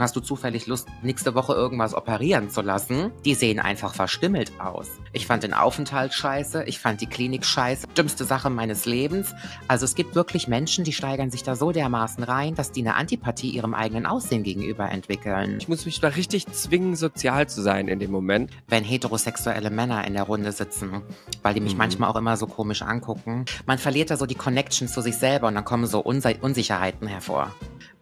Hast 0.00 0.16
du 0.16 0.20
zufällig 0.20 0.66
Lust, 0.66 0.88
nächste 1.02 1.34
Woche 1.34 1.54
irgendwas 1.54 1.94
operieren 1.94 2.50
zu 2.50 2.60
lassen? 2.62 3.10
Die 3.24 3.34
sehen 3.34 3.60
einfach 3.60 3.94
verstimmelt 3.94 4.52
aus. 4.58 4.88
Ich 5.12 5.26
fand 5.26 5.42
den 5.42 5.54
Aufenthalt 5.54 6.12
scheiße, 6.12 6.64
ich 6.64 6.78
fand 6.78 7.00
die 7.00 7.06
Klinik 7.06 7.44
scheiße. 7.44 7.86
Dümmste 7.96 8.24
Sache 8.24 8.50
meines 8.50 8.86
Lebens. 8.86 9.34
Also 9.68 9.84
es 9.84 9.94
gibt 9.94 10.14
wirklich 10.14 10.48
Menschen, 10.48 10.84
die 10.84 10.92
steigern 10.92 11.30
sich 11.30 11.42
da 11.42 11.56
so 11.56 11.72
dermaßen 11.72 12.24
rein, 12.24 12.54
dass 12.54 12.72
die 12.72 12.80
eine 12.80 12.94
Antipathie 12.94 13.50
ihrem 13.50 13.74
eigenen 13.74 14.06
Aussehen 14.06 14.42
gegenüber 14.42 14.90
entwickeln. 14.90 15.58
Ich 15.58 15.68
muss 15.68 15.86
mich 15.86 16.00
da 16.00 16.08
richtig 16.08 16.46
zwingen, 16.46 16.96
sozial 16.96 17.48
zu 17.48 17.62
sein 17.62 17.88
in 17.88 17.98
dem 17.98 18.10
Moment. 18.10 18.50
Wenn 18.68 18.84
heterosexuelle 18.84 19.70
Männer 19.70 20.06
in 20.06 20.14
der 20.14 20.24
Runde 20.24 20.52
sitzen, 20.52 21.02
weil 21.42 21.54
die 21.54 21.60
mich 21.60 21.72
mhm. 21.72 21.78
manchmal 21.78 22.10
auch 22.10 22.16
immer 22.16 22.36
so 22.36 22.46
komisch 22.46 22.82
angucken. 22.82 23.44
Man 23.66 23.78
verliert 23.78 24.10
da 24.10 24.16
so 24.16 24.26
die 24.26 24.34
Connection 24.34 24.88
zu 24.88 25.00
sich 25.00 25.16
selber 25.16 25.48
und 25.48 25.54
dann 25.54 25.64
kommen 25.64 25.86
so 25.86 26.00
Unsicherheiten 26.00 27.06
hervor 27.06 27.52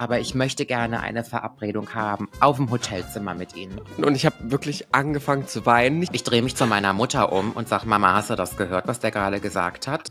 aber 0.03 0.19
ich 0.19 0.35
möchte 0.35 0.67
gerne 0.67 0.99
eine 0.99 1.23
Verabredung 1.23 1.95
haben 1.95 2.29
auf 2.41 2.57
dem 2.57 2.73
Hotelzimmer 2.73 3.35
mit 3.35 3.55
Ihnen. 3.55 3.81
Und 3.99 4.17
ich 4.17 4.27
habe 4.27 4.35
wirklich 4.51 4.93
angefangen 4.93 5.47
zu 5.47 5.65
weinen. 5.65 6.03
Ich 6.13 6.25
drehe 6.25 6.43
mich 6.43 6.57
zu 6.57 6.67
meiner 6.67 6.93
Mutter 6.93 7.31
um 7.31 7.53
und 7.53 7.69
sage, 7.69 7.87
Mama, 7.87 8.13
hast 8.13 8.29
du 8.29 8.35
das 8.35 8.57
gehört, 8.57 8.89
was 8.89 8.99
der 8.99 9.13
gerade 9.13 9.39
gesagt 9.39 9.87
hat? 9.87 10.11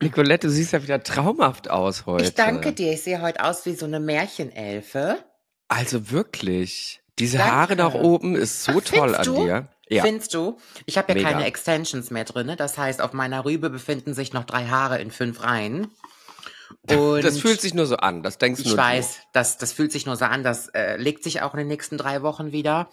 Nicolette, 0.00 0.46
du 0.46 0.52
siehst 0.52 0.72
ja 0.72 0.82
wieder 0.82 1.02
traumhaft 1.02 1.68
aus 1.68 2.06
heute. 2.06 2.24
Ich 2.24 2.34
danke 2.34 2.72
dir. 2.72 2.94
Ich 2.94 3.02
sehe 3.02 3.20
heute 3.20 3.44
aus 3.44 3.66
wie 3.66 3.74
so 3.74 3.84
eine 3.84 4.00
Märchenelfe. 4.00 5.18
Also 5.68 6.10
wirklich. 6.10 7.02
Diese 7.18 7.36
danke. 7.36 7.52
Haare 7.52 7.76
nach 7.76 7.94
oben 7.94 8.34
ist 8.34 8.64
so 8.64 8.72
Ach, 8.78 8.84
toll 8.84 9.14
an 9.14 9.24
du? 9.24 9.44
dir. 9.44 9.68
Ja. 9.90 10.02
Findest 10.04 10.32
du? 10.32 10.56
Ich 10.86 10.96
habe 10.96 11.12
ja 11.12 11.18
Mega. 11.18 11.30
keine 11.30 11.44
Extensions 11.44 12.10
mehr 12.10 12.24
drin. 12.24 12.50
Das 12.56 12.78
heißt, 12.78 13.02
auf 13.02 13.12
meiner 13.12 13.44
Rübe 13.44 13.68
befinden 13.68 14.14
sich 14.14 14.32
noch 14.32 14.44
drei 14.44 14.66
Haare 14.66 15.00
in 15.00 15.10
fünf 15.10 15.44
Reihen. 15.44 15.88
Und 16.90 17.24
das 17.24 17.38
fühlt 17.38 17.60
sich 17.60 17.74
nur 17.74 17.86
so 17.86 17.96
an, 17.96 18.22
das 18.22 18.38
denkst 18.38 18.62
du. 18.62 18.70
Ich 18.70 18.76
weiß, 18.76 19.20
das, 19.32 19.58
das 19.58 19.72
fühlt 19.72 19.92
sich 19.92 20.06
nur 20.06 20.16
so 20.16 20.24
an, 20.24 20.42
das 20.42 20.68
äh, 20.68 20.96
legt 20.96 21.24
sich 21.24 21.42
auch 21.42 21.54
in 21.54 21.58
den 21.58 21.68
nächsten 21.68 21.98
drei 21.98 22.22
Wochen 22.22 22.52
wieder. 22.52 22.88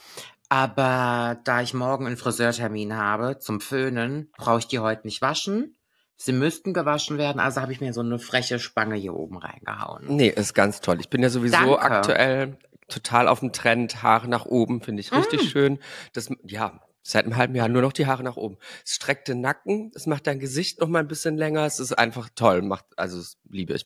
Aber 0.49 1.39
da 1.45 1.61
ich 1.61 1.73
morgen 1.73 2.05
einen 2.05 2.17
Friseurtermin 2.17 2.95
habe 2.95 3.39
zum 3.39 3.59
Föhnen, 3.59 4.31
brauche 4.38 4.59
ich 4.59 4.67
die 4.67 4.80
heute 4.80 5.07
nicht 5.07 5.21
waschen. 5.21 5.75
Sie 6.15 6.31
müssten 6.31 6.73
gewaschen 6.73 7.17
werden, 7.17 7.39
also 7.39 7.61
habe 7.61 7.71
ich 7.71 7.81
mir 7.81 7.91
so 7.91 8.02
eine 8.02 8.19
freche 8.19 8.59
Spange 8.59 8.95
hier 8.95 9.15
oben 9.15 9.38
reingehauen. 9.38 10.05
Nee, 10.08 10.30
ist 10.30 10.53
ganz 10.53 10.80
toll. 10.80 10.99
Ich 10.99 11.09
bin 11.09 11.23
ja 11.23 11.30
sowieso 11.30 11.58
Danke. 11.58 11.81
aktuell 11.81 12.58
total 12.87 13.27
auf 13.27 13.39
dem 13.39 13.52
Trend, 13.52 14.03
Haare 14.03 14.27
nach 14.27 14.45
oben, 14.45 14.81
finde 14.81 15.02
ich 15.02 15.11
richtig 15.11 15.43
mm. 15.43 15.47
schön. 15.47 15.80
Das, 16.13 16.30
ja, 16.45 16.80
Seit 17.03 17.25
einem 17.25 17.35
halben 17.35 17.53
Jahr 17.53 17.67
nur 17.67 17.81
noch 17.81 17.93
die 17.93 18.07
Haare 18.07 18.23
nach 18.23 18.37
oben. 18.37 18.57
Es 18.85 18.93
streckt 18.93 19.27
den 19.27 19.41
Nacken, 19.41 19.91
es 19.93 20.07
macht 20.07 20.25
dein 20.25 20.39
Gesicht 20.39 20.79
noch 20.79 20.87
mal 20.87 20.99
ein 20.99 21.07
bisschen 21.07 21.37
länger. 21.37 21.65
Es 21.65 21.79
ist 21.79 21.91
einfach 21.93 22.29
toll, 22.33 22.61
macht 22.61 22.85
also 22.95 23.17
das 23.17 23.37
liebe 23.49 23.73
ich. 23.73 23.85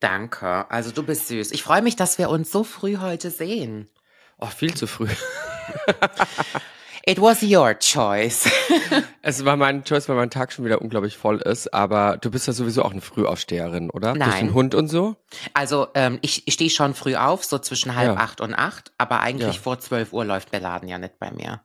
Danke. 0.00 0.70
Also 0.70 0.90
du 0.90 1.02
bist 1.02 1.28
süß. 1.28 1.52
Ich 1.52 1.62
freue 1.62 1.82
mich, 1.82 1.94
dass 1.94 2.18
wir 2.18 2.30
uns 2.30 2.50
so 2.50 2.64
früh 2.64 2.96
heute 2.96 3.30
sehen. 3.30 3.88
Oh, 4.38 4.46
viel 4.46 4.74
zu 4.74 4.86
früh. 4.86 5.08
It 7.06 7.20
was 7.20 7.42
your 7.42 7.78
choice. 7.78 8.50
es 9.22 9.44
war 9.44 9.56
mein 9.56 9.84
Choice, 9.84 10.08
weil 10.08 10.16
mein 10.16 10.30
Tag 10.30 10.52
schon 10.52 10.64
wieder 10.64 10.82
unglaublich 10.82 11.16
voll 11.16 11.40
ist. 11.40 11.72
Aber 11.72 12.18
du 12.18 12.30
bist 12.30 12.46
ja 12.46 12.52
sowieso 12.52 12.82
auch 12.82 12.90
eine 12.90 13.00
Frühaufsteherin, 13.00 13.90
oder? 13.90 14.14
Nein. 14.14 14.28
Durch 14.28 14.38
den 14.40 14.54
Hund 14.54 14.74
und 14.74 14.88
so? 14.88 15.16
Also 15.54 15.88
ähm, 15.94 16.18
ich, 16.20 16.46
ich 16.46 16.54
stehe 16.54 16.68
schon 16.68 16.94
früh 16.94 17.16
auf, 17.16 17.44
so 17.44 17.58
zwischen 17.58 17.94
halb 17.94 18.16
ja. 18.16 18.22
acht 18.22 18.40
und 18.40 18.54
acht. 18.54 18.92
Aber 18.98 19.20
eigentlich 19.20 19.56
ja. 19.56 19.62
vor 19.62 19.78
zwölf 19.78 20.12
Uhr 20.12 20.24
läuft 20.24 20.52
der 20.52 20.60
Laden 20.60 20.88
ja 20.88 20.98
nicht 20.98 21.18
bei 21.18 21.30
mir. 21.30 21.62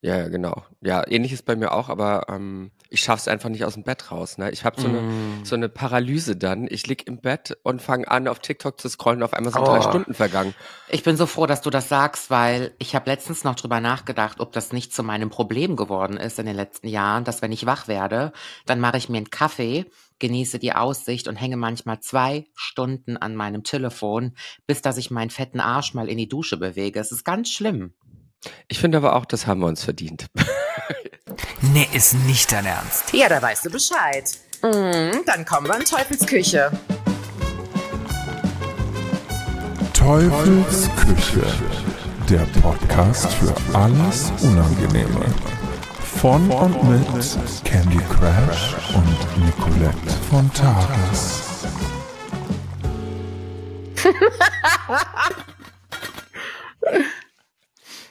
Ja, 0.00 0.16
ja, 0.16 0.28
genau. 0.28 0.64
Ja, 0.80 1.04
ähnlich 1.08 1.32
ist 1.32 1.44
bei 1.44 1.56
mir 1.56 1.72
auch, 1.72 1.88
aber 1.88 2.26
ähm, 2.28 2.70
ich 2.88 3.00
schaff's 3.00 3.26
einfach 3.26 3.48
nicht 3.48 3.64
aus 3.64 3.74
dem 3.74 3.82
Bett 3.82 4.12
raus. 4.12 4.38
Ne? 4.38 4.50
Ich 4.52 4.64
habe 4.64 4.80
so 4.80 4.86
eine 4.86 5.00
mm. 5.00 5.44
so 5.44 5.56
eine 5.56 5.68
Paralyse 5.68 6.36
dann. 6.36 6.68
Ich 6.70 6.86
lieg 6.86 7.08
im 7.08 7.20
Bett 7.20 7.58
und 7.64 7.82
fange 7.82 8.08
an, 8.08 8.28
auf 8.28 8.38
TikTok 8.38 8.80
zu 8.80 8.88
scrollen. 8.88 9.24
Auf 9.24 9.34
einmal 9.34 9.52
sind 9.52 9.62
oh. 9.62 9.64
drei 9.64 9.82
Stunden 9.82 10.14
vergangen. 10.14 10.54
Ich 10.88 11.02
bin 11.02 11.16
so 11.16 11.26
froh, 11.26 11.46
dass 11.46 11.62
du 11.62 11.70
das 11.70 11.88
sagst, 11.88 12.30
weil 12.30 12.72
ich 12.78 12.94
habe 12.94 13.10
letztens 13.10 13.42
noch 13.42 13.56
drüber 13.56 13.80
nachgedacht, 13.80 14.38
ob 14.38 14.52
das 14.52 14.72
nicht 14.72 14.94
zu 14.94 15.02
meinem 15.02 15.30
Problem 15.30 15.74
geworden 15.74 16.16
ist 16.16 16.38
in 16.38 16.46
den 16.46 16.56
letzten 16.56 16.86
Jahren, 16.86 17.24
dass 17.24 17.42
wenn 17.42 17.50
ich 17.50 17.66
wach 17.66 17.88
werde, 17.88 18.32
dann 18.66 18.78
mache 18.78 18.98
ich 18.98 19.08
mir 19.08 19.16
einen 19.16 19.30
Kaffee, 19.30 19.86
genieße 20.20 20.60
die 20.60 20.74
Aussicht 20.74 21.26
und 21.26 21.34
hänge 21.34 21.56
manchmal 21.56 21.98
zwei 21.98 22.44
Stunden 22.54 23.16
an 23.16 23.34
meinem 23.34 23.64
Telefon, 23.64 24.36
bis 24.68 24.80
dass 24.80 24.96
ich 24.96 25.10
meinen 25.10 25.30
fetten 25.30 25.58
Arsch 25.58 25.92
mal 25.92 26.08
in 26.08 26.18
die 26.18 26.28
Dusche 26.28 26.56
bewege. 26.56 27.00
Es 27.00 27.10
ist 27.10 27.24
ganz 27.24 27.50
schlimm. 27.50 27.94
Ich 28.68 28.78
finde 28.78 28.98
aber 28.98 29.16
auch, 29.16 29.24
das 29.24 29.46
haben 29.46 29.60
wir 29.60 29.66
uns 29.66 29.84
verdient. 29.84 30.26
nee, 31.60 31.88
ist 31.92 32.14
nicht 32.14 32.52
dein 32.52 32.66
Ernst. 32.66 33.12
Ja, 33.12 33.28
da 33.28 33.40
weißt 33.42 33.66
du 33.66 33.70
Bescheid. 33.70 34.38
Mhm, 34.62 35.24
dann 35.26 35.44
kommen 35.44 35.66
wir 35.68 35.76
in 35.76 35.84
Teufelsküche. 35.84 36.70
Teufelsküche. 39.92 41.44
Der 42.28 42.46
Podcast 42.60 43.32
für 43.34 43.54
alles 43.76 44.30
Unangenehme. 44.42 45.24
Von 46.20 46.50
und 46.50 46.84
mit 46.90 47.06
Candy 47.64 48.00
Crash 48.10 48.74
und 48.94 49.44
Nicolette 49.44 50.10
von 50.30 50.52
Tages. 50.52 51.42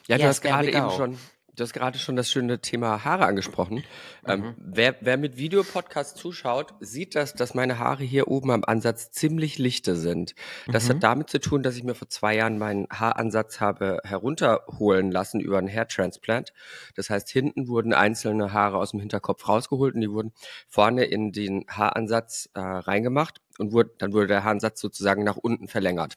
Ja, 0.07 0.18
du 0.18 0.23
yes, 0.23 0.29
hast 0.29 0.41
gerade 0.41 0.72
eben 0.72 0.90
schon, 0.91 1.18
du 1.57 1.63
hast 1.63 1.73
gerade 1.73 2.00
schon 2.00 2.16
das 2.16 2.29
schöne 2.29 2.62
Thema 2.62 3.03
Haare 3.03 3.25
angesprochen. 3.25 3.84
Ähm, 4.25 4.40
mhm. 4.40 4.45
Ähm, 4.45 4.56
wer, 4.57 4.95
wer 5.01 5.18
mit 5.18 5.38
Videopodcast 5.38 6.18
zuschaut, 6.18 6.73
sieht 6.79 7.16
das, 7.16 7.34
dass 7.34 7.53
meine 7.53 7.78
Haare 7.78 8.03
hier 8.03 8.29
oben 8.29 8.51
am 8.51 8.63
Ansatz 8.63 9.12
ziemlich 9.12 9.57
lichte 9.57 9.97
sind. 9.97 10.34
Das 10.72 10.85
mhm. 10.85 10.90
hat 10.90 11.03
damit 11.03 11.29
zu 11.29 11.40
tun, 11.40 11.63
dass 11.63 11.75
ich 11.75 11.84
mir 11.84 11.96
vor 11.96 12.09
zwei 12.09 12.35
Jahren 12.35 12.57
meinen 12.57 12.88
Haaransatz 12.90 13.59
habe 13.59 14.00
herunterholen 14.06 15.12
lassen 15.12 15.41
über 15.41 15.57
einen 15.57 15.67
Hair 15.67 15.90
Transplant. 15.90 16.53
Das 16.96 17.09
heißt, 17.09 17.29
hinten 17.29 17.67
wurden 17.67 17.94
einzelne 17.94 18.53
Haare 18.53 18.78
aus 18.78 18.91
dem 18.91 19.01
Hinterkopf 19.01 19.47
rausgeholt 19.50 19.96
und 19.96 20.01
die 20.01 20.12
wurden 20.12 20.31
vorne 20.69 21.03
in 21.03 21.34
den 21.34 21.66
Haaransatz 21.67 22.50
äh, 22.53 22.59
reingemacht 22.59 23.41
und 23.57 23.73
wurde, 23.73 23.91
dann 23.97 24.13
wurde 24.13 24.28
der 24.28 24.44
Haaransatz 24.44 24.79
sozusagen 24.79 25.23
nach 25.23 25.38
unten 25.38 25.67
verlängert. 25.67 26.13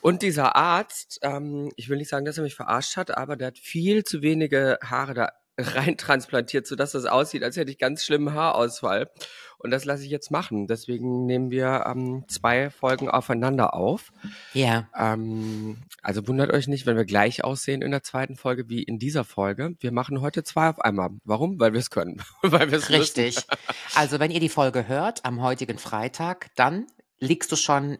Und 0.00 0.22
dieser 0.22 0.56
Arzt, 0.56 1.18
ähm, 1.22 1.70
ich 1.76 1.88
will 1.88 1.98
nicht 1.98 2.08
sagen, 2.08 2.24
dass 2.24 2.38
er 2.38 2.44
mich 2.44 2.54
verarscht 2.54 2.96
hat, 2.96 3.16
aber 3.16 3.36
der 3.36 3.48
hat 3.48 3.58
viel 3.58 4.04
zu 4.04 4.22
wenige 4.22 4.78
Haare 4.82 5.14
da 5.14 5.32
reintransplantiert, 5.58 6.66
sodass 6.66 6.92
das 6.92 7.04
aussieht, 7.04 7.42
als 7.42 7.56
hätte 7.56 7.70
ich 7.70 7.78
ganz 7.78 8.04
schlimmen 8.04 8.32
Haarausfall. 8.32 9.10
Und 9.58 9.72
das 9.72 9.84
lasse 9.84 10.04
ich 10.04 10.10
jetzt 10.10 10.30
machen. 10.30 10.68
Deswegen 10.68 11.26
nehmen 11.26 11.50
wir 11.50 11.84
ähm, 11.86 12.24
zwei 12.28 12.70
Folgen 12.70 13.10
aufeinander 13.10 13.74
auf. 13.74 14.12
Ja. 14.54 14.88
Ähm, 14.96 15.78
also 16.00 16.28
wundert 16.28 16.52
euch 16.52 16.68
nicht, 16.68 16.86
wenn 16.86 16.96
wir 16.96 17.04
gleich 17.04 17.42
aussehen 17.42 17.82
in 17.82 17.90
der 17.90 18.04
zweiten 18.04 18.36
Folge 18.36 18.68
wie 18.68 18.84
in 18.84 19.00
dieser 19.00 19.24
Folge. 19.24 19.74
Wir 19.80 19.90
machen 19.90 20.20
heute 20.20 20.44
zwei 20.44 20.68
auf 20.68 20.80
einmal. 20.80 21.10
Warum? 21.24 21.58
Weil 21.58 21.72
wir 21.72 21.80
es 21.80 21.90
können. 21.90 22.22
Weil 22.42 22.70
wir 22.70 22.78
es 22.78 22.88
Richtig. 22.88 23.38
also 23.96 24.20
wenn 24.20 24.30
ihr 24.30 24.40
die 24.40 24.48
Folge 24.48 24.86
hört 24.86 25.24
am 25.24 25.42
heutigen 25.42 25.78
Freitag, 25.78 26.50
dann 26.54 26.86
liegst 27.18 27.50
du 27.50 27.56
schon 27.56 27.98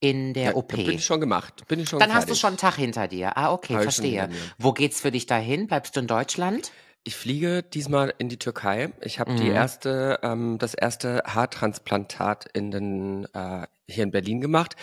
in 0.00 0.32
der 0.34 0.44
ja, 0.44 0.54
OP. 0.54 0.68
Bin 0.68 0.90
ich 0.90 1.04
schon 1.04 1.20
gemacht. 1.20 1.66
Bin 1.68 1.78
ich 1.78 1.88
schon 1.88 1.98
Dann 1.98 2.14
hast 2.14 2.28
du 2.28 2.34
schon 2.34 2.48
einen 2.48 2.56
Tag 2.56 2.76
hinter 2.76 3.06
dir. 3.06 3.36
Ah, 3.36 3.52
okay, 3.52 3.74
Hab 3.74 3.82
verstehe. 3.82 4.30
Wo 4.58 4.72
geht's 4.72 5.00
für 5.00 5.10
dich 5.10 5.26
dahin? 5.26 5.66
Bleibst 5.66 5.94
du 5.94 6.00
in 6.00 6.06
Deutschland? 6.06 6.72
Ich 7.02 7.16
fliege 7.16 7.62
diesmal 7.62 8.12
in 8.18 8.28
die 8.28 8.38
Türkei. 8.38 8.92
Ich 9.00 9.20
habe 9.20 9.32
mhm. 9.32 9.36
die 9.36 9.48
erste, 9.48 10.18
ähm, 10.22 10.58
das 10.58 10.74
erste 10.74 11.22
Haartransplantat 11.26 12.46
in 12.52 12.70
den, 12.70 13.26
äh, 13.32 13.66
hier 13.88 14.04
in 14.04 14.10
Berlin 14.10 14.40
gemacht, 14.40 14.76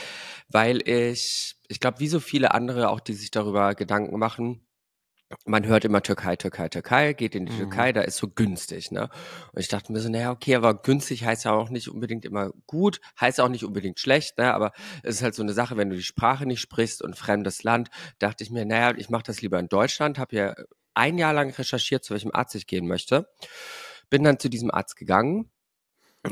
weil 0.49 0.87
ich, 0.87 1.57
ich 1.67 1.79
glaube, 1.79 1.99
wie 1.99 2.07
so 2.07 2.19
viele 2.19 2.53
andere 2.53 2.89
auch, 2.89 2.99
die 2.99 3.13
sich 3.13 3.29
darüber 3.29 3.75
Gedanken 3.75 4.17
machen, 4.17 4.66
man 5.45 5.65
hört 5.65 5.83
immer 5.83 6.01
Türkei, 6.01 6.35
Türkei, 6.37 6.69
Türkei, 6.69 7.13
geht 7.13 7.35
in 7.35 7.45
die 7.45 7.51
mhm. 7.51 7.57
Türkei, 7.57 7.91
da 7.91 8.01
ist 8.01 8.17
so 8.17 8.29
günstig, 8.29 8.91
ne? 8.91 9.09
Und 9.51 9.59
ich 9.59 9.67
dachte 9.67 9.91
mir 9.91 9.99
so, 9.99 10.09
naja, 10.09 10.31
okay, 10.31 10.55
aber 10.55 10.81
günstig 10.81 11.25
heißt 11.25 11.45
ja 11.45 11.51
auch 11.51 11.69
nicht 11.69 11.89
unbedingt 11.89 12.23
immer 12.25 12.51
gut, 12.65 13.01
heißt 13.19 13.41
auch 13.41 13.49
nicht 13.49 13.65
unbedingt 13.65 13.99
schlecht, 13.99 14.37
ne? 14.37 14.53
Aber 14.53 14.71
es 15.03 15.15
ist 15.15 15.23
halt 15.23 15.35
so 15.35 15.43
eine 15.43 15.53
Sache, 15.53 15.75
wenn 15.75 15.89
du 15.89 15.95
die 15.95 16.03
Sprache 16.03 16.45
nicht 16.45 16.61
sprichst 16.61 17.01
und 17.01 17.17
fremdes 17.17 17.63
Land, 17.63 17.89
dachte 18.19 18.43
ich 18.43 18.51
mir, 18.51 18.65
naja, 18.65 18.95
ich 18.97 19.09
mache 19.09 19.23
das 19.23 19.41
lieber 19.41 19.59
in 19.59 19.67
Deutschland, 19.67 20.17
habe 20.17 20.35
ja 20.35 20.55
ein 20.93 21.17
Jahr 21.17 21.33
lang 21.33 21.51
recherchiert, 21.51 22.03
zu 22.03 22.13
welchem 22.13 22.31
Arzt 22.33 22.55
ich 22.55 22.67
gehen 22.67 22.87
möchte. 22.87 23.29
Bin 24.09 24.23
dann 24.23 24.39
zu 24.39 24.49
diesem 24.49 24.71
Arzt 24.71 24.95
gegangen, 24.95 25.51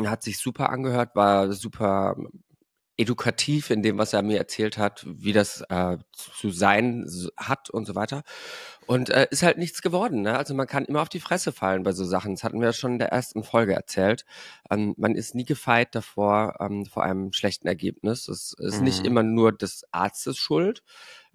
hat 0.04 0.24
sich 0.24 0.38
super 0.38 0.70
angehört, 0.70 1.16
war 1.16 1.52
super 1.52 2.16
edukativ 2.98 3.70
in 3.70 3.82
dem, 3.82 3.98
was 3.98 4.14
er 4.14 4.22
mir 4.22 4.38
erzählt 4.38 4.78
hat, 4.78 5.06
wie 5.08 5.34
das 5.34 5.62
äh, 5.70 5.98
zu 6.14 6.52
sein 6.52 7.06
hat 7.38 7.70
und 7.70 7.86
so 7.86 7.96
weiter. 7.96 8.24
Und 8.88 9.10
äh, 9.10 9.28
ist 9.32 9.44
halt 9.44 9.58
nichts 9.58 9.82
geworden. 9.82 10.22
Ne? 10.22 10.38
Also 10.38 10.54
man 10.54 10.68
kann 10.68 10.86
immer 10.86 11.02
auf 11.02 11.10
die 11.10 11.20
Fresse 11.20 11.52
fallen 11.52 11.84
bei 11.84 11.92
so 11.92 12.06
Sachen. 12.06 12.36
Das 12.36 12.44
hatten 12.44 12.62
wir 12.62 12.72
schon 12.72 12.94
in 12.94 13.00
der 13.00 13.10
ersten 13.10 13.44
Folge 13.44 13.74
erzählt. 13.74 14.26
Ähm, 14.70 14.94
man 14.98 15.16
ist 15.16 15.36
nie 15.36 15.46
gefeit 15.46 15.96
davor 15.96 16.56
ähm, 16.60 16.86
vor 16.86 17.04
einem 17.04 17.34
schlechten 17.34 17.68
Ergebnis. 17.68 18.28
Es 18.28 18.54
ist 18.58 18.78
mhm. 18.78 18.84
nicht 18.84 19.06
immer 19.06 19.24
nur 19.24 19.52
des 19.52 19.86
Arztes 19.92 20.38
Schuld. 20.38 20.84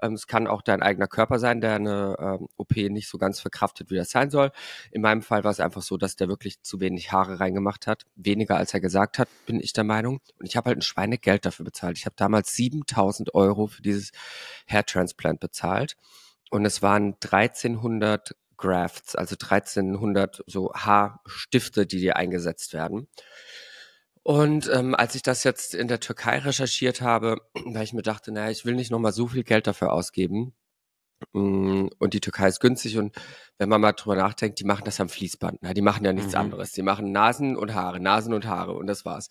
Ähm, 0.03 0.15
es 0.15 0.27
kann 0.27 0.47
auch 0.47 0.63
dein 0.63 0.83
eigener 0.83 1.07
Körper 1.07 1.39
sein, 1.39 1.61
der 1.61 1.75
eine 1.75 2.17
ähm, 2.19 2.49
OP 2.57 2.77
nicht 2.77 3.09
so 3.09 3.19
ganz 3.19 3.41
verkraftet, 3.41 3.91
wie 3.91 3.97
das 3.97 4.11
sein 4.11 4.31
soll. 4.31 4.53
In 4.91 5.03
meinem 5.03 5.23
Fall 5.23 5.45
war 5.45 5.51
es 5.51 5.61
einfach 5.61 5.83
so, 5.83 5.97
dass 5.97 6.17
der 6.17 6.29
wirklich 6.29 6.63
zu 6.63 6.81
wenig 6.81 7.13
Haare 7.13 7.41
reingemacht 7.41 7.87
hat. 7.87 8.05
Weniger 8.17 8.57
als 8.57 8.75
er 8.75 8.81
gesagt 8.81 9.19
hat, 9.19 9.29
bin 9.47 9.61
ich 9.61 9.73
der 9.73 9.85
Meinung. 9.85 10.21
Und 10.39 10.47
ich 10.47 10.57
habe 10.57 10.69
halt 10.69 10.79
ein 10.79 10.83
Schweinegeld 10.83 11.45
dafür 11.45 11.65
bezahlt. 11.65 11.99
Ich 11.99 12.07
habe 12.07 12.17
damals 12.17 12.55
7000 12.57 13.35
Euro 13.35 13.67
für 13.67 13.83
dieses 13.83 14.13
Hair 14.67 14.87
Transplant 14.87 15.41
bezahlt. 15.41 15.97
Und 16.51 16.65
es 16.65 16.83
waren 16.83 17.15
1300 17.23 18.35
Grafts, 18.57 19.17
also 19.17 19.35
1300 19.35 20.45
so 20.47 20.73
Haarstifte, 20.75 21.87
die 21.87 21.99
dir 21.99 22.17
eingesetzt 22.17 22.75
werden. 22.75 23.09
Und 24.31 24.71
ähm, 24.73 24.95
als 24.95 25.17
ich 25.17 25.23
das 25.23 25.43
jetzt 25.43 25.75
in 25.75 25.89
der 25.89 25.99
Türkei 25.99 26.39
recherchiert 26.39 27.01
habe, 27.01 27.39
weil 27.67 27.83
ich 27.83 27.93
mir 27.93 28.03
dachte, 28.03 28.31
naja, 28.31 28.49
ich 28.49 28.65
will 28.65 28.77
nicht 28.77 28.93
nochmal 28.93 29.13
so 29.13 29.27
viel 29.27 29.43
Geld 29.43 29.67
dafür 29.67 29.93
ausgeben. 29.93 30.55
Mm, 31.33 31.89
und 31.99 32.15
die 32.15 32.21
Türkei 32.21 32.47
ist 32.47 32.61
günstig 32.61 32.97
und 32.97 33.17
wenn 33.59 33.69
man 33.69 33.81
mal 33.81 33.91
drüber 33.91 34.15
nachdenkt, 34.15 34.61
die 34.61 34.65
machen 34.65 34.85
das 34.85 35.01
am 35.01 35.09
Fließband. 35.09 35.59
Na, 35.63 35.75
die 35.75 35.83
machen 35.83 36.05
ja 36.05 36.13
nichts 36.13 36.35
mhm. 36.35 36.43
anderes. 36.43 36.71
Die 36.71 36.83
machen 36.83 37.11
Nasen 37.11 37.57
und 37.57 37.75
Haare, 37.75 37.99
Nasen 37.99 38.33
und 38.33 38.47
Haare 38.47 38.75
und 38.75 38.87
das 38.87 39.05
war's. 39.05 39.31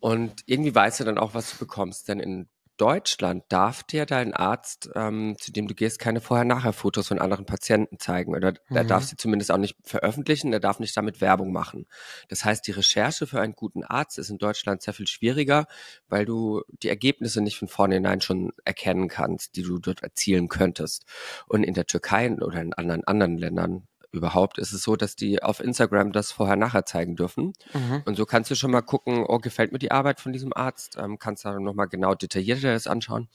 Und 0.00 0.40
irgendwie 0.46 0.74
weißt 0.74 1.00
du 1.00 1.04
dann 1.04 1.18
auch, 1.18 1.34
was 1.34 1.50
du 1.50 1.58
bekommst. 1.58 2.08
Denn 2.08 2.18
in 2.18 2.48
Deutschland 2.78 3.44
darf 3.48 3.82
dir 3.82 4.06
dein 4.06 4.32
Arzt, 4.32 4.88
ähm, 4.94 5.36
zu 5.38 5.52
dem 5.52 5.68
du 5.68 5.74
gehst, 5.74 5.98
keine 5.98 6.20
Vorher-Nachher-Fotos 6.20 7.08
von 7.08 7.18
anderen 7.18 7.44
Patienten 7.44 7.98
zeigen. 7.98 8.34
Oder 8.34 8.52
mhm. 8.68 8.76
er 8.76 8.84
darf 8.84 9.04
sie 9.04 9.16
zumindest 9.16 9.50
auch 9.50 9.58
nicht 9.58 9.76
veröffentlichen, 9.82 10.52
er 10.52 10.60
darf 10.60 10.78
nicht 10.78 10.96
damit 10.96 11.20
Werbung 11.20 11.52
machen. 11.52 11.86
Das 12.28 12.44
heißt, 12.44 12.66
die 12.66 12.72
Recherche 12.72 13.26
für 13.26 13.40
einen 13.40 13.54
guten 13.54 13.84
Arzt 13.84 14.18
ist 14.18 14.30
in 14.30 14.38
Deutschland 14.38 14.82
sehr 14.82 14.94
viel 14.94 15.08
schwieriger, 15.08 15.66
weil 16.08 16.24
du 16.24 16.62
die 16.82 16.88
Ergebnisse 16.88 17.40
nicht 17.40 17.58
von 17.58 17.68
vornherein 17.68 18.20
schon 18.20 18.52
erkennen 18.64 19.08
kannst, 19.08 19.56
die 19.56 19.62
du 19.62 19.78
dort 19.78 20.02
erzielen 20.02 20.48
könntest. 20.48 21.04
Und 21.48 21.64
in 21.64 21.74
der 21.74 21.86
Türkei 21.86 22.32
oder 22.32 22.62
in 22.62 22.72
anderen, 22.72 23.04
anderen 23.04 23.36
Ländern 23.36 23.88
überhaupt 24.12 24.58
ist 24.58 24.72
es 24.72 24.82
so, 24.82 24.96
dass 24.96 25.16
die 25.16 25.42
auf 25.42 25.60
Instagram 25.60 26.12
das 26.12 26.32
vorher-nachher 26.32 26.86
zeigen 26.86 27.16
dürfen. 27.16 27.52
Mhm. 27.74 28.02
Und 28.04 28.16
so 28.16 28.26
kannst 28.26 28.50
du 28.50 28.54
schon 28.54 28.70
mal 28.70 28.82
gucken, 28.82 29.24
oh, 29.26 29.38
gefällt 29.38 29.72
mir 29.72 29.78
die 29.78 29.90
Arbeit 29.90 30.20
von 30.20 30.32
diesem 30.32 30.52
Arzt, 30.54 30.96
ähm, 30.98 31.18
kannst 31.18 31.44
du 31.44 31.50
dann 31.50 31.62
nochmal 31.62 31.88
genau 31.88 32.14
detaillierter 32.14 32.72
das 32.72 32.86
anschauen. 32.86 33.28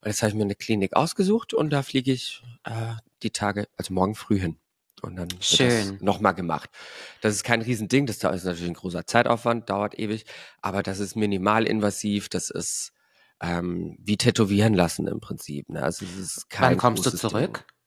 Und 0.00 0.08
jetzt 0.08 0.22
habe 0.22 0.30
ich 0.30 0.36
mir 0.36 0.44
eine 0.44 0.54
Klinik 0.54 0.94
ausgesucht 0.94 1.54
und 1.54 1.70
da 1.70 1.82
fliege 1.82 2.12
ich 2.12 2.42
äh, 2.64 2.94
die 3.22 3.30
Tage, 3.30 3.68
also 3.76 3.92
morgen 3.92 4.14
früh 4.14 4.38
hin. 4.38 4.58
Und 5.00 5.14
dann 5.14 5.28
Schön. 5.40 5.98
nochmal 6.00 6.34
gemacht. 6.34 6.70
Das 7.20 7.32
ist 7.32 7.44
kein 7.44 7.62
Riesending, 7.62 8.06
das 8.06 8.16
ist 8.16 8.24
natürlich 8.24 8.66
ein 8.66 8.74
großer 8.74 9.06
Zeitaufwand, 9.06 9.70
dauert 9.70 9.96
ewig, 9.96 10.24
aber 10.60 10.82
das 10.82 10.98
ist 10.98 11.14
minimalinvasiv, 11.14 12.28
das 12.28 12.50
ist 12.50 12.92
ähm, 13.40 13.96
wie 14.00 14.16
tätowieren 14.16 14.74
lassen 14.74 15.06
im 15.06 15.20
Prinzip. 15.20 15.68
Ne? 15.68 15.82
Also 15.82 16.04
es 16.04 16.16
ist 16.18 16.50
kein 16.50 16.72
Wann 16.72 16.78
kommst 16.78 17.06
du 17.06 17.10
zurück? 17.10 17.58
Ding. 17.58 17.77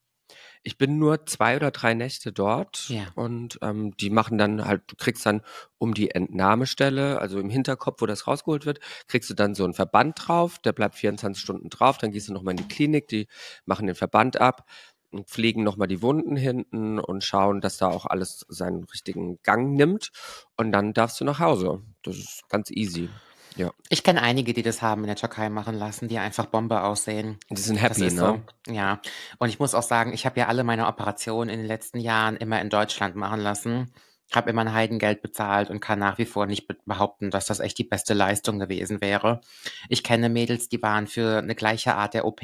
Ich 0.64 0.78
bin 0.78 1.00
nur 1.00 1.26
zwei 1.26 1.56
oder 1.56 1.72
drei 1.72 1.94
Nächte 1.94 2.32
dort 2.32 2.90
ja. 2.90 3.08
und 3.16 3.58
ähm, 3.62 3.96
die 3.98 4.10
machen 4.10 4.38
dann 4.38 4.66
halt, 4.66 4.84
du 4.88 4.96
kriegst 4.96 5.26
dann 5.26 5.42
um 5.78 5.94
die 5.94 6.12
Entnahmestelle, 6.12 7.20
also 7.20 7.40
im 7.40 7.50
Hinterkopf, 7.50 8.02
wo 8.02 8.06
das 8.06 8.28
rausgeholt 8.28 8.66
wird, 8.66 8.80
kriegst 9.08 9.30
du 9.30 9.34
dann 9.34 9.56
so 9.56 9.64
einen 9.64 9.74
Verband 9.74 10.28
drauf, 10.28 10.60
der 10.60 10.74
bleibt 10.74 10.96
24 10.96 11.42
Stunden 11.42 11.70
drauf, 11.70 11.98
dann 11.98 12.12
gehst 12.12 12.30
du 12.30 12.34
nochmal 12.34 12.54
in 12.54 12.58
die 12.58 12.68
Klinik, 12.68 13.08
die 13.08 13.28
machen 13.66 13.88
den 13.88 13.96
Verband 13.96 14.40
ab 14.40 14.70
und 15.12 15.28
pflegen 15.28 15.64
nochmal 15.64 15.88
die 15.88 16.02
Wunden 16.02 16.36
hinten 16.36 17.00
und 17.00 17.24
schauen, 17.24 17.62
dass 17.62 17.78
da 17.78 17.88
auch 17.88 18.06
alles 18.06 18.46
seinen 18.48 18.84
richtigen 18.86 19.40
Gang 19.44 19.74
nimmt 19.76 20.12
und 20.58 20.72
dann 20.72 20.94
darfst 20.94 21.20
du 21.20 21.26
nach 21.26 21.40
Hause. 21.40 21.82
Das 22.04 22.18
ist 22.18 22.50
ganz 22.50 22.72
easy. 22.72 23.10
Ja. 23.56 23.74
Ich 23.90 24.04
kenne 24.04 24.22
einige, 24.22 24.54
die 24.54 24.64
das 24.64 24.82
haben 24.82 25.02
in 25.02 25.08
der 25.08 25.16
Türkei 25.16 25.50
machen 25.50 25.76
lassen, 25.76 26.08
die 26.08 26.18
einfach 26.18 26.46
Bombe 26.46 26.84
aussehen. 26.84 27.38
Die 27.50 27.62
sind 27.62 27.78
happy, 27.78 28.04
ne? 28.04 28.10
So, 28.10 28.42
ja. 28.72 29.02
Und 29.40 29.50
ich 29.50 29.60
muss 29.60 29.76
auch 29.76 29.84
sagen, 29.84 30.14
ich 30.14 30.26
habe 30.26 30.40
ja 30.40 30.48
alle 30.48 30.64
meine 30.64 30.88
Operationen 30.88 31.50
in 31.50 31.60
den 31.60 31.68
letzten 31.68 32.00
Jahren 32.00 32.38
immer 32.38 32.62
in 32.62 32.70
Deutschland 32.70 33.16
machen 33.16 33.42
lassen. 33.42 33.92
Habe 34.34 34.50
immer 34.50 34.62
ein 34.62 34.74
Heidengeld 34.74 35.22
bezahlt 35.22 35.70
und 35.70 35.82
kann 35.82 36.00
nach 36.00 36.18
wie 36.18 36.26
vor 36.26 36.46
nicht 36.46 36.68
behaupten, 36.86 37.32
dass 37.32 37.46
das 37.46 37.60
echt 37.60 37.78
die 37.78 37.84
beste 37.84 38.14
Leistung 38.14 38.60
gewesen 38.60 39.02
wäre. 39.02 39.42
Ich 39.90 40.04
kenne 40.04 40.30
Mädels, 40.30 40.70
die 40.70 40.82
waren 40.82 41.08
für 41.08 41.40
eine 41.40 41.56
gleiche 41.56 41.96
Art 41.96 42.14
der 42.14 42.26
OP 42.26 42.42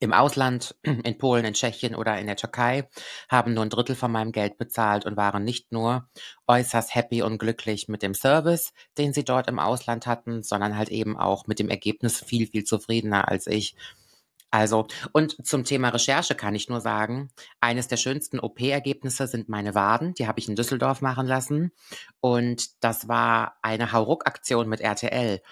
im 0.00 0.12
Ausland, 0.12 0.76
in 0.82 1.18
Polen, 1.18 1.44
in 1.44 1.54
Tschechien 1.54 1.94
oder 1.94 2.18
in 2.18 2.26
der 2.26 2.36
Türkei, 2.36 2.88
haben 3.28 3.54
nur 3.54 3.64
ein 3.64 3.70
Drittel 3.70 3.96
von 3.96 4.12
meinem 4.12 4.32
Geld 4.32 4.58
bezahlt 4.58 5.06
und 5.06 5.16
waren 5.16 5.44
nicht 5.44 5.72
nur 5.72 6.08
äußerst 6.46 6.94
happy 6.94 7.22
und 7.22 7.38
glücklich 7.38 7.88
mit 7.88 8.02
dem 8.02 8.14
Service, 8.14 8.72
den 8.98 9.12
sie 9.12 9.24
dort 9.24 9.48
im 9.48 9.58
Ausland 9.58 10.06
hatten, 10.06 10.42
sondern 10.42 10.76
halt 10.76 10.88
eben 10.88 11.16
auch 11.16 11.46
mit 11.46 11.58
dem 11.58 11.68
Ergebnis 11.68 12.22
viel, 12.22 12.46
viel 12.46 12.64
zufriedener 12.64 13.28
als 13.28 13.46
ich. 13.46 13.76
Also, 14.54 14.86
und 15.10 15.44
zum 15.44 15.64
Thema 15.64 15.88
Recherche 15.88 16.36
kann 16.36 16.54
ich 16.54 16.68
nur 16.68 16.80
sagen, 16.80 17.30
eines 17.60 17.88
der 17.88 17.96
schönsten 17.96 18.38
OP-Ergebnisse 18.38 19.26
sind 19.26 19.48
meine 19.48 19.74
Waden. 19.74 20.14
Die 20.14 20.28
habe 20.28 20.38
ich 20.38 20.48
in 20.48 20.54
Düsseldorf 20.54 21.00
machen 21.00 21.26
lassen. 21.26 21.72
Und 22.20 22.84
das 22.84 23.08
war 23.08 23.56
eine 23.62 23.90
Hauruck-Aktion 23.90 24.68
mit 24.68 24.80
RTL. 24.80 25.42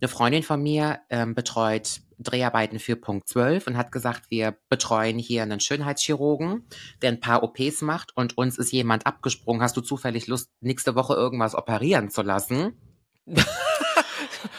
Eine 0.00 0.08
Freundin 0.08 0.42
von 0.42 0.62
mir 0.62 1.00
ähm, 1.10 1.34
betreut 1.34 2.00
Dreharbeiten 2.18 2.78
für 2.78 2.96
Punkt 2.96 3.28
12 3.28 3.66
und 3.66 3.76
hat 3.76 3.92
gesagt, 3.92 4.30
wir 4.30 4.56
betreuen 4.68 5.18
hier 5.18 5.42
einen 5.42 5.60
Schönheitschirurgen, 5.60 6.66
der 7.02 7.12
ein 7.12 7.20
paar 7.20 7.42
OPs 7.42 7.82
macht 7.82 8.16
und 8.16 8.36
uns 8.36 8.58
ist 8.58 8.72
jemand 8.72 9.06
abgesprungen. 9.06 9.62
Hast 9.62 9.76
du 9.76 9.80
zufällig 9.80 10.26
Lust, 10.26 10.50
nächste 10.60 10.94
Woche 10.94 11.14
irgendwas 11.14 11.54
operieren 11.54 12.10
zu 12.10 12.22
lassen? 12.22 12.72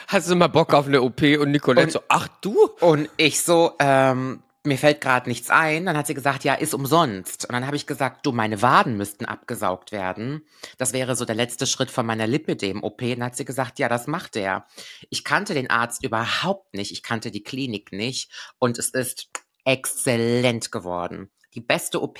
Hast 0.07 0.29
du 0.29 0.35
mal 0.35 0.47
Bock 0.47 0.73
auf 0.73 0.87
eine 0.87 1.01
OP 1.01 1.21
und 1.21 1.51
Nicolette 1.51 1.87
und, 1.87 1.91
so, 1.91 1.99
ach 2.07 2.27
du? 2.41 2.69
Und 2.79 3.09
ich 3.17 3.41
so, 3.41 3.73
ähm, 3.79 4.41
mir 4.69 4.77
fällt 4.77 5.01
gerade 5.01 5.27
nichts 5.27 5.49
ein. 5.49 5.85
Dann 5.85 5.97
hat 5.97 6.07
sie 6.07 6.13
gesagt, 6.13 6.45
ja, 6.45 6.53
ist 6.53 6.73
umsonst. 6.73 7.45
Und 7.45 7.53
dann 7.53 7.65
habe 7.65 7.75
ich 7.75 7.85
gesagt, 7.85 8.25
du, 8.25 8.31
meine 8.31 8.61
Waden 8.61 8.95
müssten 8.95 9.25
abgesaugt 9.25 9.91
werden. 9.91 10.45
Das 10.77 10.93
wäre 10.93 11.17
so 11.17 11.25
der 11.25 11.35
letzte 11.35 11.67
Schritt 11.67 11.91
von 11.91 12.05
meiner 12.05 12.27
Lipidem-OP. 12.27 13.01
Und 13.01 13.09
dann 13.11 13.25
hat 13.25 13.35
sie 13.35 13.45
gesagt, 13.45 13.79
ja, 13.79 13.89
das 13.89 14.07
macht 14.07 14.37
er. 14.37 14.65
Ich 15.09 15.25
kannte 15.25 15.53
den 15.53 15.69
Arzt 15.69 16.03
überhaupt 16.05 16.73
nicht. 16.73 16.91
Ich 16.91 17.03
kannte 17.03 17.31
die 17.31 17.43
Klinik 17.43 17.91
nicht. 17.91 18.31
Und 18.57 18.79
es 18.79 18.89
ist 18.89 19.29
exzellent 19.65 20.71
geworden 20.71 21.29
die 21.59 21.65
beste 21.65 22.01
OP, 22.01 22.19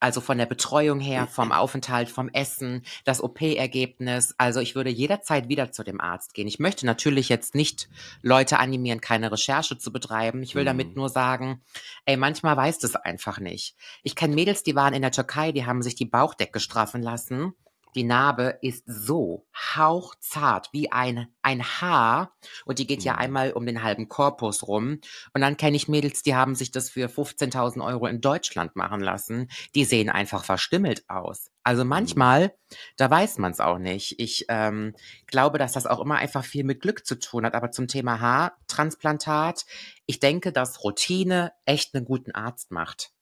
also 0.00 0.20
von 0.20 0.36
der 0.36 0.46
Betreuung 0.46 1.00
her, 1.00 1.26
vom 1.26 1.52
Aufenthalt, 1.52 2.10
vom 2.10 2.28
Essen, 2.28 2.82
das 3.04 3.22
OP-Ergebnis. 3.22 4.34
Also 4.36 4.60
ich 4.60 4.74
würde 4.74 4.90
jederzeit 4.90 5.48
wieder 5.48 5.70
zu 5.70 5.84
dem 5.84 6.00
Arzt 6.00 6.34
gehen. 6.34 6.48
Ich 6.48 6.58
möchte 6.58 6.84
natürlich 6.86 7.28
jetzt 7.28 7.54
nicht 7.54 7.88
Leute 8.20 8.58
animieren, 8.58 9.00
keine 9.00 9.30
Recherche 9.30 9.78
zu 9.78 9.92
betreiben. 9.92 10.42
Ich 10.42 10.54
will 10.54 10.64
damit 10.64 10.88
mhm. 10.88 10.94
nur 10.94 11.08
sagen, 11.08 11.62
ey, 12.04 12.16
manchmal 12.16 12.56
weiß 12.56 12.80
das 12.80 12.96
einfach 12.96 13.38
nicht. 13.38 13.76
Ich 14.02 14.16
kenne 14.16 14.34
Mädels, 14.34 14.62
die 14.62 14.74
waren 14.74 14.94
in 14.94 15.02
der 15.02 15.12
Türkei, 15.12 15.52
die 15.52 15.64
haben 15.64 15.82
sich 15.82 15.94
die 15.94 16.04
Bauchdecke 16.04 16.60
straffen 16.60 17.02
lassen 17.02 17.54
die 17.94 18.04
Narbe 18.04 18.58
ist 18.60 18.84
so 18.86 19.46
hauchzart 19.76 20.68
wie 20.72 20.90
ein, 20.90 21.28
ein 21.42 21.62
Haar 21.62 22.34
und 22.64 22.78
die 22.78 22.86
geht 22.86 23.00
mhm. 23.00 23.04
ja 23.04 23.14
einmal 23.16 23.52
um 23.52 23.66
den 23.66 23.82
halben 23.82 24.08
Korpus 24.08 24.66
rum. 24.66 25.00
Und 25.32 25.40
dann 25.40 25.56
kenne 25.56 25.76
ich 25.76 25.88
Mädels, 25.88 26.22
die 26.22 26.34
haben 26.34 26.54
sich 26.54 26.70
das 26.70 26.90
für 26.90 27.08
15.000 27.08 27.84
Euro 27.84 28.06
in 28.06 28.20
Deutschland 28.20 28.76
machen 28.76 29.00
lassen. 29.00 29.48
Die 29.74 29.84
sehen 29.84 30.10
einfach 30.10 30.44
verstimmelt 30.44 31.04
aus. 31.08 31.50
Also 31.62 31.84
mhm. 31.84 31.90
manchmal, 31.90 32.54
da 32.96 33.10
weiß 33.10 33.38
man 33.38 33.52
es 33.52 33.60
auch 33.60 33.78
nicht. 33.78 34.20
Ich 34.20 34.46
ähm, 34.48 34.94
glaube, 35.26 35.58
dass 35.58 35.72
das 35.72 35.86
auch 35.86 36.00
immer 36.00 36.16
einfach 36.16 36.44
viel 36.44 36.64
mit 36.64 36.80
Glück 36.80 37.06
zu 37.06 37.18
tun 37.18 37.46
hat. 37.46 37.54
Aber 37.54 37.70
zum 37.70 37.88
Thema 37.88 38.20
Haartransplantat, 38.20 39.64
ich 40.06 40.20
denke, 40.20 40.52
dass 40.52 40.84
Routine 40.84 41.52
echt 41.64 41.94
einen 41.94 42.04
guten 42.04 42.32
Arzt 42.32 42.70
macht. 42.70 43.13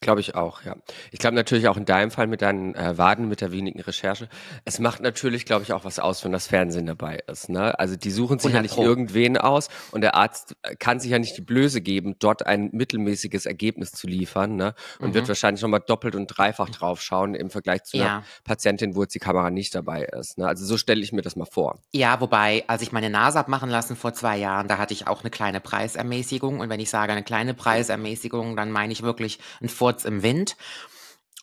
Glaube 0.00 0.20
ich 0.20 0.34
auch, 0.34 0.62
ja. 0.64 0.76
Ich 1.12 1.18
glaube 1.18 1.36
natürlich 1.36 1.68
auch 1.68 1.76
in 1.76 1.84
deinem 1.84 2.10
Fall 2.10 2.26
mit 2.26 2.42
deinen 2.42 2.74
äh, 2.74 2.98
Waden, 2.98 3.28
mit 3.28 3.40
der 3.40 3.52
wenigen 3.52 3.80
Recherche. 3.80 4.28
Es 4.64 4.80
macht 4.80 5.00
natürlich, 5.00 5.46
glaube 5.46 5.62
ich, 5.62 5.72
auch 5.72 5.84
was 5.84 5.98
aus, 5.98 6.24
wenn 6.24 6.32
das 6.32 6.48
Fernsehen 6.48 6.86
dabei 6.86 7.20
ist. 7.26 7.48
Ne? 7.48 7.78
Also 7.78 7.96
die 7.96 8.10
suchen 8.10 8.38
sich 8.38 8.52
ja 8.52 8.60
nicht 8.60 8.76
irgendwen 8.76 9.38
aus 9.38 9.68
und 9.92 10.00
der 10.00 10.14
Arzt 10.16 10.56
äh, 10.62 10.74
kann 10.74 10.98
sich 11.00 11.12
ja 11.12 11.18
nicht 11.18 11.36
die 11.36 11.42
Blöße 11.42 11.80
geben, 11.80 12.16
dort 12.18 12.44
ein 12.44 12.70
mittelmäßiges 12.72 13.46
Ergebnis 13.46 13.92
zu 13.92 14.06
liefern 14.06 14.56
ne? 14.56 14.74
und 14.98 15.10
mhm. 15.10 15.14
wird 15.14 15.28
wahrscheinlich 15.28 15.62
nochmal 15.62 15.80
doppelt 15.80 16.16
und 16.16 16.26
dreifach 16.26 16.70
drauf 16.70 17.00
schauen 17.00 17.34
im 17.34 17.48
Vergleich 17.48 17.84
zu 17.84 17.96
ja. 17.96 18.04
einer 18.04 18.24
Patientin, 18.42 18.96
wo 18.96 19.02
jetzt 19.02 19.14
die 19.14 19.20
Kamera 19.20 19.50
nicht 19.50 19.74
dabei 19.74 20.02
ist. 20.02 20.38
Ne? 20.38 20.46
Also 20.46 20.66
so 20.66 20.76
stelle 20.76 21.02
ich 21.02 21.12
mir 21.12 21.22
das 21.22 21.36
mal 21.36 21.46
vor. 21.46 21.78
Ja, 21.92 22.20
wobei, 22.20 22.64
als 22.66 22.82
ich 22.82 22.90
meine 22.90 23.10
Nase 23.10 23.38
habe 23.38 23.50
machen 23.50 23.70
lassen 23.70 23.96
vor 23.96 24.12
zwei 24.12 24.36
Jahren, 24.36 24.66
da 24.66 24.76
hatte 24.76 24.92
ich 24.92 25.06
auch 25.06 25.22
eine 25.22 25.30
kleine 25.30 25.60
Preisermäßigung 25.60 26.60
und 26.60 26.68
wenn 26.68 26.80
ich 26.80 26.90
sage 26.90 27.12
eine 27.12 27.22
kleine 27.22 27.54
Preisermäßigung, 27.54 28.56
dann 28.56 28.70
meine 28.70 28.92
ich 28.92 29.02
wirklich 29.02 29.38
ein 29.62 29.68
Vor 29.68 29.83
kurz 29.84 30.06
im 30.06 30.22
Wind. 30.22 30.56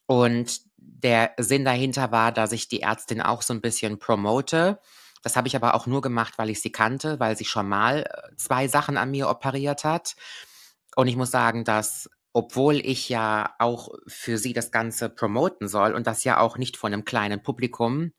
Und 0.07 0.61
der 0.77 1.33
Sinn 1.37 1.63
dahinter 1.63 2.11
war, 2.11 2.31
dass 2.31 2.53
ich 2.53 2.67
die 2.67 2.81
Ärztin 2.81 3.21
auch 3.21 3.43
so 3.43 3.53
ein 3.53 3.61
bisschen 3.61 3.99
promote. 3.99 4.79
Das 5.21 5.35
habe 5.35 5.47
ich 5.47 5.55
aber 5.55 5.75
auch 5.75 5.85
nur 5.85 6.01
gemacht, 6.01 6.39
weil 6.39 6.49
ich 6.49 6.59
sie 6.59 6.71
kannte, 6.71 7.19
weil 7.19 7.37
sie 7.37 7.45
schon 7.45 7.69
mal 7.69 7.99
äh, 7.99 8.35
zwei 8.37 8.67
Sachen 8.67 8.97
an 8.97 9.11
mir 9.11 9.29
operiert 9.29 9.83
hat. 9.83 10.15
Und 10.95 11.07
ich 11.07 11.17
muss 11.17 11.29
sagen, 11.29 11.65
dass 11.65 12.09
obwohl 12.33 12.75
ich 12.75 13.09
ja 13.09 13.53
auch 13.59 13.89
für 14.07 14.37
sie 14.37 14.53
das 14.53 14.71
Ganze 14.71 15.09
promoten 15.09 15.67
soll 15.67 15.93
und 15.93 16.07
das 16.07 16.23
ja 16.23 16.39
auch 16.39 16.57
nicht 16.57 16.77
von 16.77 16.93
einem 16.93 17.03
kleinen 17.03 17.43
Publikum. 17.43 18.13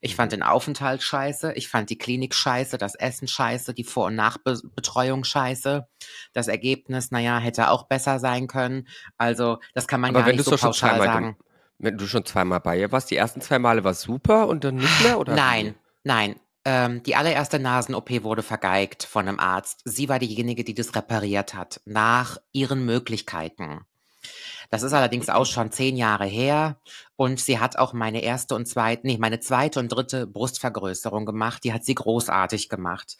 Ich 0.00 0.16
fand 0.16 0.32
den 0.32 0.42
Aufenthalt 0.42 1.02
scheiße, 1.02 1.52
ich 1.54 1.68
fand 1.68 1.90
die 1.90 1.98
Klinik 1.98 2.34
scheiße, 2.34 2.78
das 2.78 2.94
Essen 2.94 3.28
scheiße, 3.28 3.74
die 3.74 3.84
Vor- 3.84 4.06
und 4.06 4.14
Nachbetreuung 4.14 5.24
scheiße. 5.24 5.86
Das 6.32 6.48
Ergebnis, 6.48 7.10
naja, 7.10 7.38
hätte 7.38 7.70
auch 7.70 7.84
besser 7.84 8.18
sein 8.18 8.46
können. 8.46 8.88
Also, 9.18 9.58
das 9.74 9.86
kann 9.86 10.00
man 10.00 10.10
Aber 10.10 10.24
gar 10.24 10.32
nicht 10.32 10.46
du 10.46 10.50
so 10.50 10.56
pauschal 10.56 10.98
sagen. 10.98 11.36
Wenn 11.78 11.96
du 11.96 12.06
schon 12.06 12.24
zweimal 12.24 12.60
bei 12.60 12.78
ihr 12.78 12.90
warst, 12.90 13.10
die 13.10 13.16
ersten 13.16 13.40
zwei 13.40 13.58
Male 13.58 13.84
war 13.84 13.94
super 13.94 14.48
und 14.48 14.64
dann 14.64 14.76
nicht 14.76 15.02
mehr, 15.02 15.18
oder? 15.18 15.34
Nein, 15.34 15.74
nein. 16.02 16.36
Ähm, 16.70 17.02
die 17.02 17.16
allererste 17.16 17.58
Nasen-OP 17.58 18.24
wurde 18.24 18.42
vergeigt 18.42 19.02
von 19.04 19.26
einem 19.26 19.40
Arzt. 19.40 19.80
Sie 19.86 20.10
war 20.10 20.18
diejenige, 20.18 20.64
die 20.64 20.74
das 20.74 20.94
repariert 20.94 21.54
hat, 21.54 21.80
nach 21.86 22.36
ihren 22.52 22.84
Möglichkeiten. 22.84 23.86
Das 24.68 24.82
ist 24.82 24.92
allerdings 24.92 25.30
auch 25.30 25.46
schon 25.46 25.72
zehn 25.72 25.96
Jahre 25.96 26.26
her 26.26 26.78
und 27.16 27.40
sie 27.40 27.58
hat 27.58 27.78
auch 27.78 27.94
meine 27.94 28.22
erste 28.22 28.54
und 28.54 28.68
zweite, 28.68 29.06
nee, 29.06 29.16
meine 29.16 29.40
zweite 29.40 29.80
und 29.80 29.88
dritte 29.88 30.26
Brustvergrößerung 30.26 31.24
gemacht. 31.24 31.64
Die 31.64 31.72
hat 31.72 31.86
sie 31.86 31.94
großartig 31.94 32.68
gemacht. 32.68 33.16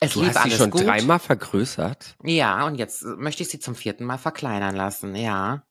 Es 0.00 0.14
Du 0.14 0.24
hast 0.24 0.42
sie 0.42 0.52
schon 0.52 0.70
gut. 0.70 0.86
dreimal 0.86 1.18
vergrößert? 1.18 2.16
Ja, 2.24 2.64
und 2.64 2.76
jetzt 2.76 3.02
möchte 3.02 3.42
ich 3.42 3.50
sie 3.50 3.60
zum 3.60 3.74
vierten 3.74 4.06
Mal 4.06 4.16
verkleinern 4.16 4.74
lassen, 4.74 5.14
ja. 5.14 5.66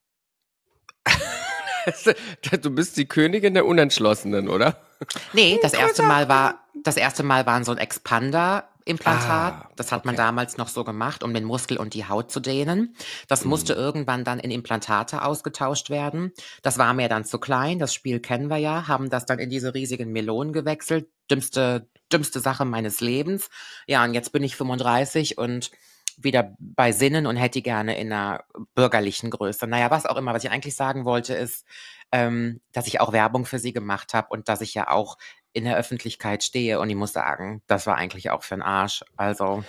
du 2.61 2.69
bist 2.69 2.97
die 2.97 3.07
Königin 3.07 3.55
der 3.55 3.65
Unentschlossenen, 3.65 4.47
oder? 4.47 4.84
Nee, 5.33 5.59
das 5.61 5.73
erste 5.73 6.03
Mal 6.03 6.29
war, 6.29 6.59
das 6.83 6.97
erste 6.97 7.23
Mal 7.23 7.45
waren 7.45 7.63
so 7.63 7.71
ein 7.71 7.77
Expander-Implantat. 7.77 9.53
Ah, 9.53 9.69
das 9.75 9.91
hat 9.91 10.05
man 10.05 10.15
okay. 10.15 10.23
damals 10.23 10.57
noch 10.57 10.67
so 10.67 10.83
gemacht, 10.83 11.23
um 11.23 11.33
den 11.33 11.43
Muskel 11.43 11.77
und 11.77 11.93
die 11.93 12.07
Haut 12.07 12.31
zu 12.31 12.39
dehnen. 12.39 12.95
Das 13.27 13.43
Mhm. 13.43 13.49
musste 13.49 13.73
irgendwann 13.73 14.23
dann 14.23 14.39
in 14.39 14.51
Implantate 14.51 15.23
ausgetauscht 15.23 15.89
werden. 15.89 16.31
Das 16.61 16.77
war 16.77 16.93
mir 16.93 17.09
dann 17.09 17.25
zu 17.25 17.39
klein. 17.39 17.79
Das 17.79 17.93
Spiel 17.93 18.19
kennen 18.19 18.47
wir 18.49 18.57
ja, 18.57 18.87
haben 18.87 19.09
das 19.09 19.25
dann 19.25 19.39
in 19.39 19.49
diese 19.49 19.73
riesigen 19.73 20.11
Melonen 20.11 20.53
gewechselt. 20.53 21.07
Dümmste, 21.29 21.87
dümmste 22.11 22.39
Sache 22.39 22.65
meines 22.65 23.01
Lebens. 23.01 23.49
Ja, 23.87 24.03
und 24.03 24.13
jetzt 24.13 24.31
bin 24.31 24.43
ich 24.43 24.55
35 24.55 25.37
und 25.37 25.71
wieder 26.17 26.55
bei 26.59 26.91
Sinnen 26.93 27.25
und 27.27 27.35
hätte 27.35 27.61
gerne 27.61 27.97
in 27.99 28.13
einer 28.13 28.43
bürgerlichen 28.73 29.31
Größe. 29.31 29.67
Naja, 29.67 29.91
was 29.91 30.05
auch 30.05 30.15
immer. 30.15 30.33
Was 30.33 30.43
ich 30.45 30.51
eigentlich 30.51 30.75
sagen 30.75 31.03
wollte, 31.03 31.33
ist, 31.33 31.65
ähm, 32.11 32.61
dass 32.71 32.87
ich 32.87 33.01
auch 33.01 33.11
Werbung 33.11 33.45
für 33.45 33.59
sie 33.59 33.73
gemacht 33.73 34.13
habe 34.13 34.27
und 34.29 34.49
dass 34.49 34.61
ich 34.61 34.73
ja 34.73 34.89
auch 34.89 35.17
in 35.53 35.63
der 35.65 35.77
Öffentlichkeit 35.77 36.43
stehe. 36.43 36.79
Und 36.79 36.89
ich 36.89 36.95
muss 36.95 37.13
sagen, 37.13 37.61
das 37.67 37.87
war 37.87 37.95
eigentlich 37.95 38.29
auch 38.29 38.43
für 38.43 38.55
den 38.55 38.61
Arsch. 38.61 39.03
Also, 39.15 39.63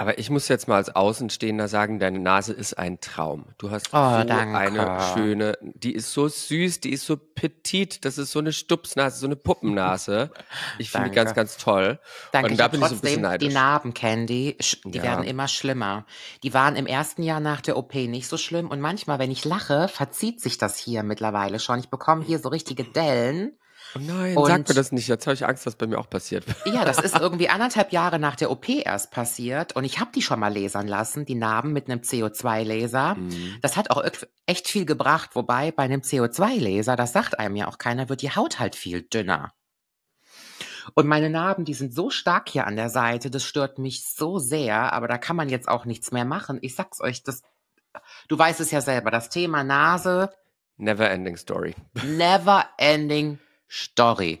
Aber 0.00 0.16
ich 0.20 0.30
muss 0.30 0.46
jetzt 0.46 0.68
mal 0.68 0.76
als 0.76 0.94
Außenstehender 0.94 1.66
sagen, 1.66 1.98
deine 1.98 2.20
Nase 2.20 2.52
ist 2.52 2.78
ein 2.78 3.00
Traum. 3.00 3.46
Du 3.58 3.72
hast 3.72 3.88
Oh, 3.92 4.20
so 4.20 4.24
danke. 4.24 4.56
eine 4.56 5.00
schöne, 5.12 5.58
die 5.60 5.92
ist 5.92 6.12
so 6.12 6.28
süß, 6.28 6.78
die 6.78 6.92
ist 6.92 7.04
so 7.04 7.16
petit, 7.16 8.04
das 8.04 8.16
ist 8.16 8.30
so 8.30 8.38
eine 8.38 8.52
Stupsnase, 8.52 9.18
so 9.18 9.26
eine 9.26 9.34
Puppennase. 9.34 10.30
Ich 10.78 10.92
finde 10.92 11.10
die 11.10 11.16
ganz, 11.16 11.34
ganz 11.34 11.56
toll. 11.56 11.98
danke. 12.30 12.46
Und 12.46 12.52
ich 12.52 12.58
da 12.58 12.64
hab 12.64 12.70
bin 12.70 12.80
ich 12.80 12.86
so 12.86 12.94
ein 12.94 13.00
bisschen 13.00 13.22
trotzdem 13.24 13.40
die 13.40 13.46
neidisch. 13.46 13.54
Narben, 13.54 13.92
Candy, 13.92 14.56
die 14.84 14.98
Ja. 14.98 15.02
werden 15.02 15.24
immer 15.24 15.48
schlimmer. 15.48 16.06
Die 16.44 16.54
waren 16.54 16.76
im 16.76 16.86
ersten 16.86 17.24
Jahr 17.24 17.40
nach 17.40 17.60
der 17.60 17.76
OP 17.76 17.94
nicht 18.06 18.28
so 18.28 18.36
schlimm. 18.36 18.68
Und 18.70 18.78
manchmal, 18.80 19.18
wenn 19.18 19.32
ich 19.32 19.44
lache, 19.44 19.88
verzieht 19.88 20.40
sich 20.40 20.58
das 20.58 20.78
hier 20.78 21.02
mittlerweile 21.02 21.58
schon. 21.58 21.80
Ich 21.80 21.88
bekomme 21.88 22.24
hier 22.24 22.38
so 22.38 22.50
richtige 22.50 22.84
Dellen. 22.84 23.58
Oh 23.94 23.98
nein, 24.00 24.36
Und- 24.36 24.46
sag 24.48 24.68
mir 24.68 24.74
das 24.74 24.92
nicht. 24.92 25.08
Jetzt 25.08 25.26
habe 25.26 25.34
ich 25.34 25.46
Angst, 25.46 25.66
dass 25.66 25.76
bei 25.76 25.86
mir 25.86 25.98
auch 25.98 26.10
passiert. 26.10 26.44
Ja, 26.66 26.84
das 26.84 26.98
ist 26.98 27.16
irgendwie 27.18 27.48
anderthalb 27.48 27.92
Jahre 27.92 28.18
nach 28.18 28.36
der 28.36 28.50
OP 28.50 28.68
erst 28.68 29.10
passiert 29.10 29.74
und 29.76 29.84
ich 29.84 29.98
habe 30.00 30.10
die 30.14 30.22
schon 30.22 30.38
mal 30.40 30.52
lasern 30.56 30.86
lassen, 30.86 31.24
die 31.24 31.34
Narben 31.34 31.72
mit 31.72 31.88
einem 31.90 32.00
CO2-Laser. 32.00 33.14
Mhm. 33.14 33.58
Das 33.62 33.76
hat 33.76 33.90
auch 33.90 34.04
echt 34.46 34.68
viel 34.68 34.84
gebracht, 34.84 35.30
wobei 35.34 35.72
bei 35.72 35.84
einem 35.84 36.02
CO2-Laser, 36.02 36.96
das 36.96 37.12
sagt 37.12 37.38
einem 37.38 37.56
ja 37.56 37.68
auch 37.68 37.78
keiner, 37.78 38.08
wird 38.08 38.22
die 38.22 38.30
Haut 38.30 38.58
halt 38.60 38.76
viel 38.76 39.02
dünner. 39.02 39.52
Und 40.94 41.06
meine 41.06 41.28
Narben, 41.30 41.64
die 41.64 41.74
sind 41.74 41.94
so 41.94 42.08
stark 42.10 42.48
hier 42.48 42.66
an 42.66 42.76
der 42.76 42.88
Seite, 42.88 43.30
das 43.30 43.44
stört 43.44 43.78
mich 43.78 44.06
so 44.06 44.38
sehr, 44.38 44.92
aber 44.92 45.06
da 45.08 45.18
kann 45.18 45.36
man 45.36 45.48
jetzt 45.50 45.68
auch 45.68 45.84
nichts 45.84 46.12
mehr 46.12 46.24
machen. 46.24 46.58
Ich 46.62 46.74
sag's 46.74 47.00
euch, 47.00 47.22
das, 47.22 47.42
du 48.28 48.38
weißt 48.38 48.60
es 48.60 48.70
ja 48.70 48.80
selber, 48.80 49.10
das 49.10 49.28
Thema 49.28 49.64
Nase, 49.64 50.30
Never 50.80 51.10
ending 51.10 51.36
story. 51.36 51.74
never 52.04 52.64
ending 52.78 53.38
story. 53.68 54.40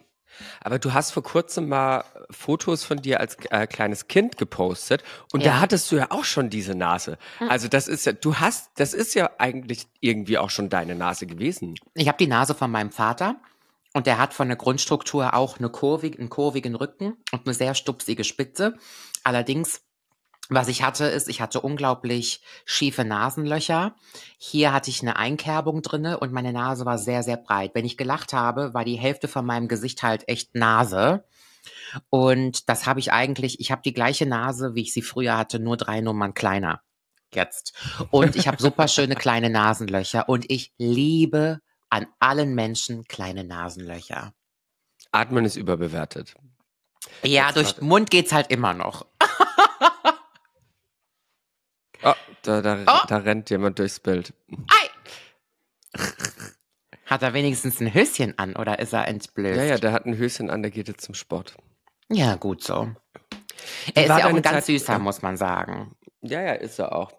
Aber 0.60 0.78
du 0.78 0.92
hast 0.92 1.10
vor 1.10 1.24
kurzem 1.24 1.68
mal 1.68 2.04
Fotos 2.30 2.84
von 2.84 3.02
dir 3.02 3.18
als 3.18 3.36
äh, 3.50 3.66
kleines 3.66 4.06
Kind 4.06 4.38
gepostet 4.38 5.02
und 5.32 5.42
Ja. 5.42 5.52
da 5.54 5.60
hattest 5.60 5.90
du 5.90 5.96
ja 5.96 6.10
auch 6.10 6.22
schon 6.24 6.48
diese 6.48 6.76
Nase. 6.76 7.18
Hm. 7.38 7.48
Also 7.48 7.66
das 7.66 7.88
ist 7.88 8.06
ja, 8.06 8.12
du 8.12 8.36
hast, 8.36 8.70
das 8.76 8.94
ist 8.94 9.14
ja 9.14 9.30
eigentlich 9.38 9.88
irgendwie 10.00 10.38
auch 10.38 10.50
schon 10.50 10.68
deine 10.70 10.94
Nase 10.94 11.26
gewesen. 11.26 11.74
Ich 11.94 12.06
habe 12.06 12.18
die 12.18 12.28
Nase 12.28 12.54
von 12.54 12.70
meinem 12.70 12.92
Vater 12.92 13.36
und 13.94 14.06
der 14.06 14.18
hat 14.18 14.32
von 14.32 14.46
der 14.46 14.56
Grundstruktur 14.56 15.34
auch 15.34 15.58
eine 15.58 15.70
kurvig, 15.70 16.18
einen 16.20 16.28
kurvigen 16.30 16.76
Rücken 16.76 17.16
und 17.32 17.46
eine 17.46 17.54
sehr 17.54 17.74
stupsige 17.74 18.22
Spitze. 18.22 18.76
Allerdings, 19.24 19.80
was 20.48 20.68
ich 20.68 20.82
hatte, 20.82 21.04
ist, 21.04 21.28
ich 21.28 21.40
hatte 21.40 21.60
unglaublich 21.60 22.40
schiefe 22.64 23.04
Nasenlöcher. 23.04 23.94
Hier 24.38 24.72
hatte 24.72 24.90
ich 24.90 25.02
eine 25.02 25.16
Einkerbung 25.16 25.82
drinne 25.82 26.18
und 26.18 26.32
meine 26.32 26.52
Nase 26.52 26.86
war 26.86 26.98
sehr, 26.98 27.22
sehr 27.22 27.36
breit. 27.36 27.72
Wenn 27.74 27.84
ich 27.84 27.98
gelacht 27.98 28.32
habe, 28.32 28.72
war 28.72 28.84
die 28.84 28.98
Hälfte 28.98 29.28
von 29.28 29.44
meinem 29.44 29.68
Gesicht 29.68 30.02
halt 30.02 30.26
echt 30.28 30.54
Nase. 30.54 31.24
Und 32.08 32.68
das 32.68 32.86
habe 32.86 33.00
ich 33.00 33.12
eigentlich, 33.12 33.60
ich 33.60 33.70
habe 33.70 33.82
die 33.84 33.92
gleiche 33.92 34.26
Nase, 34.26 34.74
wie 34.74 34.82
ich 34.82 34.92
sie 34.92 35.02
früher 35.02 35.36
hatte, 35.36 35.58
nur 35.58 35.76
drei 35.76 36.00
Nummern 36.00 36.32
kleiner. 36.32 36.80
Jetzt. 37.34 37.74
Und 38.10 38.36
ich 38.36 38.48
habe 38.48 38.60
super 38.60 38.88
schöne 38.88 39.16
kleine 39.16 39.50
Nasenlöcher 39.50 40.28
und 40.30 40.50
ich 40.50 40.72
liebe 40.78 41.60
an 41.90 42.06
allen 42.20 42.54
Menschen 42.54 43.04
kleine 43.04 43.44
Nasenlöcher. 43.44 44.32
Atmen 45.12 45.44
ist 45.44 45.56
überbewertet. 45.56 46.34
Ja, 47.22 47.46
Jetzt 47.46 47.56
durch 47.56 47.80
Mund 47.80 48.10
geht's 48.10 48.32
halt 48.32 48.50
immer 48.50 48.74
noch. 48.74 49.06
Oh, 52.02 52.14
da, 52.42 52.60
da, 52.62 52.78
Oh. 52.86 53.06
da 53.08 53.16
rennt 53.18 53.50
jemand 53.50 53.78
durchs 53.78 54.00
Bild. 54.00 54.32
Ei! 54.50 54.88
Hat 57.06 57.22
er 57.22 57.32
wenigstens 57.32 57.80
ein 57.80 57.92
Höschen 57.94 58.38
an 58.38 58.54
oder 58.54 58.78
ist 58.78 58.92
er 58.92 59.08
entblößt? 59.08 59.56
Ja, 59.56 59.64
ja, 59.64 59.78
der 59.78 59.92
hat 59.92 60.04
ein 60.04 60.16
Höschen 60.18 60.50
an, 60.50 60.60
der 60.62 60.70
geht 60.70 60.88
jetzt 60.88 61.04
zum 61.04 61.14
Sport. 61.14 61.56
Ja, 62.10 62.36
gut 62.36 62.62
so. 62.62 62.90
Er 63.94 64.02
ist 64.02 64.08
ja 64.10 64.16
auch 64.18 64.24
ein 64.34 64.42
ganz 64.42 64.56
Zeit- 64.56 64.64
süßer, 64.66 64.98
muss 64.98 65.22
man 65.22 65.36
sagen. 65.38 65.94
Ja, 66.20 66.42
ja, 66.42 66.52
ist 66.52 66.78
er 66.78 66.92
auch. 66.94 67.12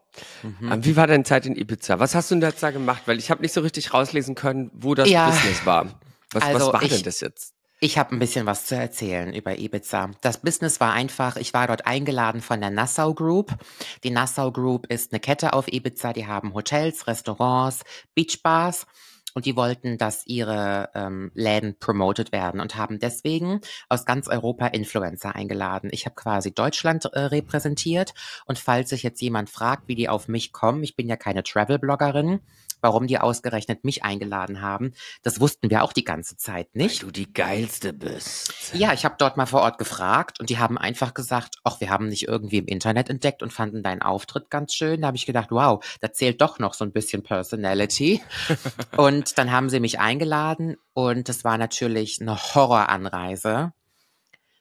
Mhm. 0.44 0.84
Wie 0.86 0.96
war 0.96 1.08
deine 1.08 1.24
Zeit 1.24 1.46
in 1.48 1.56
Ibiza? 1.56 2.00
Was 2.00 2.14
hast 2.14 2.30
du 2.30 2.36
denn 2.36 2.48
jetzt 2.50 2.62
da 2.62 2.70
gemacht? 2.72 3.04
Weil 3.08 3.18
ich 3.18 3.32
habe 3.32 3.42
nicht 3.42 3.54
so 3.54 3.62
richtig 3.62 3.94
rauslesen 3.94 4.36
können, 4.36 4.70
wo 4.74 4.94
das 4.94 5.10
Ja. 5.10 5.30
Business 5.30 5.66
war. 5.66 6.00
Was, 6.32 6.44
Also 6.44 6.68
was 6.68 6.74
war 6.74 6.84
ich- 6.84 6.90
denn 6.94 7.04
das 7.04 7.20
jetzt? 7.22 7.56
Ich 7.82 7.98
habe 7.98 8.14
ein 8.14 8.20
bisschen 8.20 8.46
was 8.46 8.66
zu 8.66 8.76
erzählen 8.76 9.34
über 9.34 9.58
Ibiza. 9.58 10.12
Das 10.20 10.42
Business 10.42 10.82
war 10.82 10.92
einfach, 10.92 11.38
ich 11.38 11.54
war 11.54 11.68
dort 11.68 11.88
eingeladen 11.88 12.42
von 12.42 12.60
der 12.60 12.72
Nassau 12.72 13.14
Group. 13.14 13.56
Die 14.04 14.10
Nassau 14.10 14.52
Group 14.52 14.88
ist 14.88 15.14
eine 15.14 15.22
Kette 15.22 15.54
auf 15.54 15.72
Ibiza, 15.72 16.12
die 16.12 16.28
haben 16.28 16.54
Hotels, 16.54 17.08
Restaurants, 17.08 17.86
Beachbars 18.16 18.86
und 19.34 19.46
die 19.46 19.56
wollten, 19.56 19.98
dass 19.98 20.28
ihre 20.28 20.90
ähm, 20.94 21.32
Läden 21.36 21.80
promoted 21.80 22.34
werden 22.34 22.60
und 22.60 22.76
haben 22.76 23.00
deswegen 23.00 23.62
aus 23.88 24.06
ganz 24.06 24.28
Europa 24.28 24.68
Influencer 24.68 25.34
eingeladen. 25.34 25.90
Ich 25.94 26.06
habe 26.06 26.16
quasi 26.16 26.54
Deutschland 26.54 27.06
äh, 27.06 27.20
repräsentiert 27.20 28.14
und 28.46 28.60
falls 28.60 28.90
sich 28.90 29.04
jetzt 29.04 29.22
jemand 29.22 29.50
fragt, 29.50 29.88
wie 29.88 29.96
die 29.96 30.10
auf 30.10 30.28
mich 30.28 30.52
kommen, 30.52 30.84
ich 30.84 30.98
bin 30.98 31.08
ja 31.08 31.16
keine 31.16 31.44
Travel-Bloggerin, 31.44 32.42
warum 32.82 33.08
die 33.08 33.20
ausgerechnet 33.20 33.84
mich 33.84 34.04
eingeladen 34.04 34.62
haben, 34.62 34.94
das 35.24 35.40
wussten 35.40 35.70
wir 35.70 35.84
auch 35.84 35.94
die 35.94 36.04
ganze 36.04 36.38
Zeit 36.38 36.76
nicht. 36.76 37.04
du 37.04 37.12
die 37.12 37.32
geilste 37.32 37.94
bist. 37.94 38.74
Ja, 38.74 38.94
ich 38.94 39.06
habe 39.06 39.16
dort 39.18 39.38
mal 39.38 39.46
vor 39.46 39.62
Ort 39.62 39.78
gefragt 39.78 40.40
und 40.40 40.50
die 40.50 40.58
haben 40.58 40.78
einfach 40.78 41.14
gesagt, 41.14 41.56
ach, 41.64 41.80
wir 41.80 41.90
haben 41.90 42.10
dich 42.10 42.28
irgendwie 42.28 42.58
im 42.58 42.68
Internet 42.68 43.10
entdeckt 43.10 43.44
und 43.44 43.54
fanden 43.54 43.84
deinen 43.84 44.02
Auftritt 44.02 44.50
ganz 44.50 44.74
schön. 44.74 45.02
Da 45.02 45.08
habe 45.08 45.18
ich 45.18 45.26
gedacht, 45.26 45.52
wow, 45.52 45.84
da 46.02 46.12
zählt 46.12 46.42
doch 46.42 46.60
noch 46.60 46.74
so 46.74 46.86
ein 46.86 46.92
bisschen 46.92 47.24
Personality. 47.24 48.22
und 48.98 49.38
dann 49.38 49.52
haben 49.52 49.70
sie 49.70 49.80
mich 49.80 50.00
eingeladen 50.00 50.78
und 50.94 51.30
das 51.30 51.44
war 51.44 51.58
natürlich 51.58 52.20
eine 52.22 52.38
Horroranreise. 52.38 53.74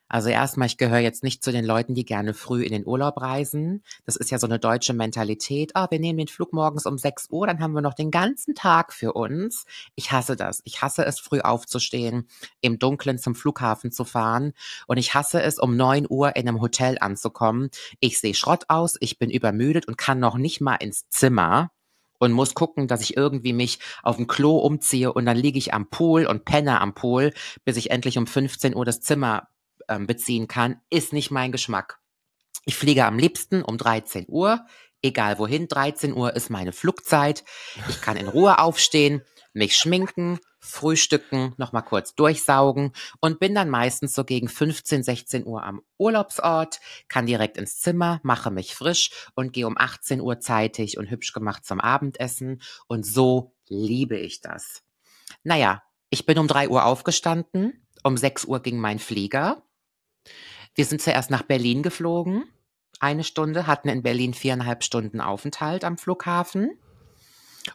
Also 0.09 0.31
erstmal, 0.31 0.67
ich 0.67 0.79
gehöre 0.79 1.01
jetzt 1.01 1.23
nicht 1.23 1.45
zu 1.45 1.53
den 1.53 1.65
Leuten, 1.65 1.95
die 1.95 2.05
gerne 2.05 2.33
früh 2.33 2.63
in 2.63 2.73
den 2.73 2.87
Urlaub 2.87 3.21
reisen. 3.21 3.83
Das 4.07 4.17
ist 4.17 4.31
ja 4.31 4.39
so 4.39 4.47
eine 4.47 4.59
deutsche 4.59 4.95
Mentalität. 4.95 5.73
Ah, 5.75 5.87
wir 5.91 5.99
nehmen 5.99 6.19
den 6.19 6.29
Flug 6.29 6.53
morgens 6.53 6.87
um 6.87 6.97
6 6.97 7.29
Uhr, 7.31 7.47
dann 7.47 7.61
haben 7.61 7.73
wir 7.73 7.83
noch 7.83 7.95
den 7.95 8.11
ganzen 8.11 8.55
Tag 8.55 8.93
für 8.95 9.13
uns. 9.13 9.67
Ich 9.97 10.11
hasse 10.11 10.35
das. 10.35 10.63
Ich 10.65 10.81
hasse 10.81 11.05
es, 11.05 11.21
früh 11.21 11.41
aufzustehen, 11.41 12.27
im 12.63 12.79
Dunkeln 12.79 13.19
zum 13.19 13.35
Flughafen 13.35 13.93
zu 13.93 14.05
fahren. 14.05 14.53
Und 14.87 14.97
ich 14.97 15.15
hasse 15.15 15.43
es, 15.43 15.59
um 15.59 15.77
9 15.77 16.07
Uhr 16.09 16.37
in 16.37 16.49
einem 16.49 16.61
Hotel 16.61 16.97
anzukommen. 17.01 17.69
Ich 18.01 18.19
sehe 18.19 18.35
Schrott 18.35 18.65
aus, 18.69 18.97
ich 19.01 19.19
bin 19.19 19.31
übermüdet 19.31 19.87
und 19.87 19.99
kann 19.99 20.21
noch 20.21 20.39
nicht 20.39 20.61
mal 20.61 20.77
ins 20.77 21.09
Zimmer 21.11 21.71
und 22.19 22.33
muss 22.33 22.55
gucken, 22.55 22.89
dass 22.89 23.03
ich 23.03 23.17
irgendwie 23.17 23.53
mich 23.53 23.79
auf 24.03 24.17
dem 24.17 24.27
Klo 24.27 24.59
umziehe 24.59 25.13
und 25.13 25.27
dann 25.27 25.37
liege 25.37 25.59
ich 25.59 25.75
am 25.75 25.89
Pool 25.89 26.27
und 26.27 26.45
penne 26.45 26.81
am 26.81 26.95
Pool, 26.95 27.33
bis 27.65 27.77
ich 27.77 27.91
endlich 27.91 28.19
um 28.19 28.27
15 28.27 28.75
Uhr 28.75 28.85
das 28.85 29.01
Zimmer 29.01 29.49
ähm, 29.89 30.07
beziehen 30.07 30.49
kann, 30.49 30.81
ist 30.91 31.13
nicht 31.13 31.31
mein 31.31 31.53
Geschmack. 31.53 31.99
Ich 32.65 32.77
fliege 32.77 33.07
am 33.07 33.19
liebsten 33.19 33.63
um 33.63 33.79
13 33.79 34.27
Uhr 34.29 34.67
egal 35.03 35.39
wohin, 35.39 35.69
13 35.69 36.15
Uhr 36.15 36.35
ist 36.35 36.51
meine 36.51 36.73
Flugzeit. 36.73 37.45
Ich 37.89 38.01
kann 38.01 38.17
in 38.17 38.29
Ruhe 38.29 38.59
aufstehen, 38.59 39.23
mich 39.53 39.77
schminken, 39.77 40.39
frühstücken, 40.61 41.55
nochmal 41.57 41.85
kurz 41.85 42.15
durchsaugen 42.15 42.93
und 43.21 43.41
bin 43.41 43.55
dann 43.55 43.71
meistens 43.71 44.15
so 44.15 44.25
gegen 44.25 44.49
15, 44.49 45.03
16 45.03 45.47
Uhr 45.47 45.63
am 45.63 45.83
Urlaubsort, 45.99 46.81
kann 47.09 47.27
direkt 47.27 47.57
ins 47.57 47.81
Zimmer, 47.81 48.21
mache 48.23 48.51
mich 48.51 48.75
frisch 48.75 49.11
und 49.35 49.53
gehe 49.53 49.67
um 49.67 49.79
18 49.79 50.21
Uhr 50.21 50.41
zeitig 50.41 50.99
und 50.99 51.11
hübsch 51.11 51.33
gemacht 51.33 51.65
zum 51.65 51.81
Abendessen 51.81 52.61
und 52.87 53.07
so 53.07 53.55
liebe 53.69 54.17
ich 54.17 54.41
das. 54.41 54.83
Naja, 55.45 55.83
ich 56.11 56.27
bin 56.27 56.39
um 56.39 56.49
3 56.49 56.69
Uhr 56.69 56.85
aufgestanden, 56.85 57.87
um 58.03 58.17
6 58.17 58.45
Uhr 58.45 58.61
ging 58.61 58.79
mein 58.79 58.99
Flieger. 58.99 59.63
Wir 60.79 60.85
sind 60.85 61.03
zuerst 61.03 61.29
nach 61.33 61.43
Berlin 61.43 61.83
geflogen, 61.83 62.45
eine 63.01 63.25
Stunde, 63.25 63.67
hatten 63.67 63.89
in 63.89 64.05
Berlin 64.05 64.33
viereinhalb 64.33 64.85
Stunden 64.85 65.21
Aufenthalt 65.21 65.83
am 65.83 65.99
Flughafen 65.99 66.71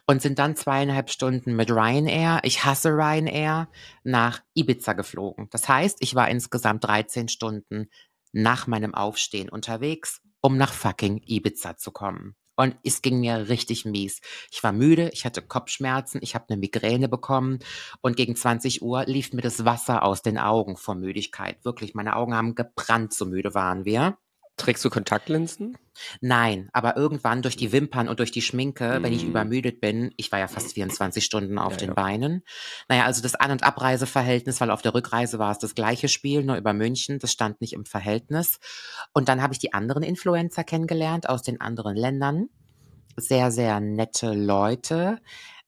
und 0.06 0.22
sind 0.22 0.38
dann 0.38 0.56
zweieinhalb 0.56 1.10
Stunden 1.10 1.54
mit 1.54 1.70
Ryanair, 1.70 2.40
ich 2.44 2.64
hasse 2.64 2.88
Ryanair, 2.88 3.68
nach 4.04 4.40
Ibiza 4.54 4.94
geflogen. 4.94 5.48
Das 5.50 5.68
heißt, 5.68 5.98
ich 6.00 6.14
war 6.14 6.30
insgesamt 6.30 6.84
13 6.84 7.28
Stunden 7.28 7.90
nach 8.32 8.66
meinem 8.66 8.94
Aufstehen 8.94 9.50
unterwegs, 9.50 10.22
um 10.40 10.56
nach 10.56 10.72
fucking 10.72 11.20
Ibiza 11.26 11.76
zu 11.76 11.90
kommen. 11.92 12.36
Und 12.56 12.76
es 12.84 13.02
ging 13.02 13.20
mir 13.20 13.48
richtig 13.48 13.84
mies. 13.84 14.20
Ich 14.50 14.62
war 14.62 14.72
müde, 14.72 15.10
ich 15.12 15.24
hatte 15.24 15.42
Kopfschmerzen, 15.42 16.20
ich 16.22 16.34
habe 16.34 16.46
eine 16.48 16.58
Migräne 16.58 17.08
bekommen 17.08 17.58
und 18.00 18.16
gegen 18.16 18.36
20 18.36 18.82
Uhr 18.82 19.04
lief 19.06 19.32
mir 19.32 19.42
das 19.42 19.64
Wasser 19.64 20.02
aus 20.02 20.22
den 20.22 20.38
Augen 20.38 20.76
vor 20.76 20.94
Müdigkeit. 20.94 21.64
Wirklich, 21.64 21.94
meine 21.94 22.16
Augen 22.16 22.34
haben 22.34 22.54
gebrannt, 22.54 23.12
so 23.12 23.26
müde 23.26 23.54
waren 23.54 23.84
wir. 23.84 24.18
Trägst 24.56 24.84
du 24.84 24.90
Kontaktlinsen? 24.90 25.76
Nein, 26.20 26.68
aber 26.72 26.96
irgendwann 26.96 27.42
durch 27.42 27.56
die 27.56 27.72
Wimpern 27.72 28.08
und 28.08 28.18
durch 28.18 28.32
die 28.32 28.42
Schminke, 28.42 28.98
wenn 29.02 29.12
ich 29.12 29.22
Mhm. 29.22 29.28
übermüdet 29.30 29.80
bin, 29.80 30.12
ich 30.16 30.30
war 30.32 30.38
ja 30.38 30.48
fast 30.48 30.72
24 30.74 31.24
Stunden 31.24 31.58
auf 31.58 31.72
Ja, 31.74 31.78
den 31.78 31.88
ja. 31.88 31.94
Beinen. 31.94 32.42
Naja, 32.88 33.04
also 33.04 33.22
das 33.22 33.34
An- 33.34 33.50
und 33.52 33.62
Abreiseverhältnis, 33.62 34.60
weil 34.60 34.70
auf 34.70 34.82
der 34.82 34.94
Rückreise 34.94 35.38
war 35.38 35.52
es 35.52 35.58
das 35.58 35.74
gleiche 35.74 36.08
Spiel, 36.08 36.42
nur 36.44 36.56
über 36.56 36.72
München, 36.72 37.18
das 37.18 37.32
stand 37.32 37.60
nicht 37.60 37.72
im 37.72 37.84
Verhältnis. 37.84 38.58
Und 39.12 39.28
dann 39.28 39.42
habe 39.42 39.52
ich 39.54 39.58
die 39.60 39.72
anderen 39.72 40.02
Influencer 40.02 40.64
kennengelernt 40.64 41.28
aus 41.28 41.42
den 41.42 41.60
anderen 41.60 41.96
Ländern. 41.96 42.48
Sehr, 43.16 43.50
sehr 43.52 43.80
nette 43.80 44.32
Leute. 44.32 45.18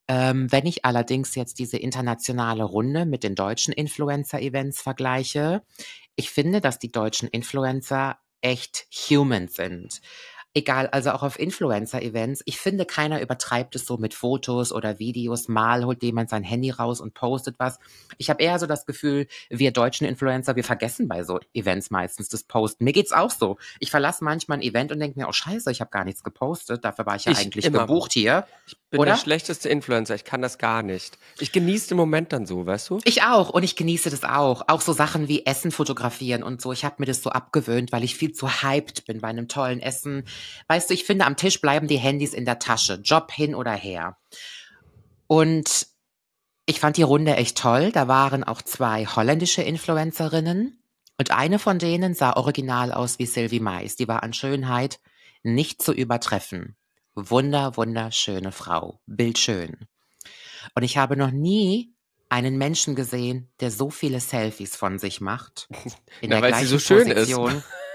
Ähm, 0.09 0.51
wenn 0.53 0.67
ich 0.67 0.85
allerdings 0.85 1.35
jetzt 1.35 1.59
diese 1.59 1.77
internationale 1.79 2.65
Runde 2.65 3.07
mit 3.07 3.25
den 3.25 3.35
deutschen 3.35 3.73
Influencer-Events 3.75 4.81
vergleiche, 4.81 5.63
ich 6.17 6.31
finde, 6.31 6.61
dass 6.61 6.79
die 6.79 6.93
deutschen 6.93 7.29
Influencer 7.29 8.19
echt 8.41 8.87
human 8.91 9.49
sind. 9.49 10.01
Egal, 10.57 10.87
also 10.87 11.11
auch 11.11 11.23
auf 11.23 11.39
Influencer-Events. 11.39 12.41
Ich 12.47 12.59
finde, 12.59 12.87
keiner 12.87 13.21
übertreibt 13.21 13.77
es 13.77 13.85
so 13.85 13.99
mit 13.99 14.15
Fotos 14.15 14.73
oder 14.73 14.99
Videos. 14.99 15.49
Mal 15.49 15.85
holt 15.85 16.03
jemand 16.03 16.31
sein 16.31 16.43
Handy 16.43 16.71
raus 16.71 17.03
und 17.03 17.13
postet 17.13 17.59
was. 17.59 17.79
Ich 18.17 18.31
habe 18.31 18.43
eher 18.43 18.59
so 18.59 18.65
das 18.65 18.87
Gefühl, 18.87 19.27
wir 19.51 19.71
deutschen 19.71 20.07
Influencer, 20.07 20.57
wir 20.57 20.65
vergessen 20.65 21.09
bei 21.09 21.25
so 21.25 21.41
Events 21.53 21.91
meistens 21.91 22.31
das 22.31 22.43
Posten. 22.43 22.85
Mir 22.85 22.95
geht's 22.95 23.13
auch 23.13 23.31
so. 23.31 23.59
Ich 23.81 23.91
verlasse 23.91 24.25
manchmal 24.25 24.57
ein 24.57 24.63
Event 24.63 24.93
und 24.93 24.99
denke 25.01 25.21
mir, 25.21 25.29
oh 25.29 25.33
scheiße, 25.33 25.71
ich 25.71 25.83
habe 25.83 25.91
gar 25.91 26.05
nichts 26.07 26.25
gepostet. 26.25 26.87
Dafür 26.87 27.05
war 27.05 27.17
ich 27.17 27.27
ja 27.27 27.33
Ich 27.33 27.39
eigentlich 27.39 27.67
immer. 27.67 27.81
gebucht 27.81 28.15
hier. 28.15 28.47
Ich 28.67 28.79
bin 28.89 29.01
Oder? 29.01 29.11
der 29.11 29.19
schlechteste 29.19 29.69
Influencer, 29.69 30.15
ich 30.15 30.25
kann 30.25 30.41
das 30.41 30.57
gar 30.57 30.83
nicht. 30.83 31.19
Ich 31.39 31.53
genieße 31.53 31.89
den 31.89 31.99
Moment 31.99 32.33
dann 32.33 32.47
so, 32.47 32.65
weißt 32.65 32.89
du? 32.89 33.01
Ich 33.05 33.25
auch 33.25 33.51
und 33.51 33.63
ich 33.63 33.77
genieße 33.77 34.09
das 34.09 34.25
auch. 34.25 34.63
Auch 34.69 34.81
so 34.81 34.95
Sachen 34.95 35.29
wie 35.29 35.45
Essen 35.45 35.71
fotografieren 35.71 36.43
und 36.43 36.63
so. 36.63 36.73
Ich 36.73 36.87
habe 36.87 36.95
mir 37.01 37.07
das 37.07 37.23
so 37.23 37.29
abgewöhnt, 37.29 37.93
weil 37.93 38.05
ich 38.05 38.17
viel 38.17 38.33
zu 38.33 38.63
hyped 38.63 39.05
bin 39.05 39.21
bei 39.21 39.29
einem 39.29 39.49
tollen 39.49 39.81
Essen. 39.81 40.25
Weißt 40.69 40.91
du, 40.91 40.95
ich 40.95 41.05
finde, 41.05 41.25
am 41.27 41.37
Tisch 41.37 41.61
bleiben 41.61 41.89
die 41.89 41.99
Handys 41.99 42.35
in 42.35 42.45
der 42.45 42.59
Tasche. 42.59 42.95
Job 43.03 43.33
hin 43.33 43.55
oder 43.55 43.73
her. 43.73 44.17
Und 45.27 45.87
ich 46.67 46.81
fand 46.81 46.97
die 46.97 47.03
Runde 47.03 47.37
echt 47.37 47.59
toll. 47.59 47.93
Da 47.93 48.09
waren 48.09 48.45
auch 48.45 48.63
zwei 48.63 49.07
holländische 49.07 49.63
Influencerinnen. 49.63 50.79
Und 51.19 51.31
eine 51.31 51.59
von 51.59 51.79
denen 51.79 52.15
sah 52.15 52.35
original 52.35 52.93
aus 52.93 53.19
wie 53.19 53.27
Sylvie 53.27 53.61
Mais. 53.61 53.97
Die 53.97 54.09
war 54.09 54.23
an 54.23 54.33
Schönheit 54.33 55.01
nicht 55.43 55.81
zu 55.81 55.93
übertreffen. 55.93 56.77
Wunder, 57.15 57.77
wunderschöne 57.77 58.53
Frau. 58.53 59.01
Bildschön. 59.07 59.87
Und 60.75 60.83
ich 60.83 60.99
habe 60.99 61.17
noch 61.17 61.31
nie 61.31 61.95
einen 62.29 62.59
Menschen 62.59 62.95
gesehen, 62.95 63.49
der 63.61 63.71
so 63.71 63.89
viele 63.89 64.21
Selfies 64.21 64.77
von 64.77 64.99
sich 64.99 65.21
macht. 65.21 65.69
In 66.21 66.31
Na, 66.31 66.41
der 66.41 66.43
weil 66.43 66.55
sie 66.55 66.67
gleichen 66.67 66.69
so 66.69 66.79
schön 66.79 67.11
ist. 67.11 67.33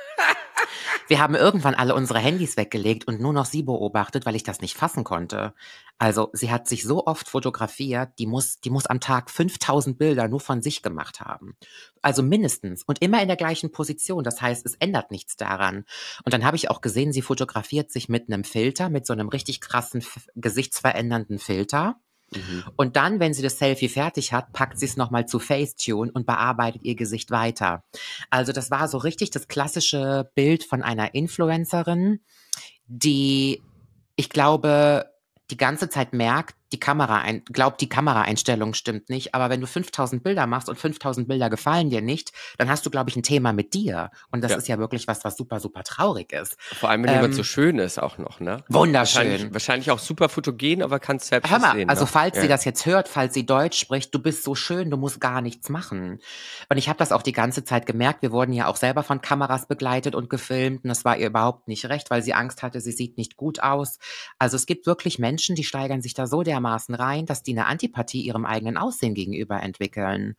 Wir 1.12 1.20
haben 1.20 1.36
irgendwann 1.36 1.76
alle 1.76 1.94
unsere 1.94 2.20
Handys 2.20 2.56
weggelegt 2.56 3.06
und 3.06 3.20
nur 3.20 3.34
noch 3.34 3.44
sie 3.44 3.64
beobachtet, 3.64 4.26
weil 4.26 4.38
ich 4.38 4.44
das 4.44 4.62
nicht 4.62 4.78
fassen 4.78 5.04
konnte. 5.04 5.54
Also 5.98 6.30
sie 6.32 6.50
hat 6.50 6.70
sich 6.70 6.86
so 6.86 7.06
oft 7.06 7.28
fotografiert, 7.28 8.12
die 8.18 8.28
muss, 8.28 8.62
die 8.62 8.70
muss 8.70 8.86
am 8.86 9.02
Tag 9.02 9.30
5000 9.30 9.98
Bilder 9.98 10.30
nur 10.30 10.40
von 10.40 10.62
sich 10.62 10.82
gemacht 10.82 11.20
haben. 11.20 11.58
Also 12.02 12.24
mindestens 12.24 12.84
und 12.84 13.02
immer 13.02 13.22
in 13.22 13.28
der 13.28 13.36
gleichen 13.36 13.74
Position. 13.74 14.24
Das 14.24 14.42
heißt, 14.42 14.66
es 14.66 14.76
ändert 14.76 15.12
nichts 15.12 15.36
daran. 15.36 15.84
Und 16.24 16.34
dann 16.34 16.46
habe 16.46 16.56
ich 16.56 16.70
auch 16.70 16.80
gesehen, 16.80 17.12
sie 17.12 17.22
fotografiert 17.22 17.92
sich 17.92 18.08
mit 18.08 18.32
einem 18.32 18.46
Filter, 18.46 18.88
mit 18.88 19.06
so 19.06 19.12
einem 19.12 19.28
richtig 19.28 19.60
krassen, 19.60 20.06
gesichtsverändernden 20.36 21.40
Filter. 21.40 22.00
Mhm. 22.34 22.64
Und 22.76 22.96
dann, 22.96 23.20
wenn 23.20 23.34
sie 23.34 23.42
das 23.42 23.60
Selfie 23.60 23.90
fertig 23.90 24.34
hat, 24.34 24.54
packt 24.54 24.80
sie 24.80 24.86
es 24.86 24.98
nochmal 24.98 25.26
zu 25.26 25.40
Facetune 25.40 26.12
und 26.12 26.26
bearbeitet 26.26 26.84
ihr 26.84 26.96
Gesicht 26.96 27.32
weiter. 27.32 27.84
Also 28.30 28.54
das 28.54 28.72
war 28.72 28.88
so 28.88 28.98
richtig 28.98 29.32
das 29.32 29.48
klassische 29.48 30.32
Bild 30.36 30.64
von 30.64 30.82
einer 30.82 31.14
Influencerin, 31.14 32.22
die, 32.88 33.62
ich 34.16 34.30
glaube, 34.30 35.12
die 35.50 35.58
ganze 35.58 35.90
Zeit 35.90 36.14
merkt, 36.14 36.56
die 36.72 36.80
Kamera 36.80 37.18
ein, 37.20 37.44
glaubt, 37.46 37.82
die 37.82 37.90
Kameraeinstellung 37.90 38.74
stimmt 38.74 39.10
nicht. 39.10 39.34
Aber 39.36 39.50
wenn 39.50 39.62
du 39.62 39.68
5000 39.68 40.24
Bilder 40.24 40.48
machst 40.48 40.70
und 40.70 40.78
5000 40.80 41.28
Bilder 41.28 41.50
gefallen 41.50 41.90
dir 41.90 42.02
nicht, 42.02 42.32
dann 42.58 42.70
hast 42.70 42.86
du, 42.86 42.90
glaube 42.90 43.10
ich, 43.10 43.16
ein 43.16 43.24
Thema 43.24 43.54
mit 43.54 43.74
dir. 43.74 44.12
Und 44.32 44.44
das 44.44 44.52
Ja. 44.52 44.58
ist 44.58 44.68
ja 44.68 44.78
wirklich 44.80 45.08
was, 45.08 45.24
was 45.24 45.36
super, 45.38 45.60
super 45.60 45.84
traurig 45.84 46.32
ist. 46.34 46.56
Vor 46.62 46.90
allem, 46.90 47.04
wenn 47.04 47.10
Ähm, 47.10 47.16
jemand 47.18 47.36
so 47.36 47.44
schön 47.44 47.80
ist 47.80 48.00
auch 48.00 48.18
noch, 48.18 48.40
ne? 48.40 48.64
Wunderschön. 48.70 49.22
Wahrscheinlich, 49.30 49.54
wahrscheinlich 49.54 49.92
auch 49.92 50.00
super 50.00 50.30
fotogen, 50.30 50.82
aber 50.84 51.00
kannst 51.00 51.28
selbst 51.28 51.50
Hör 51.52 51.60
mal, 51.60 51.76
sehen. 51.76 51.90
also 51.90 52.04
ne? 52.04 52.08
falls 52.12 52.36
ja. 52.38 52.42
sie 52.44 52.48
das 52.48 52.66
jetzt 52.66 52.86
hört, 52.86 53.08
falls 53.08 53.34
sie 53.34 53.46
Deutsch 53.46 53.78
spricht, 53.80 54.14
du 54.14 54.20
bist 54.20 54.44
so 54.44 54.56
schön, 54.56 54.90
du 54.90 54.98
musst 54.98 55.20
gar 55.20 55.42
nichts 55.42 55.70
machen. 55.70 56.20
Und 56.70 56.78
ich 56.78 56.88
habe 56.90 56.98
das 57.00 57.12
auch 57.12 57.22
die 57.22 57.32
ganze 57.34 57.64
Zeit 57.64 57.86
gemerkt. 57.86 58.22
Wir 58.22 58.32
wurden 58.32 58.54
ja 58.54 58.68
auch 58.68 58.76
selber 58.78 59.04
von 59.04 59.22
Kameras 59.22 59.68
begleitet 59.68 60.16
und 60.16 60.30
gefilmt 60.30 60.84
und 60.84 60.88
das 60.90 61.06
war 61.06 61.18
ihr 61.18 61.28
überhaupt 61.28 61.68
nicht 61.68 61.86
recht, 61.86 62.10
weil 62.10 62.22
sie 62.24 62.34
Angst 62.34 62.64
hatte, 62.64 62.80
sie 62.82 62.92
sieht 62.92 63.18
nicht 63.18 63.36
gut 63.36 63.62
aus. 63.62 64.00
Also 64.40 64.56
es 64.56 64.66
gibt 64.66 64.86
wirklich 64.86 65.20
Menschen, 65.20 65.56
die 65.56 65.64
steigern 65.64 66.02
sich 66.02 66.14
da 66.14 66.28
so 66.28 66.44
dermaßen 66.62 66.96
rein, 66.96 67.26
dass 67.26 67.44
die 67.44 67.54
eine 67.54 67.66
Antipathie 67.66 68.22
ihrem 68.22 68.46
eigenen 68.46 68.78
Aussehen 68.78 69.14
gegenüber 69.14 69.62
entwickeln. 69.62 70.36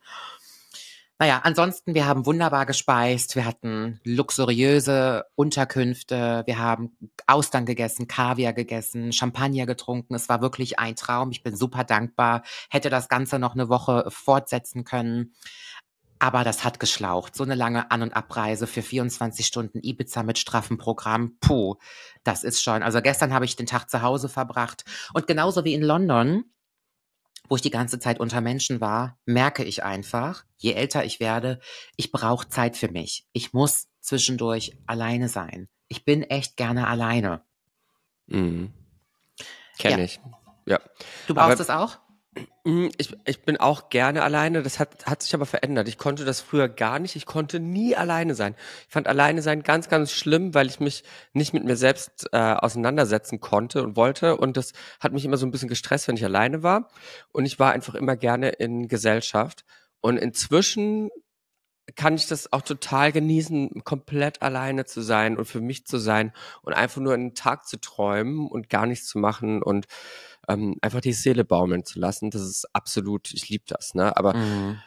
Naja, 1.19 1.41
ansonsten, 1.43 1.93
wir 1.93 2.05
haben 2.05 2.25
wunderbar 2.25 2.65
gespeist, 2.65 3.35
wir 3.35 3.45
hatten 3.45 3.99
luxuriöse 4.03 5.25
Unterkünfte, 5.35 6.43
wir 6.45 6.57
haben 6.57 6.97
Austern 7.27 7.65
gegessen, 7.65 8.07
Kaviar 8.07 8.51
gegessen, 8.51 9.13
Champagner 9.13 9.65
getrunken. 9.65 10.15
Es 10.15 10.27
war 10.27 10.41
wirklich 10.41 10.79
ein 10.79 10.95
Traum. 10.95 11.31
Ich 11.31 11.43
bin 11.43 11.55
super 11.55 11.83
dankbar. 11.83 12.41
Hätte 12.69 12.89
das 12.89 13.09
Ganze 13.09 13.39
noch 13.39 13.53
eine 13.53 13.69
Woche 13.69 14.05
fortsetzen 14.09 14.83
können. 14.83 15.33
Aber 16.23 16.45
das 16.45 16.63
hat 16.63 16.79
geschlaucht. 16.79 17.35
So 17.35 17.43
eine 17.43 17.53
lange 17.53 17.91
An- 17.91 18.01
und 18.01 18.15
Abreise 18.15 18.65
für 18.65 18.81
24 18.81 19.45
Stunden 19.45 19.79
Ibiza 19.83 20.23
mit 20.23 20.37
straffem 20.37 20.77
Programm. 20.77 21.37
Puh, 21.41 21.75
das 22.23 22.45
ist 22.45 22.63
schon. 22.63 22.81
Also 22.81 23.01
gestern 23.01 23.33
habe 23.33 23.43
ich 23.43 23.57
den 23.57 23.65
Tag 23.65 23.89
zu 23.89 24.01
Hause 24.01 24.29
verbracht. 24.29 24.85
Und 25.13 25.27
genauso 25.27 25.65
wie 25.65 25.73
in 25.73 25.81
London, 25.81 26.45
wo 27.49 27.57
ich 27.57 27.61
die 27.61 27.71
ganze 27.71 27.99
Zeit 27.99 28.21
unter 28.21 28.39
Menschen 28.39 28.79
war, 28.79 29.17
merke 29.25 29.65
ich 29.65 29.83
einfach, 29.83 30.45
je 30.55 30.71
älter 30.71 31.03
ich 31.03 31.19
werde, 31.19 31.59
ich 31.97 32.13
brauche 32.13 32.47
Zeit 32.47 32.77
für 32.77 32.87
mich. 32.87 33.27
Ich 33.33 33.51
muss 33.51 33.89
zwischendurch 33.99 34.77
alleine 34.85 35.27
sein. 35.27 35.67
Ich 35.89 36.05
bin 36.05 36.23
echt 36.23 36.55
gerne 36.55 36.87
alleine. 36.87 37.43
Mhm. 38.27 38.71
Kenn 39.77 39.99
Ja. 39.99 40.05
ich. 40.05 40.21
Ja. 40.65 40.79
Du 41.27 41.33
brauchst 41.33 41.59
es 41.59 41.69
auch? 41.69 41.97
Mm, 42.65 42.87
Ich, 42.97 43.15
ich 43.25 43.41
bin 43.43 43.57
auch 43.57 43.89
gerne 43.89 44.23
alleine. 44.23 44.63
Das 44.63 44.79
hat, 44.79 45.05
hat 45.05 45.21
sich 45.23 45.33
aber 45.33 45.45
verändert. 45.45 45.87
Ich 45.87 45.97
konnte 45.97 46.25
das 46.25 46.41
früher 46.41 46.69
gar 46.69 46.99
nicht. 46.99 47.15
Ich 47.15 47.25
konnte 47.25 47.59
nie 47.59 47.95
alleine 47.95 48.35
sein. 48.35 48.55
Ich 48.87 48.93
fand 48.93 49.07
alleine 49.07 49.41
sein 49.41 49.63
ganz, 49.63 49.89
ganz 49.89 50.11
schlimm, 50.11 50.53
weil 50.53 50.67
ich 50.67 50.79
mich 50.79 51.03
nicht 51.33 51.53
mit 51.53 51.63
mir 51.65 51.75
selbst 51.75 52.27
äh, 52.31 52.37
auseinandersetzen 52.37 53.39
konnte 53.39 53.83
und 53.83 53.95
wollte. 53.95 54.37
Und 54.37 54.57
das 54.57 54.73
hat 54.99 55.13
mich 55.13 55.25
immer 55.25 55.37
so 55.37 55.45
ein 55.45 55.51
bisschen 55.51 55.69
gestresst, 55.69 56.07
wenn 56.07 56.17
ich 56.17 56.25
alleine 56.25 56.63
war. 56.63 56.89
Und 57.31 57.45
ich 57.45 57.59
war 57.59 57.71
einfach 57.73 57.95
immer 57.95 58.15
gerne 58.15 58.49
in 58.49 58.87
Gesellschaft. 58.87 59.65
Und 60.01 60.17
inzwischen 60.17 61.09
kann 61.95 62.15
ich 62.15 62.27
das 62.27 62.51
auch 62.53 62.61
total 62.61 63.11
genießen, 63.11 63.83
komplett 63.83 64.41
alleine 64.41 64.85
zu 64.85 65.01
sein 65.01 65.37
und 65.37 65.45
für 65.45 65.59
mich 65.59 65.85
zu 65.85 65.97
sein 65.97 66.31
und 66.61 66.73
einfach 66.73 67.01
nur 67.01 67.13
einen 67.13 67.35
Tag 67.35 67.67
zu 67.67 67.77
träumen 67.79 68.47
und 68.47 68.69
gar 68.69 68.85
nichts 68.85 69.07
zu 69.07 69.19
machen 69.19 69.61
und 69.61 69.85
ähm, 70.47 70.77
einfach 70.81 71.01
die 71.01 71.13
Seele 71.13 71.45
baumeln 71.45 71.85
zu 71.85 71.99
lassen. 71.99 72.29
Das 72.29 72.41
ist 72.41 72.65
absolut, 72.73 73.33
ich 73.33 73.49
liebe 73.49 73.65
das, 73.67 73.93
ne? 73.95 74.15
Aber 74.15 74.33
Mhm. 74.35 74.77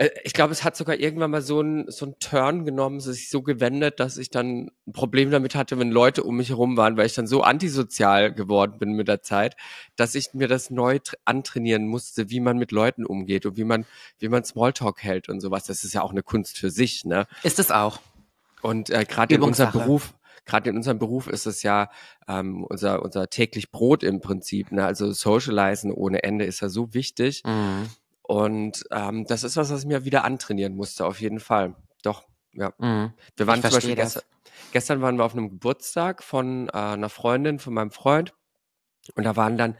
Äh, 0.00 0.10
ich 0.24 0.32
glaube, 0.32 0.52
es 0.52 0.64
hat 0.64 0.76
sogar 0.76 0.98
irgendwann 0.98 1.30
mal 1.30 1.42
so 1.42 1.60
ein 1.60 1.84
so 1.88 2.06
ein 2.06 2.14
Turn 2.18 2.64
genommen, 2.64 3.00
sich 3.00 3.28
so 3.28 3.42
gewendet, 3.42 4.00
dass 4.00 4.16
ich 4.16 4.30
dann 4.30 4.70
ein 4.86 4.92
Problem 4.92 5.30
damit 5.30 5.54
hatte, 5.54 5.78
wenn 5.78 5.90
Leute 5.90 6.24
um 6.24 6.36
mich 6.38 6.48
herum 6.48 6.76
waren, 6.76 6.96
weil 6.96 7.06
ich 7.06 7.14
dann 7.14 7.26
so 7.26 7.42
antisozial 7.42 8.32
geworden 8.32 8.78
bin 8.78 8.92
mit 8.92 9.08
der 9.08 9.22
Zeit, 9.22 9.56
dass 9.96 10.14
ich 10.14 10.32
mir 10.32 10.48
das 10.48 10.70
neu 10.70 10.98
antrainieren 11.26 11.86
musste, 11.86 12.30
wie 12.30 12.40
man 12.40 12.56
mit 12.56 12.72
Leuten 12.72 13.04
umgeht 13.04 13.44
und 13.44 13.56
wie 13.58 13.64
man 13.64 13.84
wie 14.18 14.28
man 14.28 14.42
Smalltalk 14.42 15.02
hält 15.02 15.28
und 15.28 15.40
sowas. 15.40 15.64
Das 15.64 15.84
ist 15.84 15.92
ja 15.92 16.02
auch 16.02 16.12
eine 16.12 16.22
Kunst 16.22 16.58
für 16.58 16.70
sich, 16.70 17.04
ne? 17.04 17.26
Ist 17.42 17.58
es 17.58 17.70
auch. 17.70 18.00
Und 18.62 18.90
äh, 18.90 19.04
gerade 19.04 19.34
in 19.34 19.42
unserem 19.42 19.72
Beruf 19.72 20.14
gerade 20.46 20.70
in 20.70 20.76
unserem 20.76 20.98
Beruf 20.98 21.26
ist 21.26 21.46
es 21.46 21.62
ja 21.62 21.90
ähm, 22.28 22.64
unser, 22.64 23.02
unser 23.02 23.28
täglich 23.28 23.70
Brot 23.70 24.02
im 24.02 24.20
Prinzip. 24.20 24.72
Ne? 24.72 24.84
Also 24.84 25.12
Socializen 25.12 25.92
ohne 25.92 26.22
Ende 26.22 26.44
ist 26.44 26.60
ja 26.60 26.68
so 26.68 26.94
wichtig. 26.94 27.42
Mhm. 27.44 27.88
Und 28.22 28.84
ähm, 28.92 29.24
das 29.26 29.42
ist 29.42 29.56
was, 29.56 29.70
was 29.70 29.80
ich 29.80 29.86
mir 29.86 30.04
wieder 30.04 30.24
antrainieren 30.24 30.76
musste, 30.76 31.04
auf 31.04 31.20
jeden 31.20 31.40
Fall. 31.40 31.74
Doch, 32.02 32.24
ja. 32.52 32.72
Mhm. 32.78 33.12
Wir 33.36 33.46
waren 33.46 33.60
zum 33.60 33.70
Beispiel 33.70 33.96
gestern, 33.96 34.22
gestern 34.72 35.00
waren 35.02 35.16
wir 35.16 35.24
auf 35.24 35.32
einem 35.32 35.50
Geburtstag 35.50 36.22
von 36.22 36.68
äh, 36.68 36.72
einer 36.72 37.08
Freundin, 37.08 37.58
von 37.58 37.74
meinem 37.74 37.90
Freund. 37.90 38.32
Und 39.16 39.24
da 39.24 39.36
waren 39.36 39.58
dann, 39.58 39.76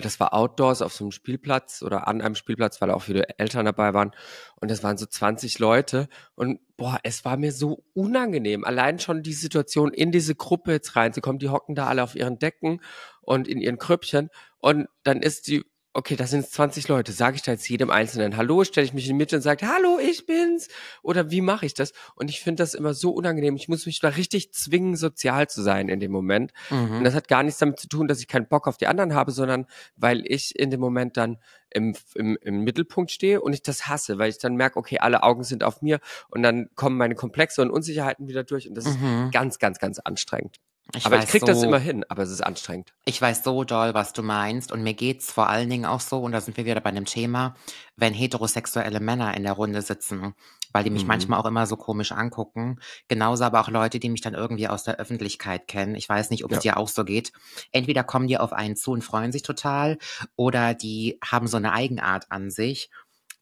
das 0.00 0.18
war 0.20 0.32
outdoors 0.32 0.80
auf 0.80 0.94
so 0.94 1.04
einem 1.04 1.12
Spielplatz 1.12 1.82
oder 1.82 2.08
an 2.08 2.22
einem 2.22 2.34
Spielplatz, 2.34 2.80
weil 2.80 2.90
auch 2.90 3.02
viele 3.02 3.38
Eltern 3.38 3.66
dabei 3.66 3.92
waren. 3.92 4.12
Und 4.56 4.70
es 4.70 4.82
waren 4.82 4.96
so 4.96 5.04
20 5.04 5.58
Leute. 5.58 6.08
Und 6.34 6.60
boah, 6.76 6.98
es 7.02 7.24
war 7.24 7.36
mir 7.36 7.52
so 7.52 7.84
unangenehm. 7.92 8.64
Allein 8.64 8.98
schon 8.98 9.22
die 9.22 9.34
Situation 9.34 9.92
in 9.92 10.10
diese 10.10 10.34
Gruppe 10.34 10.72
jetzt 10.72 10.96
reinzukommen. 10.96 11.38
Die 11.38 11.50
hocken 11.50 11.74
da 11.74 11.86
alle 11.86 12.02
auf 12.02 12.14
ihren 12.14 12.38
Decken 12.38 12.80
und 13.20 13.48
in 13.48 13.60
ihren 13.60 13.78
Krüppchen. 13.78 14.30
Und 14.58 14.88
dann 15.02 15.20
ist 15.20 15.46
die 15.48 15.62
okay, 15.94 16.16
das 16.16 16.30
sind 16.30 16.46
20 16.46 16.88
Leute, 16.88 17.12
sage 17.12 17.36
ich 17.36 17.42
da 17.42 17.52
jetzt 17.52 17.68
jedem 17.68 17.90
Einzelnen 17.90 18.36
Hallo, 18.36 18.64
stelle 18.64 18.86
ich 18.86 18.94
mich 18.94 19.04
in 19.04 19.14
die 19.14 19.18
Mitte 19.18 19.36
und 19.36 19.42
sage, 19.42 19.66
Hallo, 19.66 19.98
ich 19.98 20.26
bin's? 20.26 20.68
Oder 21.02 21.30
wie 21.30 21.40
mache 21.40 21.66
ich 21.66 21.74
das? 21.74 21.92
Und 22.14 22.30
ich 22.30 22.40
finde 22.40 22.62
das 22.62 22.74
immer 22.74 22.94
so 22.94 23.10
unangenehm. 23.10 23.56
Ich 23.56 23.68
muss 23.68 23.86
mich 23.86 24.00
da 24.00 24.08
richtig 24.08 24.52
zwingen, 24.52 24.96
sozial 24.96 25.48
zu 25.48 25.62
sein 25.62 25.88
in 25.88 26.00
dem 26.00 26.12
Moment. 26.12 26.52
Mhm. 26.70 26.98
Und 26.98 27.04
das 27.04 27.14
hat 27.14 27.28
gar 27.28 27.42
nichts 27.42 27.58
damit 27.58 27.78
zu 27.78 27.88
tun, 27.88 28.08
dass 28.08 28.20
ich 28.20 28.28
keinen 28.28 28.48
Bock 28.48 28.66
auf 28.66 28.78
die 28.78 28.86
anderen 28.86 29.14
habe, 29.14 29.32
sondern 29.32 29.66
weil 29.96 30.22
ich 30.26 30.58
in 30.58 30.70
dem 30.70 30.80
Moment 30.80 31.16
dann 31.16 31.38
im, 31.70 31.94
im, 32.14 32.38
im 32.40 32.64
Mittelpunkt 32.64 33.10
stehe 33.10 33.40
und 33.40 33.52
ich 33.52 33.62
das 33.62 33.86
hasse, 33.86 34.18
weil 34.18 34.30
ich 34.30 34.38
dann 34.38 34.56
merke, 34.56 34.78
okay, 34.78 34.98
alle 34.98 35.22
Augen 35.22 35.42
sind 35.42 35.64
auf 35.64 35.82
mir 35.82 36.00
und 36.28 36.42
dann 36.42 36.68
kommen 36.74 36.96
meine 36.96 37.14
Komplexe 37.14 37.62
und 37.62 37.70
Unsicherheiten 37.70 38.28
wieder 38.28 38.44
durch 38.44 38.68
und 38.68 38.74
das 38.74 38.86
mhm. 38.86 39.24
ist 39.24 39.32
ganz, 39.32 39.58
ganz, 39.58 39.78
ganz 39.78 39.98
anstrengend. 39.98 40.58
Ich 40.94 41.06
aber 41.06 41.18
ich 41.18 41.26
krieg 41.26 41.40
so, 41.40 41.46
das 41.46 41.62
immer 41.62 41.78
hin, 41.78 42.04
aber 42.08 42.22
es 42.22 42.30
ist 42.30 42.42
anstrengend. 42.42 42.92
Ich 43.04 43.20
weiß 43.20 43.44
so 43.44 43.64
doll, 43.64 43.94
was 43.94 44.12
du 44.12 44.22
meinst. 44.22 44.72
Und 44.72 44.82
mir 44.82 44.94
geht's 44.94 45.32
vor 45.32 45.48
allen 45.48 45.70
Dingen 45.70 45.86
auch 45.86 46.00
so, 46.00 46.20
und 46.20 46.32
da 46.32 46.40
sind 46.40 46.56
wir 46.56 46.66
wieder 46.66 46.80
bei 46.80 46.90
einem 46.90 47.06
Thema, 47.06 47.54
wenn 47.96 48.12
heterosexuelle 48.12 49.00
Männer 49.00 49.34
in 49.36 49.44
der 49.44 49.54
Runde 49.54 49.80
sitzen, 49.80 50.34
weil 50.72 50.84
die 50.84 50.90
mich 50.90 51.02
mhm. 51.02 51.08
manchmal 51.08 51.40
auch 51.40 51.46
immer 51.46 51.66
so 51.66 51.76
komisch 51.76 52.12
angucken. 52.12 52.78
Genauso 53.08 53.44
aber 53.44 53.60
auch 53.60 53.68
Leute, 53.68 54.00
die 54.00 54.10
mich 54.10 54.20
dann 54.20 54.34
irgendwie 54.34 54.68
aus 54.68 54.84
der 54.84 54.96
Öffentlichkeit 54.96 55.66
kennen. 55.66 55.94
Ich 55.94 56.08
weiß 56.08 56.30
nicht, 56.30 56.44
ob 56.44 56.50
ja. 56.50 56.58
es 56.58 56.62
dir 56.62 56.76
auch 56.76 56.88
so 56.88 57.04
geht. 57.04 57.32
Entweder 57.70 58.04
kommen 58.04 58.26
die 58.26 58.38
auf 58.38 58.52
einen 58.52 58.76
zu 58.76 58.90
und 58.90 59.02
freuen 59.02 59.32
sich 59.32 59.42
total, 59.42 59.98
oder 60.36 60.74
die 60.74 61.18
haben 61.24 61.46
so 61.46 61.56
eine 61.56 61.72
Eigenart 61.72 62.26
an 62.30 62.50
sich 62.50 62.90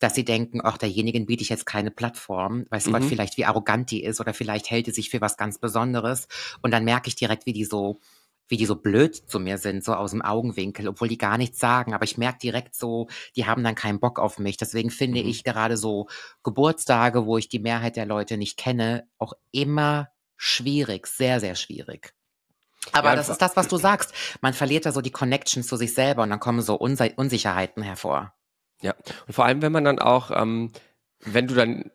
dass 0.01 0.15
sie 0.15 0.25
denken, 0.25 0.61
ach, 0.65 0.79
derjenigen 0.79 1.27
biete 1.27 1.43
ich 1.43 1.51
jetzt 1.51 1.67
keine 1.67 1.91
Plattform, 1.91 2.67
weiß 2.71 2.87
mhm. 2.87 2.93
Gott 2.93 3.05
vielleicht, 3.05 3.37
wie 3.37 3.45
arrogant 3.45 3.91
die 3.91 4.03
ist 4.03 4.21
oder 4.21 4.35
vielleicht 4.35 4.71
hält 4.71 4.89
die 4.89 4.93
sich 4.93 5.11
für 5.11 5.21
was 5.21 5.37
ganz 5.37 5.59
Besonderes. 5.59 6.27
Und 6.63 6.73
dann 6.73 6.85
merke 6.85 7.09
ich 7.09 7.15
direkt, 7.15 7.47
wie 7.47 7.53
die 7.53 7.67
so, 7.67 8.01
wie 8.49 8.57
die 8.57 8.67
so 8.67 8.77
blöd 8.77 9.15
zu 9.15 9.39
mir 9.39 9.59
sind, 9.59 9.85
so 9.85 9.93
aus 9.93 10.11
dem 10.11 10.23
Augenwinkel, 10.23 10.89
obwohl 10.89 11.09
die 11.09 11.19
gar 11.19 11.37
nichts 11.37 11.59
sagen. 11.59 11.95
Aber 11.95 12.05
ich 12.05 12.17
merke 12.17 12.39
direkt 12.39 12.75
so, 12.75 13.09
die 13.37 13.47
haben 13.47 13.63
dann 13.63 13.75
keinen 13.75 14.01
Bock 14.01 14.19
auf 14.19 14.39
mich. 14.39 14.57
Deswegen 14.57 14.91
finde 14.91 15.23
mhm. 15.23 15.29
ich 15.29 15.45
gerade 15.45 15.77
so 15.77 16.09
Geburtstage, 16.43 17.27
wo 17.27 17.37
ich 17.37 17.49
die 17.49 17.61
Mehrheit 17.61 17.97
der 17.97 18.07
Leute 18.07 18.39
nicht 18.39 18.57
kenne, 18.57 19.07
auch 19.19 19.35
immer 19.53 20.09
schwierig, 20.37 21.07
sehr, 21.07 21.41
sehr 21.41 21.55
schwierig. 21.55 22.15
Aber 22.93 23.11
ja, 23.11 23.17
das 23.17 23.29
ist 23.29 23.43
das, 23.43 23.57
was 23.57 23.69
du 23.69 23.77
sagst. 23.77 24.15
Man 24.41 24.55
verliert 24.55 24.87
da 24.87 24.93
so 24.93 25.03
die 25.03 25.11
Connection 25.11 25.63
zu 25.63 25.77
sich 25.77 25.93
selber 25.93 26.23
und 26.23 26.31
dann 26.31 26.41
kommen 26.41 26.63
so 26.63 26.77
Unsicherheiten 26.77 27.83
hervor. 27.83 28.33
Ja, 28.83 28.95
und 29.27 29.33
vor 29.33 29.45
allem, 29.45 29.63
wenn 29.63 29.73
man 29.73 29.85
dann 29.85 29.99
auch, 29.99 30.31
ähm, 30.31 30.73
wenn 31.25 31.47
du 31.47 31.55
dann 31.55 31.91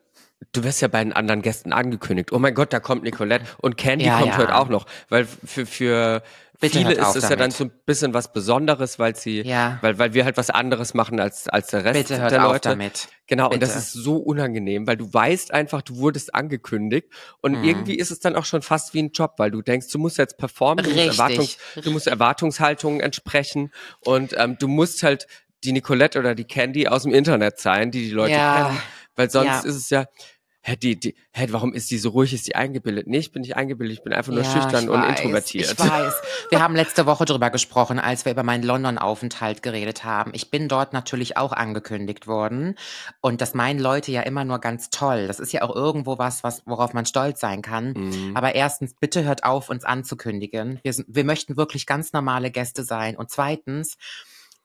Du 0.52 0.64
wirst 0.64 0.82
ja 0.82 0.88
bei 0.88 1.02
den 1.02 1.14
anderen 1.14 1.40
Gästen 1.40 1.72
angekündigt. 1.72 2.30
Oh 2.30 2.38
mein 2.38 2.54
Gott, 2.54 2.70
da 2.72 2.78
kommt 2.78 3.02
Nicolette 3.04 3.46
und 3.58 3.78
Candy 3.78 4.04
ja, 4.04 4.18
kommt 4.18 4.32
ja. 4.32 4.38
heute 4.38 4.54
auch 4.54 4.68
noch. 4.68 4.84
Weil 5.08 5.24
für, 5.24 5.64
für 5.64 6.22
Bitte 6.60 6.78
viele 6.78 6.92
ist 6.94 7.08
es 7.08 7.14
damit. 7.14 7.30
ja 7.30 7.36
dann 7.36 7.50
so 7.50 7.64
ein 7.64 7.70
bisschen 7.84 8.14
was 8.14 8.32
Besonderes, 8.32 8.98
weil 8.98 9.14
sie, 9.14 9.42
ja. 9.42 9.78
weil, 9.82 9.98
weil 9.98 10.14
wir 10.14 10.24
halt 10.24 10.36
was 10.36 10.50
anderes 10.50 10.94
machen 10.94 11.20
als, 11.20 11.48
als 11.48 11.68
der 11.68 11.84
Rest 11.84 12.08
Bitte 12.08 12.20
hört 12.20 12.30
der 12.30 12.40
Leute. 12.40 12.70
Auf 12.70 12.74
damit. 12.76 13.08
Genau, 13.26 13.48
Bitte. 13.48 13.54
und 13.54 13.62
das 13.62 13.76
ist 13.76 13.92
so 13.92 14.16
unangenehm, 14.16 14.86
weil 14.86 14.96
du 14.96 15.12
weißt 15.12 15.52
einfach, 15.52 15.82
du 15.82 15.96
wurdest 15.96 16.34
angekündigt 16.34 17.08
und 17.42 17.58
mhm. 17.58 17.64
irgendwie 17.64 17.96
ist 17.96 18.10
es 18.10 18.20
dann 18.20 18.36
auch 18.36 18.44
schon 18.44 18.62
fast 18.62 18.94
wie 18.94 19.02
ein 19.02 19.10
Job, 19.10 19.34
weil 19.38 19.50
du 19.50 19.60
denkst, 19.60 19.88
du 19.88 19.98
musst 19.98 20.16
jetzt 20.16 20.38
performen, 20.38 20.84
du 20.84 20.90
musst, 20.90 21.18
Erwartungs, 21.18 21.58
du 21.82 21.90
musst 21.90 22.06
Erwartungshaltungen 22.06 23.00
entsprechen 23.00 23.72
und 24.00 24.34
ähm, 24.38 24.56
du 24.58 24.68
musst 24.68 25.02
halt 25.02 25.26
die 25.66 25.72
Nicolette 25.72 26.18
oder 26.18 26.34
die 26.34 26.44
Candy 26.44 26.88
aus 26.88 27.02
dem 27.02 27.12
Internet 27.12 27.58
sein, 27.58 27.90
die 27.90 28.04
die 28.04 28.10
Leute 28.12 28.32
ja. 28.32 28.66
kennen. 28.66 28.82
Weil 29.16 29.30
sonst 29.30 29.46
ja. 29.46 29.60
ist 29.60 29.76
es 29.76 29.90
ja, 29.90 30.06
hä, 30.66 30.76
die, 30.76 30.98
die, 30.98 31.14
hä, 31.32 31.46
warum 31.50 31.72
ist 31.72 31.90
die 31.90 31.98
so 31.98 32.10
ruhig, 32.10 32.32
ist 32.32 32.48
die 32.48 32.56
eingebildet? 32.56 33.06
Nee, 33.06 33.18
ich 33.18 33.30
bin 33.30 33.42
nicht 33.42 33.56
eingebildet, 33.56 33.98
ich 33.98 34.04
bin 34.04 34.12
einfach 34.12 34.32
nur 34.32 34.42
ja, 34.42 34.50
schüchtern 34.50 34.88
und 34.88 35.00
weiß, 35.00 35.20
introvertiert. 35.20 35.72
Ich 35.72 35.78
weiß. 35.78 36.14
Wir 36.50 36.60
haben 36.60 36.74
letzte 36.74 37.06
Woche 37.06 37.24
drüber 37.24 37.50
gesprochen, 37.50 37.98
als 37.98 38.24
wir 38.24 38.32
über 38.32 38.42
meinen 38.42 38.62
London-Aufenthalt 38.62 39.62
geredet 39.62 40.04
haben. 40.04 40.32
Ich 40.34 40.50
bin 40.50 40.68
dort 40.68 40.92
natürlich 40.92 41.36
auch 41.36 41.52
angekündigt 41.52 42.26
worden. 42.26 42.76
Und 43.20 43.40
das 43.40 43.54
meinen 43.54 43.80
Leute 43.80 44.12
ja 44.12 44.22
immer 44.22 44.44
nur 44.44 44.60
ganz 44.60 44.90
toll. 44.90 45.26
Das 45.26 45.40
ist 45.40 45.52
ja 45.52 45.62
auch 45.62 45.74
irgendwo 45.74 46.18
was, 46.18 46.44
was 46.44 46.62
worauf 46.66 46.92
man 46.94 47.06
stolz 47.06 47.40
sein 47.40 47.62
kann. 47.62 47.94
Mhm. 47.96 48.36
Aber 48.36 48.54
erstens, 48.54 48.94
bitte 48.94 49.24
hört 49.24 49.44
auf, 49.44 49.70
uns 49.70 49.84
anzukündigen. 49.84 50.80
Wir, 50.82 50.92
sind, 50.92 51.06
wir 51.08 51.24
möchten 51.24 51.56
wirklich 51.56 51.86
ganz 51.86 52.12
normale 52.12 52.50
Gäste 52.50 52.84
sein. 52.84 53.16
Und 53.16 53.30
zweitens, 53.30 53.96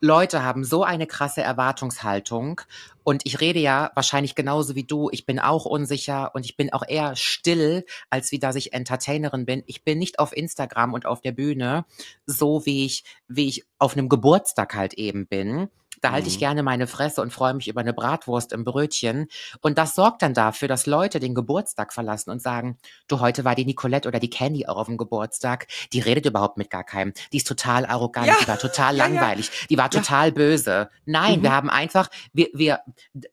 Leute 0.03 0.43
haben 0.43 0.63
so 0.63 0.83
eine 0.83 1.05
krasse 1.05 1.41
Erwartungshaltung 1.43 2.61
und 3.03 3.21
ich 3.25 3.39
rede 3.39 3.59
ja 3.59 3.91
wahrscheinlich 3.93 4.33
genauso 4.33 4.73
wie 4.73 4.83
du. 4.83 5.09
Ich 5.11 5.27
bin 5.27 5.39
auch 5.39 5.65
unsicher 5.65 6.33
und 6.33 6.43
ich 6.43 6.57
bin 6.57 6.73
auch 6.73 6.81
eher 6.87 7.15
still, 7.15 7.85
als 8.09 8.31
wie 8.31 8.39
dass 8.39 8.55
ich 8.55 8.73
Entertainerin 8.73 9.45
bin. 9.45 9.61
Ich 9.67 9.83
bin 9.83 9.99
nicht 9.99 10.17
auf 10.17 10.35
Instagram 10.35 10.93
und 10.93 11.05
auf 11.05 11.21
der 11.21 11.33
Bühne 11.33 11.85
so 12.25 12.65
wie 12.65 12.83
ich, 12.85 13.03
wie 13.27 13.47
ich 13.47 13.63
auf 13.77 13.95
einem 13.95 14.09
Geburtstag 14.09 14.73
halt 14.73 14.95
eben 14.95 15.27
bin. 15.27 15.69
Da 15.99 16.11
halte 16.11 16.27
ich 16.29 16.35
mhm. 16.35 16.39
gerne 16.39 16.63
meine 16.63 16.87
Fresse 16.87 17.21
und 17.21 17.33
freue 17.33 17.53
mich 17.53 17.67
über 17.67 17.81
eine 17.81 17.93
Bratwurst 17.93 18.53
im 18.53 18.63
Brötchen. 18.63 19.27
Und 19.61 19.77
das 19.77 19.93
sorgt 19.93 20.21
dann 20.21 20.33
dafür, 20.33 20.67
dass 20.67 20.85
Leute 20.85 21.19
den 21.19 21.35
Geburtstag 21.35 21.93
verlassen 21.93 22.31
und 22.31 22.41
sagen, 22.41 22.77
du, 23.07 23.19
heute 23.19 23.43
war 23.43 23.55
die 23.55 23.65
Nicolette 23.65 24.07
oder 24.07 24.19
die 24.19 24.29
Candy 24.29 24.65
auch 24.67 24.77
auf 24.77 24.87
dem 24.87 24.97
Geburtstag. 24.97 25.67
Die 25.93 25.99
redet 25.99 26.25
überhaupt 26.25 26.57
mit 26.57 26.69
gar 26.69 26.83
keinem. 26.83 27.13
Die 27.33 27.37
ist 27.37 27.47
total 27.47 27.85
arrogant, 27.85 28.27
ja. 28.27 28.35
die 28.41 28.47
war 28.47 28.57
total 28.57 28.95
ja, 28.95 29.05
langweilig, 29.05 29.47
ja. 29.47 29.67
die 29.69 29.77
war 29.77 29.89
total 29.89 30.31
böse. 30.31 30.89
Nein, 31.05 31.39
mhm. 31.39 31.43
wir 31.43 31.51
haben 31.51 31.69
einfach, 31.69 32.09
wir, 32.33 32.47
wir, 32.53 32.79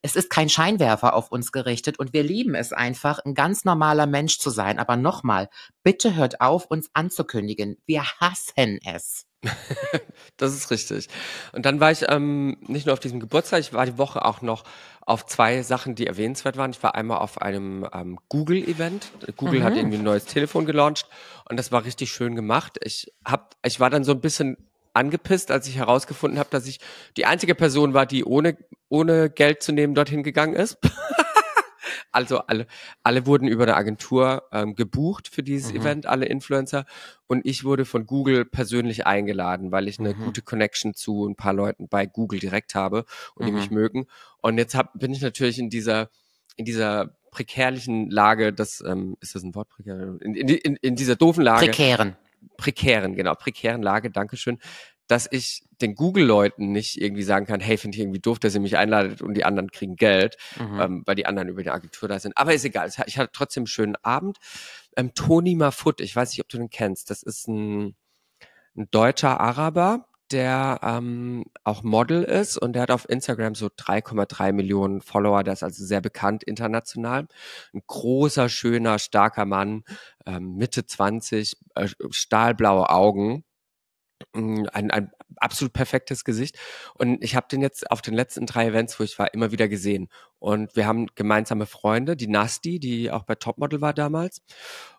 es 0.02 0.16
ist 0.16 0.28
kein 0.28 0.48
Scheinwerfer 0.48 1.14
auf 1.14 1.30
uns 1.30 1.52
gerichtet 1.52 1.98
und 1.98 2.12
wir 2.12 2.22
lieben 2.22 2.54
es 2.54 2.72
einfach, 2.72 3.20
ein 3.24 3.34
ganz 3.34 3.64
normaler 3.64 4.06
Mensch 4.06 4.38
zu 4.38 4.50
sein. 4.50 4.78
Aber 4.78 4.96
nochmal, 4.96 5.48
bitte 5.82 6.16
hört 6.16 6.40
auf, 6.40 6.66
uns 6.66 6.90
anzukündigen. 6.92 7.78
Wir 7.86 8.02
hassen 8.20 8.78
es. 8.84 9.27
Das 10.36 10.54
ist 10.54 10.70
richtig. 10.70 11.08
Und 11.52 11.64
dann 11.66 11.80
war 11.80 11.90
ich 11.90 12.04
ähm, 12.08 12.56
nicht 12.66 12.86
nur 12.86 12.92
auf 12.92 13.00
diesem 13.00 13.20
Geburtstag, 13.20 13.60
ich 13.60 13.72
war 13.72 13.86
die 13.86 13.98
Woche 13.98 14.24
auch 14.24 14.42
noch 14.42 14.64
auf 15.00 15.24
zwei 15.26 15.62
Sachen, 15.62 15.94
die 15.94 16.06
erwähnenswert 16.06 16.56
waren. 16.56 16.70
Ich 16.70 16.82
war 16.82 16.94
einmal 16.94 17.18
auf 17.18 17.40
einem 17.40 17.86
ähm, 17.94 18.18
Google-Event. 18.28 19.10
Google 19.36 19.60
mhm. 19.60 19.64
hat 19.64 19.76
irgendwie 19.76 19.96
ein 19.96 20.04
neues 20.04 20.26
Telefon 20.26 20.66
gelauncht 20.66 21.08
und 21.48 21.56
das 21.58 21.72
war 21.72 21.84
richtig 21.84 22.12
schön 22.12 22.36
gemacht. 22.36 22.78
Ich 22.82 23.12
hab, 23.24 23.56
ich 23.64 23.80
war 23.80 23.90
dann 23.90 24.04
so 24.04 24.12
ein 24.12 24.20
bisschen 24.20 24.56
angepisst, 24.92 25.50
als 25.50 25.68
ich 25.68 25.76
herausgefunden 25.76 26.38
habe, 26.38 26.50
dass 26.50 26.66
ich 26.66 26.80
die 27.16 27.24
einzige 27.24 27.54
Person 27.54 27.94
war, 27.94 28.04
die 28.04 28.24
ohne, 28.24 28.56
ohne 28.88 29.30
Geld 29.30 29.62
zu 29.62 29.72
nehmen 29.72 29.94
dorthin 29.94 30.22
gegangen 30.22 30.54
ist. 30.54 30.78
Also 32.12 32.38
alle, 32.40 32.66
alle 33.02 33.26
wurden 33.26 33.48
über 33.48 33.64
eine 33.64 33.76
Agentur 33.76 34.44
ähm, 34.52 34.74
gebucht 34.74 35.28
für 35.28 35.42
dieses 35.42 35.72
mhm. 35.72 35.80
Event, 35.80 36.06
alle 36.06 36.26
Influencer. 36.26 36.84
Und 37.26 37.44
ich 37.44 37.64
wurde 37.64 37.84
von 37.84 38.06
Google 38.06 38.44
persönlich 38.44 39.06
eingeladen, 39.06 39.72
weil 39.72 39.88
ich 39.88 39.98
eine 39.98 40.14
mhm. 40.14 40.24
gute 40.24 40.42
Connection 40.42 40.94
zu 40.94 41.26
ein 41.26 41.36
paar 41.36 41.52
Leuten 41.52 41.88
bei 41.88 42.06
Google 42.06 42.40
direkt 42.40 42.74
habe 42.74 43.04
und 43.34 43.46
die 43.46 43.52
mich 43.52 43.70
mhm. 43.70 43.76
mögen. 43.76 44.06
Und 44.40 44.58
jetzt 44.58 44.74
hab, 44.74 44.98
bin 44.98 45.12
ich 45.12 45.20
natürlich 45.20 45.58
in 45.58 45.70
dieser, 45.70 46.10
in 46.56 46.64
dieser 46.64 47.16
prekärlichen 47.30 48.10
Lage, 48.10 48.52
das 48.52 48.82
ähm, 48.86 49.16
ist 49.20 49.34
das 49.34 49.42
ein 49.42 49.54
Wort 49.54 49.68
prekär? 49.68 50.16
In, 50.20 50.34
in, 50.34 50.48
in, 50.48 50.76
in 50.76 50.96
dieser 50.96 51.16
doofen 51.16 51.42
Lage. 51.42 51.66
Prekären. 51.66 52.16
Prekären, 52.56 53.14
genau, 53.16 53.34
prekären 53.34 53.82
Lage, 53.82 54.10
Dankeschön, 54.10 54.58
dass 55.08 55.26
ich 55.30 55.62
den 55.80 55.94
Google-Leuten 55.94 56.70
nicht 56.70 57.00
irgendwie 57.00 57.22
sagen 57.22 57.46
kann, 57.46 57.60
hey, 57.60 57.76
finde 57.76 57.96
ich 57.96 58.02
irgendwie 58.02 58.20
doof, 58.20 58.38
dass 58.38 58.54
ihr 58.54 58.60
mich 58.60 58.76
einladet 58.76 59.22
und 59.22 59.34
die 59.34 59.44
anderen 59.44 59.70
kriegen 59.70 59.96
Geld, 59.96 60.36
mhm. 60.58 60.80
ähm, 60.80 61.02
weil 61.06 61.16
die 61.16 61.26
anderen 61.26 61.48
über 61.48 61.62
die 61.62 61.70
Agentur 61.70 62.08
da 62.08 62.18
sind. 62.18 62.36
Aber 62.36 62.54
ist 62.54 62.64
egal, 62.64 62.90
ich 63.06 63.18
hatte 63.18 63.30
trotzdem 63.32 63.62
einen 63.62 63.66
schönen 63.68 63.96
Abend. 64.02 64.38
Ähm, 64.96 65.14
Tony 65.14 65.54
Mafut, 65.54 66.00
ich 66.00 66.14
weiß 66.14 66.30
nicht, 66.30 66.40
ob 66.40 66.48
du 66.48 66.58
den 66.58 66.70
kennst, 66.70 67.10
das 67.10 67.22
ist 67.22 67.48
ein, 67.48 67.96
ein 68.76 68.88
deutscher 68.90 69.40
Araber, 69.40 70.06
der 70.30 70.80
ähm, 70.82 71.46
auch 71.64 71.82
Model 71.82 72.22
ist 72.22 72.58
und 72.58 72.74
der 72.74 72.82
hat 72.82 72.90
auf 72.90 73.08
Instagram 73.08 73.54
so 73.54 73.68
3,3 73.68 74.52
Millionen 74.52 75.00
Follower, 75.00 75.42
der 75.42 75.54
ist 75.54 75.62
also 75.62 75.84
sehr 75.84 76.00
bekannt 76.00 76.44
international. 76.44 77.28
Ein 77.72 77.82
großer, 77.86 78.48
schöner, 78.48 78.98
starker 78.98 79.46
Mann, 79.46 79.84
ähm, 80.26 80.56
Mitte 80.56 80.84
20, 80.84 81.56
äh, 81.74 81.88
stahlblaue 82.10 82.90
Augen, 82.90 83.44
ein, 84.32 84.90
ein 84.90 85.10
absolut 85.36 85.72
perfektes 85.72 86.24
Gesicht. 86.24 86.58
Und 86.94 87.22
ich 87.22 87.36
habe 87.36 87.46
den 87.50 87.60
jetzt 87.60 87.90
auf 87.90 88.02
den 88.02 88.14
letzten 88.14 88.46
drei 88.46 88.66
Events, 88.66 88.98
wo 88.98 89.04
ich 89.04 89.18
war, 89.18 89.32
immer 89.34 89.52
wieder 89.52 89.68
gesehen. 89.68 90.08
Und 90.38 90.74
wir 90.76 90.86
haben 90.86 91.06
gemeinsame 91.14 91.66
Freunde, 91.66 92.16
die 92.16 92.28
Nasti, 92.28 92.78
die 92.78 93.10
auch 93.10 93.24
bei 93.24 93.34
Topmodel 93.34 93.80
war 93.80 93.94
damals. 93.94 94.42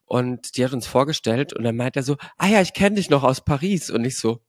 Und 0.06 0.58
die 0.58 0.66
hat 0.66 0.74
uns 0.74 0.88
vorgestellt 0.88 1.54
und 1.54 1.64
dann 1.64 1.76
meint 1.76 1.96
er 1.96 2.04
so, 2.04 2.18
ah 2.38 2.48
ja, 2.48 2.62
ich 2.62 2.74
kenne 2.74 2.96
dich 2.96 3.10
noch 3.10 3.24
aus 3.24 3.42
Paris. 3.42 3.90
Und 3.90 4.06
ich 4.06 4.18
so, 4.18 4.42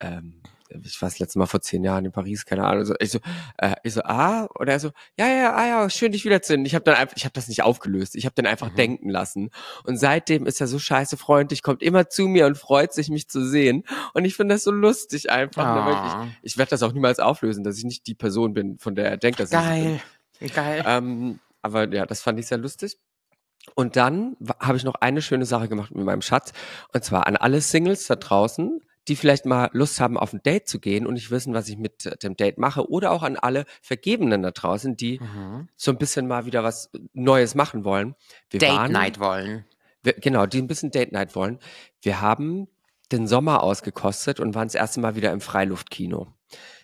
ähm, 0.00 0.42
ich 0.84 1.00
war 1.00 1.08
das 1.08 1.18
letzte 1.18 1.38
Mal 1.38 1.46
vor 1.46 1.60
zehn 1.60 1.84
Jahren 1.84 2.04
in 2.04 2.12
Paris, 2.12 2.44
keine 2.44 2.64
Ahnung. 2.64 2.84
So, 2.84 2.94
ich 2.98 3.10
so, 3.10 3.18
äh, 3.58 3.74
ich 3.82 3.94
so, 3.94 4.02
ah, 4.02 4.44
und 4.54 4.68
er 4.68 4.80
so, 4.80 4.90
ja, 5.18 5.28
ja, 5.28 5.54
ah 5.54 5.66
ja, 5.66 5.90
schön 5.90 6.12
dich 6.12 6.24
wiederzusehen. 6.24 6.64
Ich 6.66 6.74
habe 6.74 6.84
dann 6.84 6.94
einfach, 6.94 7.16
ich 7.16 7.24
habe 7.24 7.32
das 7.32 7.48
nicht 7.48 7.62
aufgelöst, 7.62 8.14
ich 8.16 8.24
habe 8.24 8.34
dann 8.34 8.46
einfach 8.46 8.70
mhm. 8.70 8.76
denken 8.76 9.08
lassen. 9.08 9.50
Und 9.84 9.98
seitdem 9.98 10.46
ist 10.46 10.60
er 10.60 10.66
so 10.66 10.78
scheiße 10.78 11.16
freundlich, 11.16 11.62
kommt 11.62 11.82
immer 11.82 12.08
zu 12.08 12.28
mir 12.28 12.46
und 12.46 12.56
freut 12.56 12.92
sich, 12.92 13.08
mich 13.08 13.28
zu 13.28 13.44
sehen. 13.44 13.84
Und 14.14 14.24
ich 14.24 14.36
finde 14.36 14.54
das 14.54 14.64
so 14.64 14.70
lustig 14.70 15.30
einfach. 15.30 15.64
Ne, 15.64 15.96
ah. 15.96 16.26
Ich, 16.42 16.52
ich 16.52 16.58
werde 16.58 16.70
das 16.70 16.82
auch 16.82 16.92
niemals 16.92 17.18
auflösen, 17.18 17.64
dass 17.64 17.78
ich 17.78 17.84
nicht 17.84 18.06
die 18.06 18.14
Person 18.14 18.54
bin, 18.54 18.78
von 18.78 18.94
der 18.94 19.10
er 19.10 19.16
denkt, 19.16 19.40
dass 19.40 19.50
Geil. 19.50 20.00
ich 20.40 20.52
bin. 20.52 20.54
Geil. 20.54 20.84
Ähm, 20.86 21.38
aber 21.62 21.88
ja, 21.92 22.06
das 22.06 22.22
fand 22.22 22.38
ich 22.38 22.46
sehr 22.46 22.58
lustig. 22.58 22.98
Und 23.74 23.96
dann 23.96 24.36
habe 24.58 24.76
ich 24.76 24.84
noch 24.84 24.96
eine 24.96 25.22
schöne 25.22 25.46
Sache 25.46 25.68
gemacht 25.68 25.94
mit 25.94 26.04
meinem 26.04 26.22
Schatz. 26.22 26.52
Und 26.92 27.04
zwar 27.04 27.26
an 27.26 27.36
alle 27.36 27.60
Singles 27.60 28.06
da 28.06 28.16
draußen, 28.16 28.80
die 29.08 29.16
vielleicht 29.16 29.46
mal 29.46 29.68
Lust 29.72 30.00
haben, 30.00 30.16
auf 30.16 30.32
ein 30.32 30.42
Date 30.42 30.68
zu 30.68 30.78
gehen 30.78 31.06
und 31.06 31.14
nicht 31.14 31.30
wissen, 31.30 31.54
was 31.54 31.68
ich 31.68 31.76
mit 31.76 32.22
dem 32.22 32.36
Date 32.36 32.58
mache. 32.58 32.88
Oder 32.88 33.10
auch 33.10 33.22
an 33.22 33.36
alle 33.36 33.64
Vergebenen 33.80 34.42
da 34.42 34.50
draußen, 34.50 34.96
die 34.96 35.18
mhm. 35.18 35.68
so 35.76 35.90
ein 35.90 35.98
bisschen 35.98 36.28
mal 36.28 36.46
wieder 36.46 36.62
was 36.62 36.90
Neues 37.12 37.54
machen 37.54 37.84
wollen. 37.84 38.14
Wir 38.50 38.60
Date 38.60 38.70
waren, 38.70 38.92
Night 38.92 39.18
wollen. 39.18 39.64
Wir, 40.02 40.14
genau, 40.14 40.46
die 40.46 40.58
ein 40.58 40.68
bisschen 40.68 40.90
Date 40.90 41.12
Night 41.12 41.34
wollen. 41.34 41.58
Wir 42.00 42.20
haben 42.20 42.68
den 43.10 43.26
Sommer 43.26 43.62
ausgekostet 43.62 44.40
und 44.40 44.54
waren 44.54 44.68
das 44.68 44.74
erste 44.74 45.00
Mal 45.00 45.16
wieder 45.16 45.32
im 45.32 45.40
Freiluftkino. 45.40 46.28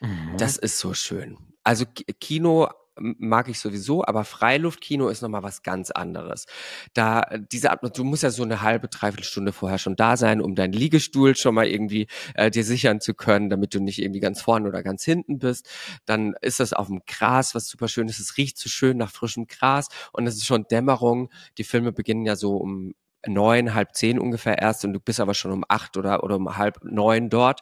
Mhm. 0.00 0.36
Das 0.38 0.56
ist 0.56 0.78
so 0.78 0.94
schön. 0.94 1.38
Also 1.62 1.84
Kino 2.20 2.68
mag 3.00 3.48
ich 3.48 3.58
sowieso, 3.58 4.04
aber 4.04 4.24
Freiluftkino 4.24 5.08
ist 5.08 5.22
nochmal 5.22 5.42
was 5.42 5.62
ganz 5.62 5.90
anderes. 5.90 6.46
Da, 6.94 7.22
diese 7.52 7.70
Atmosphäre, 7.70 7.96
du 7.96 8.04
musst 8.04 8.22
ja 8.22 8.30
so 8.30 8.42
eine 8.42 8.62
halbe, 8.62 8.88
dreiviertel 8.88 9.24
Stunde 9.24 9.52
vorher 9.52 9.78
schon 9.78 9.96
da 9.96 10.16
sein, 10.16 10.40
um 10.40 10.54
deinen 10.54 10.72
Liegestuhl 10.72 11.36
schon 11.36 11.54
mal 11.54 11.66
irgendwie 11.66 12.06
äh, 12.34 12.50
dir 12.50 12.64
sichern 12.64 13.00
zu 13.00 13.14
können, 13.14 13.50
damit 13.50 13.74
du 13.74 13.80
nicht 13.80 14.00
irgendwie 14.00 14.20
ganz 14.20 14.40
vorne 14.40 14.68
oder 14.68 14.82
ganz 14.82 15.04
hinten 15.04 15.38
bist. 15.38 15.68
Dann 16.06 16.34
ist 16.40 16.60
das 16.60 16.72
auf 16.72 16.88
dem 16.88 17.00
Gras, 17.06 17.54
was 17.54 17.68
super 17.68 17.88
schön 17.88 18.08
ist. 18.08 18.20
Es 18.20 18.36
riecht 18.36 18.58
so 18.58 18.68
schön 18.68 18.96
nach 18.96 19.10
frischem 19.10 19.46
Gras 19.46 19.88
und 20.12 20.26
es 20.26 20.36
ist 20.36 20.46
schon 20.46 20.66
Dämmerung. 20.70 21.30
Die 21.58 21.64
Filme 21.64 21.92
beginnen 21.92 22.24
ja 22.24 22.36
so 22.36 22.56
um 22.56 22.94
neun, 23.26 23.74
halb 23.74 23.94
zehn 23.94 24.18
ungefähr 24.18 24.58
erst 24.58 24.84
und 24.84 24.92
du 24.92 25.00
bist 25.00 25.18
aber 25.20 25.34
schon 25.34 25.50
um 25.50 25.64
acht 25.68 25.96
oder, 25.96 26.22
oder 26.22 26.36
um 26.36 26.56
halb 26.56 26.78
neun 26.84 27.30
dort. 27.30 27.60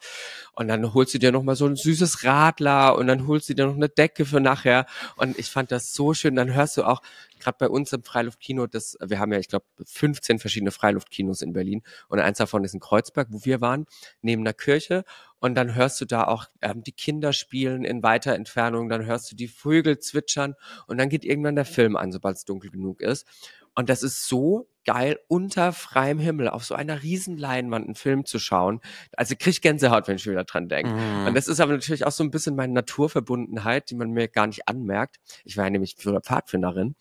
Und 0.52 0.68
dann 0.68 0.94
holst 0.94 1.14
du 1.14 1.18
dir 1.18 1.32
noch 1.32 1.42
mal 1.42 1.56
so 1.56 1.66
ein 1.66 1.76
süßes 1.76 2.24
Radler 2.24 2.96
und 2.96 3.06
dann 3.06 3.26
holst 3.26 3.48
du 3.48 3.54
dir 3.54 3.66
noch 3.66 3.74
eine 3.74 3.88
Decke 3.88 4.26
für 4.26 4.40
nachher. 4.40 4.86
Und 5.16 5.38
ich 5.38 5.50
fand 5.50 5.72
das 5.72 5.94
so 5.94 6.14
schön. 6.14 6.36
Dann 6.36 6.52
hörst 6.52 6.76
du 6.76 6.84
auch, 6.84 7.00
gerade 7.38 7.56
bei 7.58 7.68
uns 7.68 7.92
im 7.92 8.02
Freiluftkino, 8.02 8.66
das, 8.66 8.96
wir 9.00 9.18
haben 9.18 9.32
ja, 9.32 9.38
ich 9.38 9.48
glaube, 9.48 9.64
15 9.84 10.38
verschiedene 10.38 10.70
Freiluftkinos 10.70 11.42
in 11.42 11.52
Berlin. 11.52 11.82
Und 12.08 12.20
eins 12.20 12.38
davon 12.38 12.64
ist 12.64 12.74
in 12.74 12.80
Kreuzberg, 12.80 13.28
wo 13.30 13.44
wir 13.44 13.60
waren, 13.60 13.86
neben 14.20 14.44
der 14.44 14.54
Kirche. 14.54 15.04
Und 15.38 15.54
dann 15.54 15.74
hörst 15.74 16.00
du 16.00 16.04
da 16.04 16.24
auch 16.24 16.46
ähm, 16.62 16.82
die 16.82 16.92
Kinder 16.92 17.32
spielen 17.32 17.84
in 17.84 18.02
weiter 18.02 18.34
Entfernung, 18.34 18.88
dann 18.88 19.04
hörst 19.04 19.30
du 19.30 19.36
die 19.36 19.48
Vögel 19.48 19.98
zwitschern 19.98 20.54
und 20.86 20.98
dann 20.98 21.08
geht 21.08 21.24
irgendwann 21.24 21.56
der 21.56 21.66
Film 21.66 21.96
an, 21.96 22.10
sobald 22.10 22.36
es 22.36 22.44
dunkel 22.44 22.70
genug 22.70 23.00
ist. 23.00 23.26
Und 23.74 23.90
das 23.90 24.02
ist 24.02 24.26
so 24.26 24.66
geil, 24.86 25.18
unter 25.28 25.72
freiem 25.72 26.18
Himmel 26.18 26.48
auf 26.48 26.64
so 26.64 26.74
einer 26.74 27.02
riesen 27.02 27.36
Leinwand 27.36 27.84
einen 27.86 27.94
Film 27.94 28.24
zu 28.24 28.38
schauen. 28.38 28.80
Also 29.16 29.34
krieg 29.38 29.52
ich 29.52 29.60
Gänsehaut, 29.60 30.08
wenn 30.08 30.16
ich 30.16 30.26
wieder 30.26 30.44
dran 30.44 30.68
denke. 30.68 30.92
Mm. 30.92 31.26
Und 31.26 31.34
das 31.34 31.48
ist 31.48 31.60
aber 31.60 31.72
natürlich 31.72 32.06
auch 32.06 32.12
so 32.12 32.24
ein 32.24 32.30
bisschen 32.30 32.56
meine 32.56 32.72
Naturverbundenheit, 32.72 33.90
die 33.90 33.96
man 33.96 34.10
mir 34.10 34.28
gar 34.28 34.46
nicht 34.46 34.68
anmerkt. 34.68 35.16
Ich 35.44 35.56
war 35.56 35.64
ja 35.64 35.70
nämlich 35.70 35.96
früher 35.98 36.20
Pfadfinderin. 36.20 36.94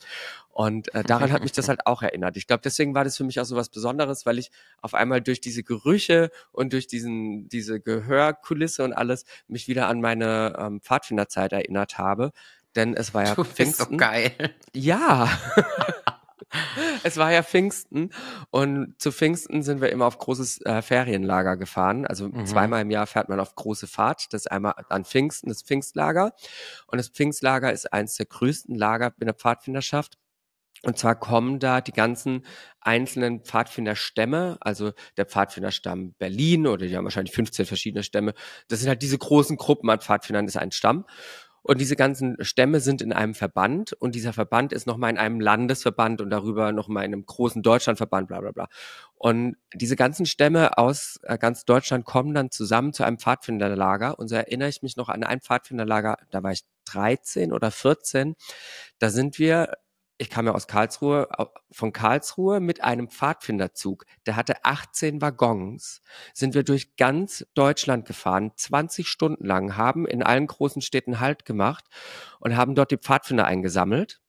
Und 0.50 0.94
äh, 0.96 1.04
daran 1.04 1.32
hat 1.32 1.44
mich 1.44 1.52
das 1.52 1.68
halt 1.68 1.86
auch 1.86 2.02
erinnert. 2.02 2.38
Ich 2.38 2.48
glaube, 2.48 2.62
deswegen 2.64 2.96
war 2.96 3.04
das 3.04 3.18
für 3.18 3.26
mich 3.26 3.40
auch 3.42 3.46
so 3.46 3.58
was 3.58 3.70
Besonderes, 3.70 4.26
weil 4.26 4.40
ich 4.40 4.52
auf 4.82 4.94
einmal 4.94 5.22
durch 5.22 5.42
diese 5.42 5.64
Gerüche 5.64 6.32
und 6.54 6.74
durch 6.74 6.88
diesen, 6.88 7.50
diese 7.50 7.82
Gehörkulisse 7.82 8.84
und 8.84 8.94
alles 8.94 9.26
mich 9.48 9.68
wieder 9.68 9.88
an 9.88 10.00
meine 10.00 10.56
ähm, 10.58 10.82
Pfadfinderzeit 10.82 11.52
erinnert 11.52 11.98
habe. 11.98 12.32
Denn 12.76 12.94
es 12.94 13.14
war 13.14 13.26
ja 13.26 13.36
du 13.36 13.44
bist 13.44 13.78
so 13.78 13.86
geil. 13.98 14.32
Ja. 14.74 15.30
es 17.04 17.18
war 17.18 17.32
ja 17.32 17.44
Pfingsten 17.44 18.12
und 18.50 18.96
zu 19.00 19.12
Pfingsten 19.12 19.64
sind 19.64 19.82
wir 19.82 19.92
immer 19.92 20.06
auf 20.06 20.18
großes 20.18 20.62
äh, 20.62 20.82
Ferienlager 20.82 21.58
gefahren. 21.58 22.06
Also 22.06 22.30
mhm. 22.30 22.46
zweimal 22.46 22.82
im 22.82 22.92
Jahr 22.92 23.08
fährt 23.08 23.30
man 23.30 23.40
auf 23.40 23.56
große 23.56 23.88
Fahrt. 23.88 24.34
Das 24.34 24.42
ist 24.42 24.52
einmal 24.52 24.74
an 24.90 25.06
Pfingsten, 25.06 25.50
das 25.50 25.64
Pfingstlager. 25.64 26.34
Und 26.88 26.98
das 26.98 27.10
Pfingstlager 27.10 27.72
ist 27.72 27.92
eines 27.94 28.16
der 28.16 28.26
größten 28.26 28.76
Lager 28.76 29.14
in 29.20 29.28
der 29.28 29.36
Pfadfinderschaft. 29.36 30.18
Und 30.86 31.00
zwar 31.00 31.16
kommen 31.16 31.60
da 31.60 31.82
die 31.82 31.94
ganzen 31.94 32.46
einzelnen 32.80 33.44
Pfadfinderstämme, 33.44 34.58
also 34.62 34.92
der 35.18 35.26
Pfadfinderstamm 35.26 36.14
Berlin 36.20 36.68
oder 36.68 36.86
die 36.86 36.96
haben 36.96 37.06
wahrscheinlich 37.06 37.34
15 37.34 37.66
verschiedene 37.66 38.04
Stämme. 38.04 38.36
Das 38.68 38.82
sind 38.82 38.90
halt 38.90 39.02
diese 39.02 39.18
großen 39.18 39.58
Gruppen 39.58 39.90
an 39.90 40.00
Pfadfindern, 40.00 40.46
ist 40.46 40.58
ein 40.58 40.72
Stamm. 40.72 41.06
Und 41.68 41.82
diese 41.82 41.96
ganzen 41.96 42.38
Stämme 42.42 42.80
sind 42.80 43.02
in 43.02 43.12
einem 43.12 43.34
Verband 43.34 43.94
und 43.94 44.14
dieser 44.14 44.34
Verband 44.34 44.72
ist 44.72 44.86
nochmal 44.86 45.10
in 45.10 45.18
einem 45.18 45.40
Landesverband 45.40 46.22
und 46.22 46.30
darüber 46.30 46.72
nochmal 46.72 47.06
in 47.06 47.12
einem 47.12 47.26
großen 47.26 47.64
Deutschlandverband, 47.64 48.28
bla 48.28 48.40
bla 48.40 48.52
bla. 48.52 48.68
Und 49.16 49.58
diese 49.74 49.96
ganzen 49.96 50.28
Stämme 50.28 50.78
aus 50.78 51.20
äh, 51.24 51.40
ganz 51.40 51.66
Deutschland 51.66 52.06
kommen 52.06 52.36
dann 52.36 52.52
zusammen 52.52 52.94
zu 52.94 53.04
einem 53.04 53.18
Pfadfinderlager. 53.18 54.20
Und 54.20 54.28
so 54.28 54.36
erinnere 54.36 54.70
ich 54.70 54.84
mich 54.84 54.96
noch 54.96 55.10
an 55.10 55.24
ein 55.24 55.42
Pfadfinderlager, 55.42 56.18
da 56.30 56.44
war 56.44 56.52
ich 56.52 56.62
13 56.86 57.52
oder 57.52 57.72
14. 57.72 58.36
Da 59.00 59.10
sind 59.10 59.40
wir 59.40 59.72
ich 60.18 60.30
kam 60.30 60.46
ja 60.46 60.54
aus 60.54 60.68
Karlsruhe, 60.68 61.28
von 61.72 61.92
Karlsruhe 61.92 62.60
mit 62.60 62.84
einem 62.84 63.10
Pfadfinderzug. 63.10 64.06
Der 64.26 64.36
hatte 64.36 64.64
18 64.64 65.22
Waggons. 65.22 66.02
Sind 66.34 66.54
wir 66.54 66.64
durch 66.64 66.96
ganz 66.96 67.46
Deutschland 67.54 68.06
gefahren, 68.06 68.52
20 68.56 69.08
Stunden 69.08 69.46
lang, 69.46 69.76
haben 69.76 70.06
in 70.06 70.24
allen 70.24 70.48
großen 70.48 70.82
Städten 70.82 71.20
Halt 71.20 71.46
gemacht 71.46 71.86
und 72.40 72.56
haben 72.56 72.76
dort 72.76 72.92
die 72.92 72.98
Pfadfinder 72.98 73.46
eingesammelt 73.46 74.22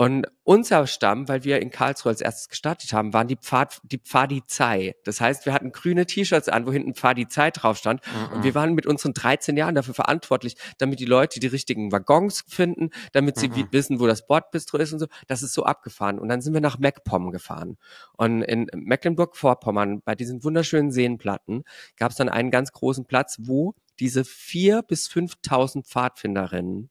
und 0.00 0.28
unser 0.44 0.86
Stamm, 0.86 1.26
weil 1.26 1.42
wir 1.42 1.60
in 1.60 1.70
Karlsruhe 1.70 2.10
als 2.10 2.20
erstes 2.20 2.48
gestartet 2.48 2.92
haben, 2.92 3.12
waren 3.12 3.26
die 3.26 3.36
Pfad, 3.36 3.80
die 3.82 3.98
Pfadizei. 3.98 4.94
Das 5.02 5.20
heißt, 5.20 5.44
wir 5.44 5.52
hatten 5.52 5.72
grüne 5.72 6.06
T-Shirts 6.06 6.48
an, 6.48 6.68
wo 6.68 6.72
hinten 6.72 6.94
Pfadizei 6.94 7.50
drauf 7.50 7.78
stand. 7.78 8.00
Mhm. 8.06 8.36
Und 8.36 8.44
wir 8.44 8.54
waren 8.54 8.74
mit 8.74 8.86
unseren 8.86 9.12
13 9.12 9.56
Jahren 9.56 9.74
dafür 9.74 9.94
verantwortlich, 9.94 10.56
damit 10.78 11.00
die 11.00 11.04
Leute 11.04 11.40
die 11.40 11.48
richtigen 11.48 11.90
Waggons 11.90 12.44
finden, 12.46 12.90
damit 13.12 13.38
sie 13.38 13.48
mhm. 13.48 13.66
wissen, 13.72 13.98
wo 13.98 14.06
das 14.06 14.24
Bordbistro 14.24 14.78
ist 14.78 14.92
und 14.92 15.00
so. 15.00 15.06
Das 15.26 15.42
ist 15.42 15.52
so 15.52 15.64
abgefahren. 15.64 16.20
Und 16.20 16.28
dann 16.28 16.42
sind 16.42 16.54
wir 16.54 16.60
nach 16.60 16.78
MacPom 16.78 17.32
gefahren. 17.32 17.76
Und 18.16 18.42
in 18.42 18.68
Mecklenburg-Vorpommern, 18.72 20.02
bei 20.02 20.14
diesen 20.14 20.44
wunderschönen 20.44 20.92
Seenplatten, 20.92 21.64
gab 21.96 22.12
es 22.12 22.16
dann 22.16 22.28
einen 22.28 22.52
ganz 22.52 22.70
großen 22.70 23.04
Platz, 23.04 23.38
wo 23.40 23.74
diese 23.98 24.24
vier 24.24 24.82
bis 24.82 25.08
5.000 25.08 25.84
Pfadfinderinnen 25.84 26.88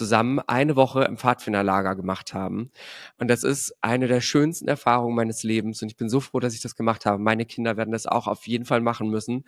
zusammen 0.00 0.40
eine 0.46 0.76
Woche 0.76 1.04
im 1.04 1.18
Pfadfinderlager 1.18 1.94
gemacht 1.94 2.32
haben. 2.32 2.70
Und 3.18 3.28
das 3.28 3.44
ist 3.44 3.74
eine 3.82 4.08
der 4.08 4.22
schönsten 4.22 4.66
Erfahrungen 4.66 5.14
meines 5.14 5.42
Lebens. 5.42 5.82
Und 5.82 5.90
ich 5.90 5.98
bin 5.98 6.08
so 6.08 6.20
froh, 6.20 6.40
dass 6.40 6.54
ich 6.54 6.62
das 6.62 6.74
gemacht 6.74 7.04
habe. 7.04 7.22
Meine 7.22 7.44
Kinder 7.44 7.76
werden 7.76 7.92
das 7.92 8.06
auch 8.06 8.26
auf 8.26 8.46
jeden 8.46 8.64
Fall 8.64 8.80
machen 8.80 9.10
müssen, 9.10 9.44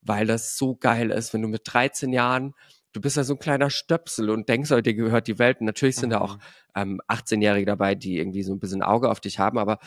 weil 0.00 0.24
das 0.24 0.56
so 0.56 0.76
geil 0.76 1.10
ist, 1.10 1.34
wenn 1.34 1.42
du 1.42 1.48
mit 1.48 1.62
13 1.64 2.12
Jahren 2.12 2.54
du 2.92 3.02
bist 3.02 3.18
ja 3.18 3.22
so 3.22 3.34
ein 3.34 3.38
kleiner 3.38 3.68
Stöpsel 3.70 4.30
und 4.30 4.48
denkst, 4.48 4.70
dir 4.70 4.94
gehört 4.94 5.26
die 5.26 5.38
Welt. 5.38 5.60
Und 5.60 5.66
natürlich 5.66 5.96
sind 5.96 6.08
mhm. 6.08 6.12
da 6.12 6.20
auch 6.20 6.38
ähm, 6.74 7.00
18-Jährige 7.06 7.66
dabei, 7.66 7.94
die 7.94 8.18
irgendwie 8.18 8.42
so 8.42 8.52
ein 8.52 8.60
bisschen 8.60 8.82
Auge 8.82 9.10
auf 9.10 9.20
dich 9.20 9.38
haben, 9.38 9.58
aber 9.58 9.78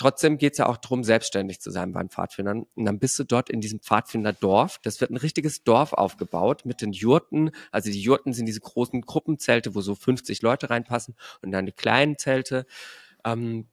Trotzdem 0.00 0.38
geht 0.38 0.54
es 0.54 0.58
ja 0.58 0.66
auch 0.66 0.78
darum, 0.78 1.04
selbstständig 1.04 1.60
zu 1.60 1.70
sein 1.70 1.92
bei 1.92 2.00
den 2.00 2.08
Pfadfindern. 2.08 2.64
Und 2.74 2.84
dann 2.86 2.98
bist 2.98 3.18
du 3.18 3.24
dort 3.24 3.50
in 3.50 3.60
diesem 3.60 3.80
Pfadfinderdorf. 3.80 4.78
Das 4.82 4.98
wird 5.02 5.10
ein 5.10 5.18
richtiges 5.18 5.62
Dorf 5.62 5.92
aufgebaut 5.92 6.62
mit 6.64 6.80
den 6.80 6.92
Jurten. 6.92 7.50
Also 7.70 7.90
die 7.90 8.00
Jurten 8.00 8.32
sind 8.32 8.46
diese 8.46 8.60
großen 8.60 9.02
Gruppenzelte, 9.02 9.74
wo 9.74 9.82
so 9.82 9.94
50 9.94 10.40
Leute 10.40 10.70
reinpassen 10.70 11.16
und 11.42 11.50
dann 11.50 11.66
die 11.66 11.72
kleinen 11.72 12.16
Zelte. 12.16 12.64
Ähm, 13.26 13.66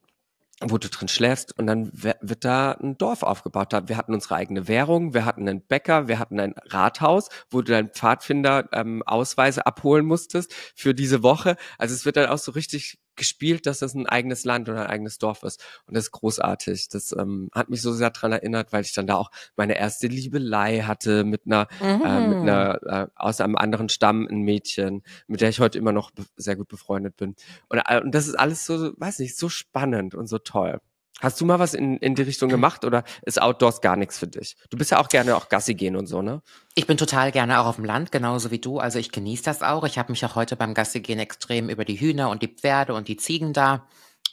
wo 0.60 0.78
du 0.80 0.90
drin 0.90 1.08
schläfst 1.08 1.58
und 1.58 1.68
dann 1.68 1.92
wird 1.94 2.44
da 2.44 2.72
ein 2.72 2.98
Dorf 2.98 3.22
aufgebaut. 3.22 3.74
Wir 3.88 3.96
hatten 3.96 4.14
unsere 4.14 4.36
eigene 4.36 4.68
Währung, 4.68 5.14
wir 5.14 5.24
hatten 5.24 5.48
einen 5.48 5.62
Bäcker, 5.62 6.08
wir 6.08 6.18
hatten 6.18 6.40
ein 6.40 6.56
Rathaus, 6.66 7.30
wo 7.52 7.62
du 7.62 7.72
deinen 7.72 7.90
Pfadfinder 7.90 8.68
ähm, 8.74 9.04
Ausweise 9.06 9.68
abholen 9.68 10.06
musstest 10.06 10.54
für 10.76 10.96
diese 10.96 11.22
Woche. 11.22 11.58
Also 11.78 11.94
es 11.94 12.06
wird 12.06 12.18
dann 12.18 12.30
auch 12.30 12.40
so 12.40 12.54
richtig 12.54 12.98
gespielt, 13.18 13.66
dass 13.66 13.80
das 13.80 13.94
ein 13.94 14.08
eigenes 14.08 14.46
Land 14.46 14.70
oder 14.70 14.82
ein 14.82 14.88
eigenes 14.88 15.18
Dorf 15.18 15.44
ist. 15.44 15.64
Und 15.86 15.96
das 15.96 16.06
ist 16.06 16.12
großartig. 16.12 16.90
Das 16.90 17.12
ähm, 17.12 17.50
hat 17.54 17.70
mich 17.70 17.82
so 17.82 17.92
sehr 17.92 18.12
dran 18.12 18.32
erinnert, 18.32 18.72
weil 18.72 18.84
ich 18.84 18.94
dann 18.94 19.08
da 19.08 19.16
auch 19.16 19.32
meine 19.56 19.78
erste 19.78 20.08
Liebelei 20.08 20.82
hatte 20.82 21.24
mit 21.24 21.42
einer, 21.46 21.68
mhm. 21.82 22.06
äh, 22.06 22.28
mit 22.28 22.38
einer 22.38 22.80
äh, 22.84 23.08
aus 23.16 23.42
einem 23.42 23.56
anderen 23.56 23.90
Stamm 23.90 24.28
ein 24.28 24.42
Mädchen, 24.42 25.04
mit 25.28 25.42
der 25.42 25.50
ich 25.50 25.60
heute 25.60 25.78
immer 25.78 25.92
noch 25.92 26.12
sehr 26.36 26.56
gut 26.56 26.68
befreundet 26.68 27.18
bin. 27.18 27.36
Und, 27.70 27.82
äh, 27.86 28.02
und 28.02 28.14
das 28.14 28.28
ist 28.28 28.36
alles 28.36 28.66
so, 28.66 28.94
weiß 28.98 29.20
nicht, 29.20 29.38
so 29.38 29.50
spannend 29.50 30.16
und 30.16 30.28
so 30.28 30.38
toll. 30.38 30.80
Hast 31.20 31.42
du 31.42 31.46
mal 31.46 31.58
was 31.58 31.74
in, 31.74 31.98
in 31.98 32.14
die 32.14 32.22
Richtung 32.22 32.50
gemacht 32.50 32.86
oder 32.86 33.04
ist 33.24 33.42
Outdoors 33.42 33.82
gar 33.82 33.96
nichts 33.96 34.20
für 34.20 34.28
dich? 34.28 34.56
Du 34.70 34.78
bist 34.78 34.92
ja 34.92 35.00
auch 35.00 35.10
gerne 35.10 35.36
auch 35.36 35.50
Gassi 35.50 35.74
gehen 35.74 35.96
und 35.96 36.06
so, 36.06 36.22
ne? 36.22 36.44
Ich 36.76 36.86
bin 36.86 36.98
total 36.98 37.32
gerne 37.32 37.60
auch 37.60 37.66
auf 37.66 37.78
dem 37.78 37.86
Land, 37.86 38.12
genauso 38.12 38.52
wie 38.52 38.60
du. 38.60 38.78
Also 38.78 39.00
ich 39.00 39.12
genieße 39.12 39.44
das 39.44 39.64
auch. 39.64 39.84
Ich 39.84 39.98
habe 39.98 40.12
mich 40.12 40.24
auch 40.26 40.36
heute 40.36 40.56
beim 40.56 40.76
Gassi 40.76 41.00
gehen 41.00 41.18
extrem 41.18 41.70
über 41.70 41.86
die 41.86 42.00
Hühner 42.00 42.30
und 42.30 42.44
die 42.44 42.54
Pferde 42.54 42.94
und 42.94 43.08
die 43.08 43.18
Ziegen 43.18 43.52
da 43.52 43.88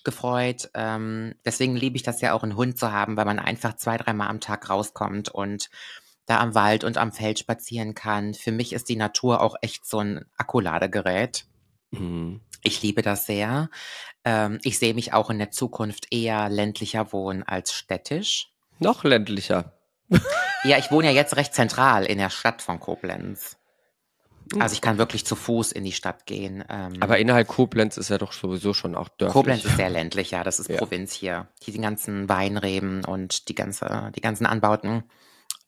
gefreut. 0.04 0.70
Ähm, 0.74 1.34
deswegen 1.46 1.74
liebe 1.74 1.96
ich 1.96 2.02
das 2.02 2.20
ja 2.20 2.34
auch, 2.34 2.42
einen 2.42 2.56
Hund 2.56 2.78
zu 2.78 2.92
haben, 2.92 3.16
weil 3.16 3.24
man 3.24 3.38
einfach 3.38 3.76
zwei, 3.76 3.96
dreimal 3.96 4.28
am 4.28 4.40
Tag 4.40 4.68
rauskommt 4.68 5.30
und 5.30 5.70
da 6.26 6.40
am 6.40 6.54
Wald 6.54 6.84
und 6.84 6.98
am 6.98 7.12
Feld 7.12 7.38
spazieren 7.38 7.94
kann. 7.94 8.34
Für 8.34 8.52
mich 8.52 8.74
ist 8.74 8.90
die 8.90 8.96
Natur 8.96 9.40
auch 9.40 9.56
echt 9.62 9.86
so 9.86 10.00
ein 10.00 10.26
Akkuladegerät. 10.36 11.46
Mhm. 11.98 12.40
Ich 12.62 12.82
liebe 12.82 13.02
das 13.02 13.26
sehr. 13.26 13.68
Ähm, 14.24 14.58
ich 14.62 14.78
sehe 14.78 14.94
mich 14.94 15.12
auch 15.12 15.30
in 15.30 15.38
der 15.38 15.50
Zukunft 15.50 16.06
eher 16.10 16.48
ländlicher 16.48 17.12
wohnen 17.12 17.42
als 17.42 17.72
städtisch. 17.72 18.48
Noch 18.78 19.04
ländlicher. 19.04 19.74
ja, 20.64 20.78
ich 20.78 20.90
wohne 20.90 21.08
ja 21.08 21.12
jetzt 21.12 21.36
recht 21.36 21.54
zentral 21.54 22.04
in 22.04 22.18
der 22.18 22.30
Stadt 22.30 22.62
von 22.62 22.80
Koblenz. 22.80 23.56
Hm. 24.52 24.62
Also 24.62 24.74
ich 24.74 24.80
kann 24.80 24.98
wirklich 24.98 25.24
zu 25.24 25.36
Fuß 25.36 25.72
in 25.72 25.84
die 25.84 25.92
Stadt 25.92 26.26
gehen. 26.26 26.64
Ähm, 26.68 26.94
Aber 27.00 27.18
innerhalb 27.18 27.48
Koblenz 27.48 27.96
ist 27.96 28.10
ja 28.10 28.18
doch 28.18 28.32
sowieso 28.32 28.74
schon 28.74 28.94
auch 28.94 29.08
dörflich. 29.08 29.32
Koblenz 29.32 29.64
ist 29.64 29.76
sehr 29.76 29.90
ländlich, 29.90 30.30
ja. 30.30 30.44
Das 30.44 30.58
ist 30.58 30.68
ja. 30.68 30.76
Provinz 30.76 31.12
hier. 31.12 31.48
Hier 31.62 31.74
die 31.74 31.80
ganzen 31.80 32.28
Weinreben 32.28 33.04
und 33.04 33.48
die 33.48 33.54
ganze, 33.54 34.12
die 34.14 34.20
ganzen 34.20 34.46
Anbauten. 34.46 35.04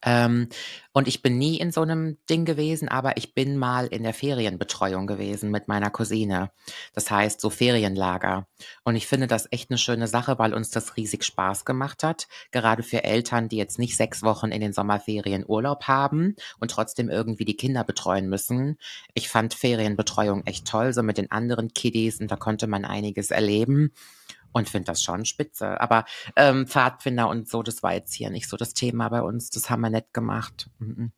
Ähm, 0.02 0.48
und 0.92 1.08
ich 1.08 1.22
bin 1.22 1.38
nie 1.38 1.58
in 1.58 1.72
so 1.72 1.82
einem 1.82 2.18
Ding 2.28 2.44
gewesen, 2.44 2.88
aber 2.88 3.16
ich 3.16 3.34
bin 3.34 3.56
mal 3.56 3.86
in 3.86 4.02
der 4.02 4.14
Ferienbetreuung 4.14 5.06
gewesen 5.06 5.50
mit 5.50 5.68
meiner 5.68 5.90
Cousine. 5.90 6.50
Das 6.94 7.10
heißt, 7.10 7.40
so 7.40 7.50
Ferienlager. 7.50 8.46
Und 8.84 8.96
ich 8.96 9.06
finde 9.06 9.26
das 9.26 9.48
echt 9.50 9.70
eine 9.70 9.78
schöne 9.78 10.06
Sache, 10.08 10.38
weil 10.38 10.54
uns 10.54 10.70
das 10.70 10.96
riesig 10.96 11.24
Spaß 11.24 11.64
gemacht 11.64 12.02
hat. 12.02 12.28
Gerade 12.50 12.82
für 12.82 13.04
Eltern, 13.04 13.48
die 13.48 13.56
jetzt 13.56 13.78
nicht 13.78 13.96
sechs 13.96 14.22
Wochen 14.22 14.52
in 14.52 14.60
den 14.60 14.72
Sommerferien 14.72 15.44
Urlaub 15.46 15.84
haben 15.84 16.36
und 16.60 16.70
trotzdem 16.70 17.08
irgendwie 17.10 17.44
die 17.44 17.56
Kinder 17.56 17.84
betreuen 17.84 18.28
müssen. 18.28 18.78
Ich 19.14 19.28
fand 19.28 19.54
Ferienbetreuung 19.54 20.44
echt 20.46 20.66
toll, 20.66 20.92
so 20.92 21.02
mit 21.02 21.18
den 21.18 21.30
anderen 21.30 21.72
Kiddies 21.72 22.20
und 22.20 22.30
da 22.30 22.36
konnte 22.36 22.66
man 22.66 22.84
einiges 22.84 23.30
erleben 23.30 23.92
und 24.52 24.68
finde 24.68 24.86
das 24.86 25.02
schon 25.02 25.24
spitze. 25.24 25.80
Aber 25.80 26.04
ähm, 26.36 26.66
Pfadfinder 26.66 27.28
und 27.28 27.48
so, 27.48 27.62
das 27.62 27.82
war 27.82 27.94
jetzt 27.94 28.14
hier 28.14 28.30
nicht 28.30 28.48
so 28.48 28.56
das 28.56 28.74
Thema 28.74 29.08
bei 29.08 29.22
uns. 29.22 29.50
Das 29.50 29.70
haben 29.70 29.80
wir 29.82 29.90
nicht 29.90 30.12
gemacht. 30.12 30.68
Mhm. 30.78 31.12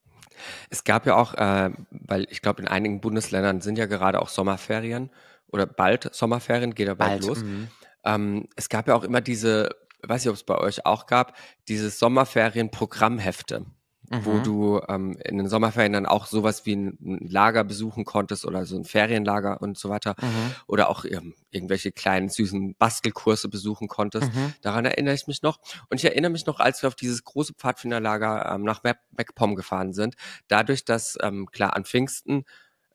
Es 0.71 0.85
gab 0.85 1.07
ja 1.07 1.17
auch, 1.17 1.35
äh, 1.35 1.71
weil 1.91 2.27
ich 2.31 2.43
glaube, 2.43 2.63
in 2.63 2.69
einigen 2.69 3.01
Bundesländern 3.01 3.61
sind 3.61 3.79
ja 3.79 3.87
gerade 3.87 4.21
auch 4.23 4.29
Sommerferien 4.29 5.11
oder 5.49 5.67
bald 5.67 6.15
Sommerferien, 6.15 6.75
geht 6.75 6.89
ja 6.89 6.95
bald, 6.95 7.21
bald 7.21 7.25
los. 7.25 7.43
Mhm. 7.43 7.69
Ähm, 8.05 8.49
es 8.57 8.69
gab 8.69 8.89
ja 8.89 8.95
auch 8.95 9.05
immer 9.05 9.21
diese, 9.21 9.71
weiß 10.03 10.23
ich, 10.23 10.29
ob 10.29 10.35
es 10.35 10.45
bei 10.45 10.57
euch 10.59 10.87
auch 10.87 11.07
gab, 11.07 11.37
diese 11.67 11.91
Sommerferien-Programmhefte 11.91 13.67
mhm. 14.11 14.25
wo 14.25 14.39
du 14.39 14.81
ähm, 14.89 15.17
in 15.25 15.39
den 15.39 15.49
Sommerferien 15.49 15.93
dann 15.93 16.07
auch 16.07 16.27
sowas 16.27 16.67
wie 16.67 16.77
ein, 16.77 16.99
Lager 17.21 17.65
besuchen 17.65 18.05
konntest 18.05 18.45
oder 18.45 18.65
so 18.65 18.77
ein 18.77 18.85
Ferienlager 18.85 19.61
und 19.61 19.79
so 19.79 19.89
weiter 19.89 20.15
mhm. 20.21 20.55
oder 20.67 20.89
auch 20.89 21.05
ähm, 21.05 21.35
irgendwelche 21.51 21.93
kleinen 21.93 22.29
süßen 22.29 22.75
Bastelkurse 22.77 23.49
besuchen 23.49 23.89
konntest. 23.89 24.35
Mhm. 24.35 24.55
Daran 24.63 24.85
erinnere 24.85 25.15
ich 25.15 25.27
mich 25.27 25.43
noch. 25.43 25.59
Und 25.91 25.99
ich 25.99 26.05
erinnere 26.05 26.31
mich 26.31 26.47
noch, 26.47 26.61
als 26.61 26.83
wir 26.83 26.89
auf 26.89 26.95
dieses 26.95 27.25
große 27.25 27.55
Pfadfinderlager 27.55 28.53
ähm, 28.55 28.63
nach 28.63 28.83
MacPom 28.83 29.55
gefahren 29.55 29.93
sind, 29.93 30.17
dadurch, 30.49 30.85
dass 30.85 31.17
ähm, 31.23 31.47
klar 31.47 31.77
an 31.77 31.85
Pfingsten 31.85 32.45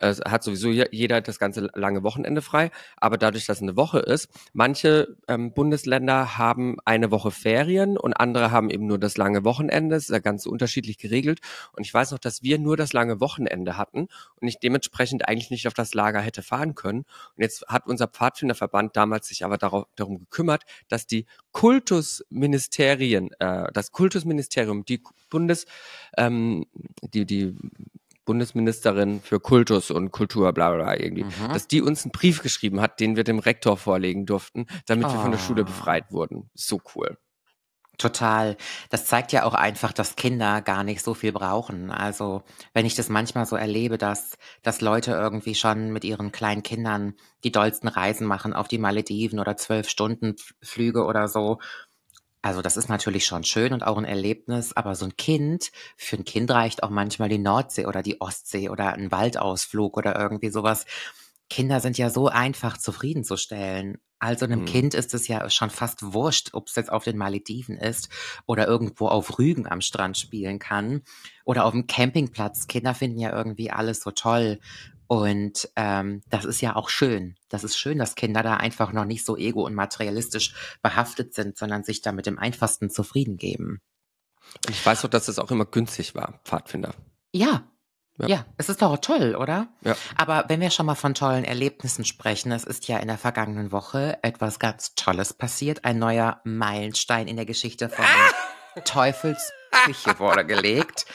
es 0.10 0.20
hat 0.20 0.44
sowieso 0.44 0.70
jeder 0.70 1.22
das 1.22 1.40
ganze 1.40 1.70
lange 1.74 2.04
Wochenende 2.04 2.42
frei, 2.42 2.72
aber 2.98 3.18
dadurch, 3.18 3.46
dass 3.46 3.62
eine 3.62 3.76
Woche 3.76 4.00
ist, 4.00 4.30
manche 4.54 5.16
ähm, 5.28 5.54
Bundesländer 5.54 6.38
haben 6.38 6.78
eine 6.86 7.12
Woche 7.12 7.32
Ferien 7.32 7.98
und 7.98 8.14
andere 8.14 8.52
haben 8.52 8.70
eben 8.70 8.86
nur 8.86 9.00
das 9.00 9.18
lange 9.18 9.44
Wochenende. 9.44 9.96
Das 9.96 10.04
ist 10.04 10.10
ja 10.10 10.20
ganz 10.20 10.46
unterschiedlich 10.46 10.98
geregelt. 10.98 11.40
Und 11.76 11.86
ich 11.86 11.94
weiß 11.94 12.12
noch, 12.12 12.20
dass 12.20 12.44
wir 12.44 12.60
nur 12.60 12.78
das 12.78 12.94
lange 12.94 13.20
Wochenende 13.20 13.78
hatten 13.78 14.08
und 14.40 14.48
ich 14.48 14.60
dementsprechend 14.60 15.28
eigentlich 15.28 15.52
nicht 15.52 15.68
auf 15.68 15.74
das 15.74 15.94
Lager 15.94 16.20
hätte 16.20 16.42
fahren 16.44 16.76
können. 16.76 17.00
Und 17.36 17.44
jetzt 17.44 17.66
hat 17.68 17.88
unser 17.88 18.08
Pfadfinderverband 18.08 18.96
damals 18.96 19.28
sich 19.28 19.46
aber 19.46 19.58
darauf, 19.58 19.86
darum 19.96 20.20
gekümmert, 20.20 20.64
dass 20.90 21.08
die 21.08 21.26
Kultusministerien, 21.52 23.32
äh, 23.40 23.72
das 23.74 23.92
Kultusministerium, 23.92 24.86
die 24.86 25.02
Bundes, 25.30 25.66
ähm, 26.18 26.66
die, 27.14 27.26
die 27.26 27.56
Bundesministerin 28.26 29.22
für 29.22 29.40
Kultus 29.40 29.92
und 29.92 30.12
Kultur, 30.12 30.54
bla 30.54 30.72
bla, 30.72 30.84
bla 30.84 31.00
irgendwie, 31.00 31.24
mhm. 31.24 31.50
dass 31.52 31.68
die 31.68 31.82
uns 31.82 32.04
einen 32.04 32.12
Brief 32.12 32.42
geschrieben 32.42 32.82
hat, 32.82 33.00
den 33.00 33.16
wir 33.16 33.24
dem 33.24 33.40
Rektor 33.40 33.78
vorlegen 33.78 34.26
durften, 34.26 34.66
damit 34.86 35.08
oh. 35.08 35.14
wir 35.14 35.20
von 35.20 35.32
der 35.32 35.40
Schule 35.40 35.62
ah. 35.62 35.66
befreit 35.66 36.12
wurden. 36.12 36.50
So 36.54 36.80
cool. 36.96 37.18
Total. 38.00 38.58
Das 38.90 39.06
zeigt 39.06 39.32
ja 39.34 39.44
auch 39.44 39.54
einfach, 39.54 39.94
dass 39.94 40.16
Kinder 40.16 40.62
gar 40.62 40.84
nicht 40.84 41.04
so 41.04 41.14
viel 41.14 41.32
brauchen. 41.32 41.92
Also, 41.92 42.42
wenn 42.74 42.88
ich 42.88 42.96
das 42.96 43.08
manchmal 43.08 43.46
so 43.46 43.56
erlebe, 43.56 44.00
dass, 44.00 44.38
dass 44.64 44.82
Leute 44.82 45.12
irgendwie 45.12 45.54
schon 45.54 45.94
mit 45.94 46.04
ihren 46.04 46.32
kleinen 46.32 46.64
Kindern 46.64 47.14
die 47.44 47.52
dollsten 47.52 47.88
Reisen 47.88 48.26
machen 48.26 48.54
auf 48.54 48.68
die 48.68 48.80
Malediven 48.80 49.40
oder 49.40 49.58
zwölf 49.58 49.88
Stunden 49.90 50.36
Flüge 50.62 51.06
oder 51.06 51.28
so 51.28 51.60
also 52.44 52.62
das 52.62 52.76
ist 52.76 52.90
natürlich 52.90 53.26
schon 53.26 53.46
schön 53.46 53.72
und 53.72 53.84
auch 53.84 53.98
ein 53.98 54.04
Erlebnis, 54.04 54.74
aber 54.74 54.96
so 54.96 55.06
ein 55.06 55.16
Kind, 55.16 55.72
für 55.96 56.18
ein 56.18 56.26
Kind 56.26 56.52
reicht 56.52 56.84
auch 56.84 56.90
manchmal 56.90 57.30
die 57.30 57.38
Nordsee 57.38 57.86
oder 57.86 58.04
die 58.04 58.20
Ostsee 58.20 58.68
oder 58.68 58.94
ein 58.94 59.12
Waldausflug 59.12 59.96
oder 59.96 60.20
irgendwie 60.20 60.50
sowas. 60.50 60.86
Kinder 61.50 61.80
sind 61.80 61.98
ja 61.98 62.10
so 62.10 62.28
einfach 62.28 62.78
zufriedenzustellen. 62.78 63.98
Also 64.20 64.46
einem 64.46 64.62
mhm. 64.62 64.66
Kind 64.66 64.94
ist 64.94 65.14
es 65.14 65.28
ja 65.30 65.50
schon 65.50 65.70
fast 65.70 66.14
wurscht, 66.14 66.50
ob 66.54 66.68
es 66.68 66.76
jetzt 66.76 66.92
auf 66.92 67.06
den 67.06 67.18
Malediven 67.18 67.78
ist 67.78 68.10
oder 68.46 68.68
irgendwo 68.68 69.08
auf 69.08 69.40
Rügen 69.40 69.66
am 69.66 69.80
Strand 69.80 70.18
spielen 70.18 70.60
kann 70.60 71.02
oder 71.46 71.64
auf 71.64 71.72
dem 71.72 71.88
Campingplatz. 71.88 72.68
Kinder 72.68 72.94
finden 72.94 73.20
ja 73.20 73.36
irgendwie 73.36 73.72
alles 73.72 74.02
so 74.02 74.12
toll. 74.12 74.60
Und 75.14 75.70
ähm, 75.76 76.24
das 76.28 76.44
ist 76.44 76.60
ja 76.60 76.76
auch 76.76 76.90
schön. 76.90 77.36
Das 77.48 77.64
ist 77.64 77.78
schön, 77.78 78.00
dass 78.00 78.16
Kinder 78.16 78.42
da 78.42 78.58
einfach 78.58 78.94
noch 78.94 79.06
nicht 79.06 79.24
so 79.24 79.38
ego- 79.38 79.64
und 79.64 79.76
materialistisch 79.76 80.56
behaftet 80.82 81.36
sind, 81.36 81.56
sondern 81.56 81.84
sich 81.84 82.02
da 82.02 82.12
mit 82.12 82.26
dem 82.26 82.40
Einfachsten 82.40 82.90
zufrieden 82.90 83.38
geben. 83.38 83.80
Und 84.66 84.72
ich 84.72 84.84
weiß 84.84 85.04
doch, 85.04 85.10
dass 85.10 85.28
es 85.28 85.38
auch 85.38 85.52
immer 85.52 85.66
günstig 85.66 86.16
war, 86.16 86.40
Pfadfinder. 86.46 86.96
Ja, 87.32 87.62
ja. 88.18 88.28
ja, 88.28 88.46
es 88.58 88.70
ist 88.70 88.82
doch 88.82 88.98
toll, 88.98 89.36
oder? 89.36 89.68
Ja. 89.82 89.96
Aber 90.18 90.46
wenn 90.48 90.62
wir 90.62 90.72
schon 90.72 90.88
mal 90.88 90.96
von 90.96 91.14
tollen 91.14 91.44
Erlebnissen 91.44 92.06
sprechen, 92.06 92.52
es 92.52 92.64
ist 92.64 92.88
ja 92.88 92.98
in 92.98 93.08
der 93.08 93.20
vergangenen 93.20 93.72
Woche 93.72 94.18
etwas 94.24 94.58
ganz 94.58 94.96
Tolles 94.96 95.36
passiert. 95.36 95.86
Ein 95.86 96.00
neuer 96.00 96.42
Meilenstein 96.44 97.28
in 97.28 97.36
der 97.36 97.46
Geschichte 97.46 97.88
von 97.88 98.04
ah! 98.76 98.82
Teufels 98.82 99.52
Küche 99.86 100.18
wurde 100.18 100.44
gelegt. 100.44 101.06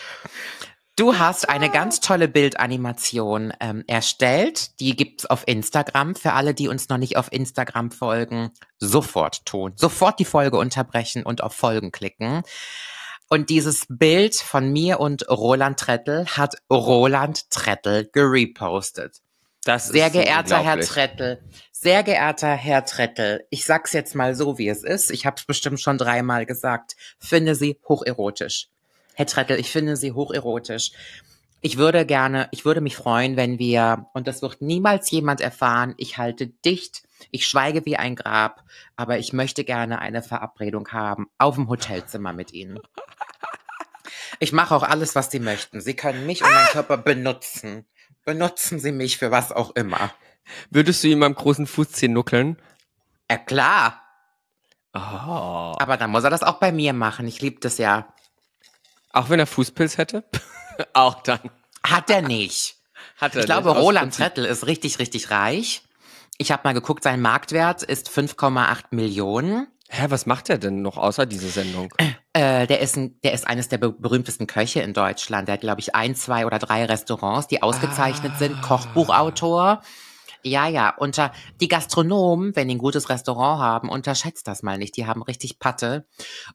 Du 0.99 1.17
hast 1.17 1.49
eine 1.49 1.71
ganz 1.71 2.01
tolle 2.01 2.27
Bildanimation 2.27 3.53
ähm, 3.61 3.85
erstellt. 3.87 4.81
Die 4.81 4.97
gibt's 4.97 5.27
auf 5.27 5.47
Instagram. 5.47 6.17
Für 6.17 6.33
alle, 6.33 6.55
die 6.55 6.67
uns 6.67 6.89
noch 6.89 6.99
nicht 6.99 7.17
auf 7.17 7.31
Instagram 7.31 7.93
folgen, 7.93 8.51
sofort 8.79 9.47
tun. 9.47 9.75
Sofort 9.77 10.19
die 10.19 10.25
Folge 10.25 10.59
unterbrechen 10.59 11.23
und 11.23 11.41
auf 11.41 11.53
Folgen 11.53 11.93
klicken. 11.93 12.43
Und 13.29 13.49
dieses 13.49 13.87
Bild 13.89 14.35
von 14.35 14.73
mir 14.73 14.99
und 14.99 15.29
Roland 15.29 15.79
Trettel 15.79 16.27
hat 16.27 16.57
Roland 16.69 17.49
Trettel 17.49 18.11
gerepostet. 18.13 19.19
Das 19.63 19.87
sehr 19.87 20.11
geehrter 20.11 20.65
Herr 20.65 20.81
Trettel, 20.81 21.41
sehr 21.71 22.03
geehrter 22.03 22.55
Herr 22.55 22.85
Trettel, 22.85 23.47
ich 23.51 23.65
sag's 23.65 23.93
jetzt 23.93 24.17
mal 24.17 24.35
so, 24.35 24.59
wie 24.59 24.69
es 24.69 24.83
ist. 24.83 25.13
Ich 25.13 25.27
habe 25.27 25.37
es 25.37 25.45
bestimmt 25.45 25.79
schon 25.79 25.97
dreimal 25.97 26.45
gesagt. 26.45 26.97
Finde 27.21 27.55
sie 27.55 27.79
hocherotisch. 27.89 28.69
Herr 29.19 29.27
Trettel, 29.27 29.59
ich 29.59 29.73
finde 29.73 29.97
Sie 29.97 30.13
hocherotisch. 30.13 30.93
Ich 31.61 31.77
würde 31.77 32.07
gerne, 32.07 32.47
ich 32.53 32.65
würde 32.65 32.81
mich 32.81 32.95
freuen, 32.95 33.37
wenn 33.37 33.59
wir, 33.59 34.07
und 34.13 34.29
das 34.29 34.43
wird 34.43 34.63
niemals 34.63 35.11
jemand 35.11 35.41
erfahren, 35.41 35.95
ich 35.97 36.19
halte 36.19 36.47
dicht, 36.47 37.03
ich 37.33 37.45
schweige 37.49 37.85
wie 37.85 37.97
ein 37.97 38.15
Grab, 38.15 38.63
aber 38.95 39.19
ich 39.19 39.33
möchte 39.33 39.65
gerne 39.65 39.99
eine 39.99 40.23
Verabredung 40.23 40.93
haben 40.93 41.27
auf 41.37 41.57
dem 41.57 41.69
Hotelzimmer 41.69 42.33
mit 42.33 42.53
Ihnen. 42.53 42.79
Ich 44.39 44.53
mache 44.53 44.73
auch 44.73 44.85
alles, 44.85 45.17
was 45.17 45.33
Sie 45.33 45.41
möchten. 45.41 45.81
Sie 45.81 45.97
können 45.97 46.25
mich 46.25 46.45
und 46.45 46.53
meinen 46.53 46.69
Körper 46.69 46.97
benutzen. 46.97 47.87
Benutzen 48.25 48.79
Sie 48.79 48.93
mich 48.93 49.19
für 49.19 49.33
was 49.33 49.51
auch 49.51 49.75
immer. 49.75 50.13
Würdest 50.71 51.03
du 51.03 51.09
ihm 51.09 51.25
am 51.25 51.35
großen 51.35 51.67
Fußzeh 51.67 52.07
nuckeln? 52.07 52.57
Ja, 53.29 53.39
klar. 53.39 54.01
Oh. 54.95 55.75
Aber 55.77 55.97
dann 55.97 56.11
muss 56.11 56.23
er 56.23 56.31
das 56.31 56.45
auch 56.45 56.61
bei 56.61 56.71
mir 56.71 56.93
machen. 56.93 57.27
Ich 57.27 57.41
liebe 57.41 57.59
das 57.59 57.79
ja. 57.79 58.15
Auch 59.13 59.31
wenn 59.31 59.39
er 59.39 59.47
Fußpilz 59.47 59.99
hätte? 59.99 60.25
auch 60.93 61.23
dann. 61.23 61.41
Hat 61.83 62.11
er 62.11 62.23
nicht. 62.23 62.77
Hat 63.17 63.35
er 63.35 63.41
ich 63.41 63.47
glaube, 63.47 63.71
Roland 63.71 64.15
Trettel 64.15 64.45
ist 64.45 64.67
richtig, 64.67 64.99
richtig 64.99 65.31
reich. 65.31 65.83
Ich 66.37 66.53
habe 66.53 66.63
mal 66.65 66.75
geguckt, 66.75 67.03
sein 67.03 67.21
Marktwert 67.21 67.83
ist 67.83 68.09
5,8 68.11 68.85
Millionen. 68.91 69.67
Hä, 69.89 70.07
was 70.11 70.27
macht 70.27 70.51
er 70.51 70.59
denn 70.59 70.83
noch 70.83 70.99
außer 70.99 71.25
diese 71.27 71.49
Sendung? 71.49 71.93
Äh, 72.35 72.67
der, 72.67 72.81
ist 72.81 72.97
ein, 72.97 73.19
der 73.23 73.33
ist 73.33 73.47
eines 73.47 73.69
der 73.69 73.79
be 73.79 73.91
berühmtesten 73.91 74.47
Köche 74.47 74.81
in 74.83 74.93
Deutschland. 74.93 75.49
Der 75.49 75.55
hat, 75.55 75.63
glaube 75.63 75.81
ich, 75.81 75.95
ein, 75.95 76.15
zwei 76.15 76.45
oder 76.45 76.59
drei 76.59 76.85
Restaurants, 76.85 77.49
die 77.49 77.63
ausgezeichnet 77.63 78.33
Ah. 78.37 78.39
sind. 78.39 78.61
Kochbuchautor. 78.63 79.83
Ja, 80.43 80.69
ja, 80.69 80.95
unter 80.97 81.33
die 81.61 81.69
Gastronomen, 81.69 82.55
wenn 82.55 82.69
die 82.69 82.77
ein 82.77 82.79
gutes 82.79 83.09
Restaurant 83.09 83.61
haben, 83.61 83.89
unterschätzt 83.89 84.47
das 84.47 84.63
mal 84.63 84.79
nicht. 84.79 84.97
Die 84.97 85.07
haben 85.07 85.23
richtig 85.23 85.59
Patte. 85.59 86.07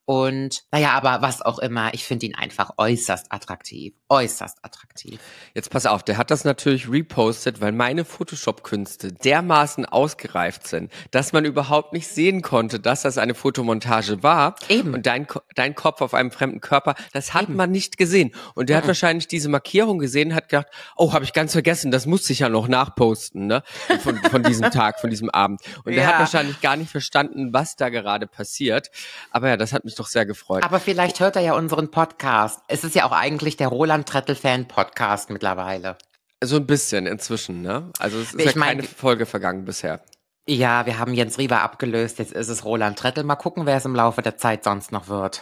Und 0.05 0.63
naja, 0.71 0.91
aber 0.91 1.21
was 1.21 1.41
auch 1.41 1.59
immer, 1.59 1.93
ich 1.93 2.05
finde 2.05 2.25
ihn 2.25 2.35
einfach 2.35 2.71
äußerst 2.77 3.31
attraktiv. 3.31 3.93
Äußerst 4.09 4.59
attraktiv. 4.63 5.19
Jetzt 5.53 5.69
pass 5.69 5.85
auf, 5.85 6.03
der 6.03 6.17
hat 6.17 6.31
das 6.31 6.45
natürlich 6.45 6.89
repostet, 6.89 7.61
weil 7.61 7.71
meine 7.71 8.05
Photoshop-Künste 8.05 9.11
dermaßen 9.11 9.85
ausgereift 9.85 10.67
sind, 10.67 10.91
dass 11.11 11.33
man 11.33 11.45
überhaupt 11.45 11.93
nicht 11.93 12.07
sehen 12.07 12.41
konnte, 12.41 12.79
dass 12.79 13.01
das 13.01 13.17
eine 13.17 13.35
Fotomontage 13.35 14.23
war. 14.23 14.55
Eben. 14.69 14.93
Und 14.93 15.05
dein, 15.05 15.27
dein 15.55 15.75
Kopf 15.75 16.01
auf 16.01 16.13
einem 16.13 16.31
fremden 16.31 16.61
Körper, 16.61 16.95
das 17.11 17.33
hat 17.33 17.49
man 17.49 17.71
nicht 17.71 17.97
gesehen. 17.97 18.33
Und 18.55 18.69
der 18.69 18.77
hat 18.77 18.87
wahrscheinlich 18.87 19.27
diese 19.27 19.49
Markierung 19.49 19.99
gesehen, 19.99 20.35
hat 20.35 20.49
gedacht, 20.49 20.67
oh, 20.95 21.13
habe 21.13 21.25
ich 21.25 21.33
ganz 21.33 21.51
vergessen, 21.51 21.91
das 21.91 22.05
muss 22.05 22.29
ich 22.29 22.39
ja 22.39 22.49
noch 22.49 22.67
nachposten, 22.67 23.47
ne? 23.47 23.63
Von, 24.01 24.17
von 24.17 24.43
diesem 24.43 24.69
Tag, 24.71 24.99
von 24.99 25.09
diesem 25.09 25.29
Abend. 25.29 25.61
Und 25.85 25.93
Ja. 25.93 26.05
hat 26.07 26.19
wahrscheinlich 26.19 26.61
gar 26.61 26.75
nicht 26.75 26.91
verstanden, 26.91 27.53
was 27.53 27.75
da 27.75 27.89
gerade 27.89 28.27
passiert. 28.27 28.89
Aber 29.31 29.49
ja, 29.49 29.57
das 29.57 29.73
hat 29.73 29.85
mich 29.85 29.95
doch 29.95 30.07
sehr 30.07 30.25
gefreut. 30.25 30.63
Aber 30.63 30.79
vielleicht 30.79 31.19
hört 31.19 31.35
er 31.35 31.41
ja 31.41 31.53
unseren 31.53 31.91
Podcast. 31.91 32.59
Es 32.67 32.83
ist 32.83 32.95
ja 32.95 33.05
auch 33.05 33.11
eigentlich 33.11 33.57
der 33.57 33.67
Roland 33.69 34.07
Trettel-Fan 34.07 34.67
Podcast 34.67 35.29
mittlerweile. 35.29 35.97
So 36.43 36.57
ein 36.57 36.67
bisschen 36.67 37.05
inzwischen, 37.07 37.61
ne? 37.61 37.89
Also 37.99 38.19
es 38.19 38.33
ist 38.33 38.39
Ich 38.39 38.45
ja 38.47 38.51
mein- 38.55 38.77
keine 38.79 38.83
Folge 38.83 39.25
vergangen 39.25 39.65
bisher. 39.65 40.01
Ja, 40.45 40.85
wir 40.85 40.99
haben 40.99 41.13
Jens 41.13 41.37
Riewer 41.37 41.61
abgelöst, 41.61 42.19
jetzt 42.19 42.33
ist 42.33 42.49
es 42.49 42.65
Roland 42.65 42.99
Trettel. 42.99 43.23
Mal 43.23 43.37
gucken, 43.37 43.65
wer 43.65 43.77
es 43.77 43.85
im 43.85 43.95
Laufe 43.95 44.21
der 44.21 44.35
Zeit 44.37 44.65
sonst 44.65 44.91
noch 44.91 45.07
wird. 45.07 45.41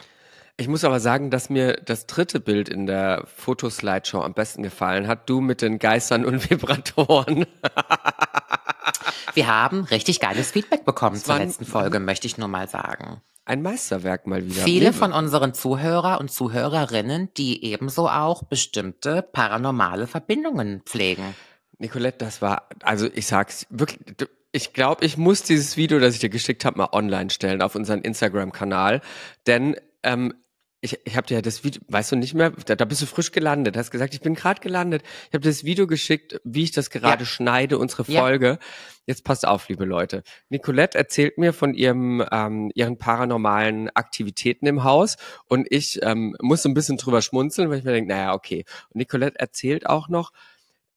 Ich 0.62 0.68
muss 0.68 0.84
aber 0.84 1.00
sagen, 1.00 1.32
dass 1.32 1.50
mir 1.50 1.74
das 1.84 2.06
dritte 2.06 2.40
Bild 2.40 2.70
in 2.70 2.86
der 2.86 3.24
Fotoslideshow 3.36 4.22
am 4.22 4.36
besten 4.36 4.62
gefallen 4.62 5.08
hat. 5.08 5.28
Du 5.28 5.42
mit 5.42 5.64
den 5.64 5.80
Geistern 5.80 6.24
und 6.24 6.48
Vibratoren. 6.52 7.48
Wir 9.34 9.48
haben 9.48 9.86
richtig 9.86 10.20
geiles 10.20 10.52
Feedback 10.52 10.86
bekommen 10.86 11.16
zur 11.16 11.40
letzten 11.40 11.66
Folge, 11.66 12.00
möchte 12.00 12.28
ich 12.28 12.38
nur 12.38 12.48
mal 12.48 12.70
sagen. 12.70 13.24
Ein 13.44 13.64
Meisterwerk 13.64 14.28
mal 14.28 14.46
wieder. 14.46 14.62
Viele 14.62 14.94
von 14.94 15.14
unseren 15.14 15.56
Zuhörer 15.56 16.20
und 16.20 16.30
Zuhörerinnen, 16.30 17.34
die 17.38 17.66
ebenso 17.66 18.08
auch 18.08 18.44
bestimmte 18.44 19.24
paranormale 19.24 20.06
Verbindungen 20.06 20.84
pflegen. 20.86 21.34
Nicolette, 21.80 22.20
das 22.20 22.44
war, 22.44 22.70
also 22.84 23.08
ich 23.12 23.26
sag's 23.26 23.66
wirklich, 23.72 24.00
ich 24.52 24.74
glaube, 24.74 25.04
ich 25.06 25.18
muss 25.18 25.42
dieses 25.42 25.76
Video, 25.76 25.98
das 25.98 26.14
ich 26.14 26.20
dir 26.20 26.30
geschickt 26.30 26.66
habe, 26.66 26.78
mal 26.78 26.90
online 26.92 27.32
stellen 27.32 27.64
auf 27.64 27.74
unseren 27.74 28.02
Instagram-Kanal. 28.02 29.02
Denn 29.48 29.76
ähm, 30.04 30.34
ich, 30.84 31.00
ich 31.06 31.16
habe 31.16 31.28
dir 31.28 31.36
ja 31.36 31.42
das 31.42 31.64
Video, 31.64 31.82
weißt 31.90 32.12
du 32.12 32.16
nicht 32.16 32.34
mehr, 32.34 32.52
da, 32.66 32.76
da 32.76 32.86
bist 32.86 33.02
du 33.04 33.06
frisch 33.06 33.32
gelandet, 33.32 33.78
hast 33.78 33.92
gesagt, 33.92 34.16
ich 34.16 34.22
bin 34.22 34.34
gerade 34.34 34.60
gelandet. 34.62 35.04
Ich 35.28 35.34
habe 35.34 35.44
das 35.44 35.64
Video 35.64 35.86
geschickt, 35.86 36.42
wie 36.44 36.64
ich 36.64 36.72
das 36.72 36.90
gerade 36.90 37.24
Ja. 37.24 37.26
schneide, 37.26 37.78
unsere 37.78 38.04
Ja. 38.12 38.20
Folge. 38.22 38.58
Jetzt 39.06 39.24
passt 39.24 39.48
auf, 39.48 39.70
liebe 39.70 39.86
Leute. 39.86 40.24
Nicolette 40.50 40.98
erzählt 40.98 41.38
mir 41.38 41.54
von 41.54 41.76
ihrem, 41.76 42.26
ähm, 42.32 42.72
ihren 42.74 42.98
paranormalen 42.98 43.90
Aktivitäten 43.96 44.66
im 44.66 44.84
Haus 44.84 45.18
und 45.48 45.68
ich 45.70 46.00
ähm, 46.02 46.36
muss 46.42 46.64
so 46.64 46.70
ein 46.70 46.74
bisschen 46.74 46.98
drüber 46.98 47.22
schmunzeln, 47.22 47.70
weil 47.70 47.80
ich 47.80 47.84
mir 47.84 47.92
denke, 47.94 48.10
naja, 48.12 48.34
okay. 48.34 48.66
Und 48.90 48.96
Nicolette 48.96 49.40
erzählt 49.40 49.86
auch 49.88 50.10
noch, 50.10 50.32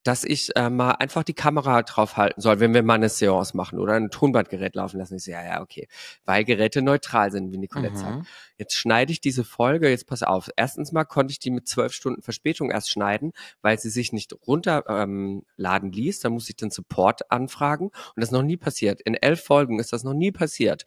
dass 0.05 0.23
ich 0.23 0.55
äh, 0.55 0.71
mal 0.71 0.93
einfach 0.93 1.25
die 1.25 1.35
Kamera 1.35 1.83
drauf 1.83 2.17
halten 2.17 2.41
soll, 2.41 2.61
wenn 2.61 2.75
wir 2.75 2.83
mal 2.83 2.95
eine 2.95 3.09
Seance 3.09 3.57
machen 3.57 3.79
oder 3.79 3.95
ein 3.95 4.11
Tonbandgerät 4.11 4.77
laufen 4.77 4.99
lassen. 4.99 5.17
Ich 5.17 5.25
so, 5.25 5.31
ja, 5.31 5.43
ja, 5.43 5.63
okay. 5.63 5.89
Weil 6.25 6.45
Geräte 6.45 6.83
neutral 6.83 7.33
sind, 7.33 7.53
wie 7.53 7.59
Nicolette 7.59 7.97
sagt. 7.97 8.17
Mhm. 8.19 8.27
Jetzt 8.59 8.75
schneide 8.75 9.11
ich 9.13 9.21
diese 9.21 9.45
Folge, 9.45 9.89
jetzt 9.89 10.07
pass 10.07 10.23
auf. 10.23 10.51
Erstens 10.57 10.93
mal 10.93 11.05
konnte 11.05 11.33
ich 11.33 11.39
die 11.39 11.51
mit 11.51 11.67
zwölf 11.67 11.93
Stunden 11.93 12.23
Verspätung 12.23 12.71
erst 12.71 12.91
schneiden, 12.91 13.33
weil 13.63 13.79
sie 13.79 13.89
sich 13.91 14.13
nicht 14.13 14.35
runterladen 14.47 15.43
ähm, 15.59 15.93
ließ. 15.93 16.21
Da 16.21 16.29
muss 16.29 16.51
ich 16.51 16.57
den 16.57 16.71
Support 16.71 17.31
anfragen. 17.33 17.87
Und 17.87 18.17
das 18.17 18.27
ist 18.27 18.33
noch 18.33 18.43
nie 18.43 18.59
passiert. 18.59 19.01
In 19.01 19.15
elf 19.15 19.43
Folgen 19.43 19.79
ist 19.79 19.93
das 19.95 20.05
noch 20.05 20.15
nie 20.15 20.33
passiert. 20.33 20.85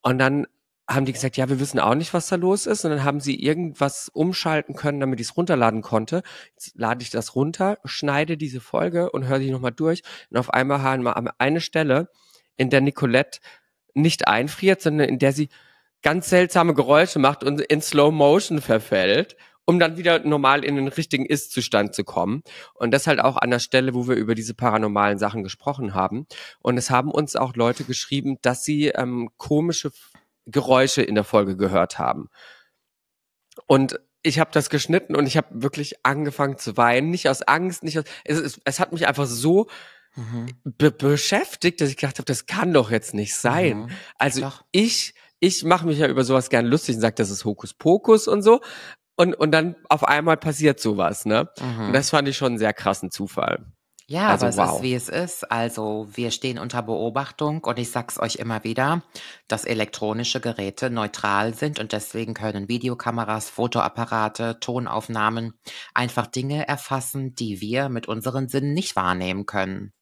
Und 0.00 0.18
dann 0.18 0.46
haben 0.90 1.04
die 1.04 1.12
gesagt, 1.12 1.36
ja, 1.36 1.48
wir 1.48 1.60
wissen 1.60 1.78
auch 1.78 1.94
nicht, 1.94 2.12
was 2.12 2.28
da 2.28 2.36
los 2.36 2.66
ist. 2.66 2.84
Und 2.84 2.90
dann 2.90 3.04
haben 3.04 3.20
sie 3.20 3.40
irgendwas 3.40 4.10
umschalten 4.12 4.74
können, 4.74 5.00
damit 5.00 5.20
ich 5.20 5.28
es 5.28 5.36
runterladen 5.36 5.82
konnte. 5.82 6.22
Jetzt 6.54 6.72
lade 6.76 7.02
ich 7.02 7.10
das 7.10 7.36
runter, 7.36 7.78
schneide 7.84 8.36
diese 8.36 8.60
Folge 8.60 9.10
und 9.10 9.28
höre 9.28 9.38
die 9.38 9.50
nochmal 9.50 9.72
durch. 9.72 10.02
Und 10.30 10.38
auf 10.38 10.50
einmal 10.50 10.82
haben 10.82 11.04
wir 11.04 11.34
eine 11.38 11.60
Stelle, 11.60 12.08
in 12.56 12.70
der 12.70 12.80
Nicolette 12.80 13.40
nicht 13.94 14.28
einfriert, 14.28 14.82
sondern 14.82 15.08
in 15.08 15.18
der 15.18 15.32
sie 15.32 15.48
ganz 16.02 16.28
seltsame 16.28 16.74
Geräusche 16.74 17.18
macht 17.18 17.44
und 17.44 17.60
in 17.60 17.80
Slow 17.80 18.10
Motion 18.10 18.60
verfällt, 18.60 19.36
um 19.64 19.78
dann 19.78 19.96
wieder 19.96 20.18
normal 20.20 20.64
in 20.64 20.76
den 20.76 20.88
richtigen 20.88 21.24
Ist-Zustand 21.24 21.94
zu 21.94 22.04
kommen. 22.04 22.42
Und 22.74 22.90
das 22.90 23.06
halt 23.06 23.20
auch 23.20 23.36
an 23.36 23.50
der 23.50 23.60
Stelle, 23.60 23.94
wo 23.94 24.08
wir 24.08 24.16
über 24.16 24.34
diese 24.34 24.54
paranormalen 24.54 25.18
Sachen 25.18 25.42
gesprochen 25.42 25.94
haben. 25.94 26.26
Und 26.60 26.76
es 26.76 26.90
haben 26.90 27.10
uns 27.10 27.36
auch 27.36 27.54
Leute 27.54 27.84
geschrieben, 27.84 28.38
dass 28.42 28.64
sie 28.64 28.88
ähm, 28.88 29.30
komische 29.36 29.92
Geräusche 30.50 31.02
in 31.02 31.14
der 31.14 31.24
Folge 31.24 31.56
gehört 31.56 31.98
haben. 31.98 32.28
Und 33.66 34.00
ich 34.22 34.38
habe 34.38 34.50
das 34.52 34.70
geschnitten 34.70 35.16
und 35.16 35.26
ich 35.26 35.36
habe 35.36 35.48
wirklich 35.50 36.04
angefangen 36.04 36.58
zu 36.58 36.76
weinen, 36.76 37.10
nicht 37.10 37.28
aus 37.28 37.42
Angst, 37.42 37.82
nicht 37.82 37.98
aus. 37.98 38.04
Es, 38.24 38.38
es, 38.38 38.60
es 38.64 38.80
hat 38.80 38.92
mich 38.92 39.06
einfach 39.06 39.26
so 39.26 39.66
Mhm. 40.16 40.46
be 40.64 40.90
beschäftigt, 40.90 41.80
dass 41.80 41.88
ich 41.88 41.96
gedacht 41.96 42.18
habe, 42.18 42.26
das 42.26 42.46
kann 42.46 42.72
doch 42.72 42.90
jetzt 42.90 43.14
nicht 43.14 43.34
sein. 43.34 43.82
Mhm. 43.82 43.90
Also 44.18 44.40
Doch. 44.42 44.64
ich, 44.72 45.14
ich 45.38 45.62
mache 45.64 45.86
mich 45.86 45.98
ja 45.98 46.08
über 46.08 46.24
sowas 46.24 46.50
gern 46.50 46.66
lustig 46.66 46.96
und 46.96 47.00
sage, 47.00 47.14
das 47.14 47.30
ist 47.30 47.44
Hokuspokus 47.44 48.26
und 48.26 48.42
so. 48.42 48.60
Und, 49.16 49.34
und 49.34 49.52
dann 49.52 49.76
auf 49.88 50.04
einmal 50.04 50.36
passiert 50.36 50.80
sowas, 50.80 51.26
ne? 51.26 51.48
Mhm. 51.60 51.86
Und 51.86 51.92
das 51.92 52.10
fand 52.10 52.26
ich 52.26 52.36
schon 52.36 52.48
einen 52.48 52.58
sehr 52.58 52.72
krassen 52.72 53.10
Zufall. 53.10 53.66
Ja, 54.10 54.26
Also, 54.30 54.46
aber 54.46 54.48
es 54.48 54.56
wow. 54.56 54.76
ist, 54.76 54.82
wie 54.82 54.94
es 54.94 55.08
ist. 55.08 55.52
Also 55.52 56.08
wir 56.12 56.32
stehen 56.32 56.58
unter 56.58 56.82
Beobachtung 56.82 57.62
und 57.62 57.78
ich 57.78 57.92
sag's 57.92 58.18
euch 58.18 58.36
immer 58.36 58.64
wieder, 58.64 59.02
dass 59.46 59.64
elektronische 59.64 60.40
Geräte 60.40 60.90
neutral 60.90 61.54
sind 61.54 61.78
und 61.78 61.92
deswegen 61.92 62.34
können 62.34 62.68
Videokameras, 62.68 63.48
Fotoapparate, 63.50 64.58
Tonaufnahmen 64.58 65.54
einfach 65.94 66.26
Dinge 66.26 66.66
erfassen, 66.66 67.36
die 67.36 67.60
wir 67.60 67.88
mit 67.88 68.08
unseren 68.08 68.48
Sinnen 68.48 68.74
nicht 68.74 68.96
wahrnehmen 68.96 69.46
können. 69.46 69.92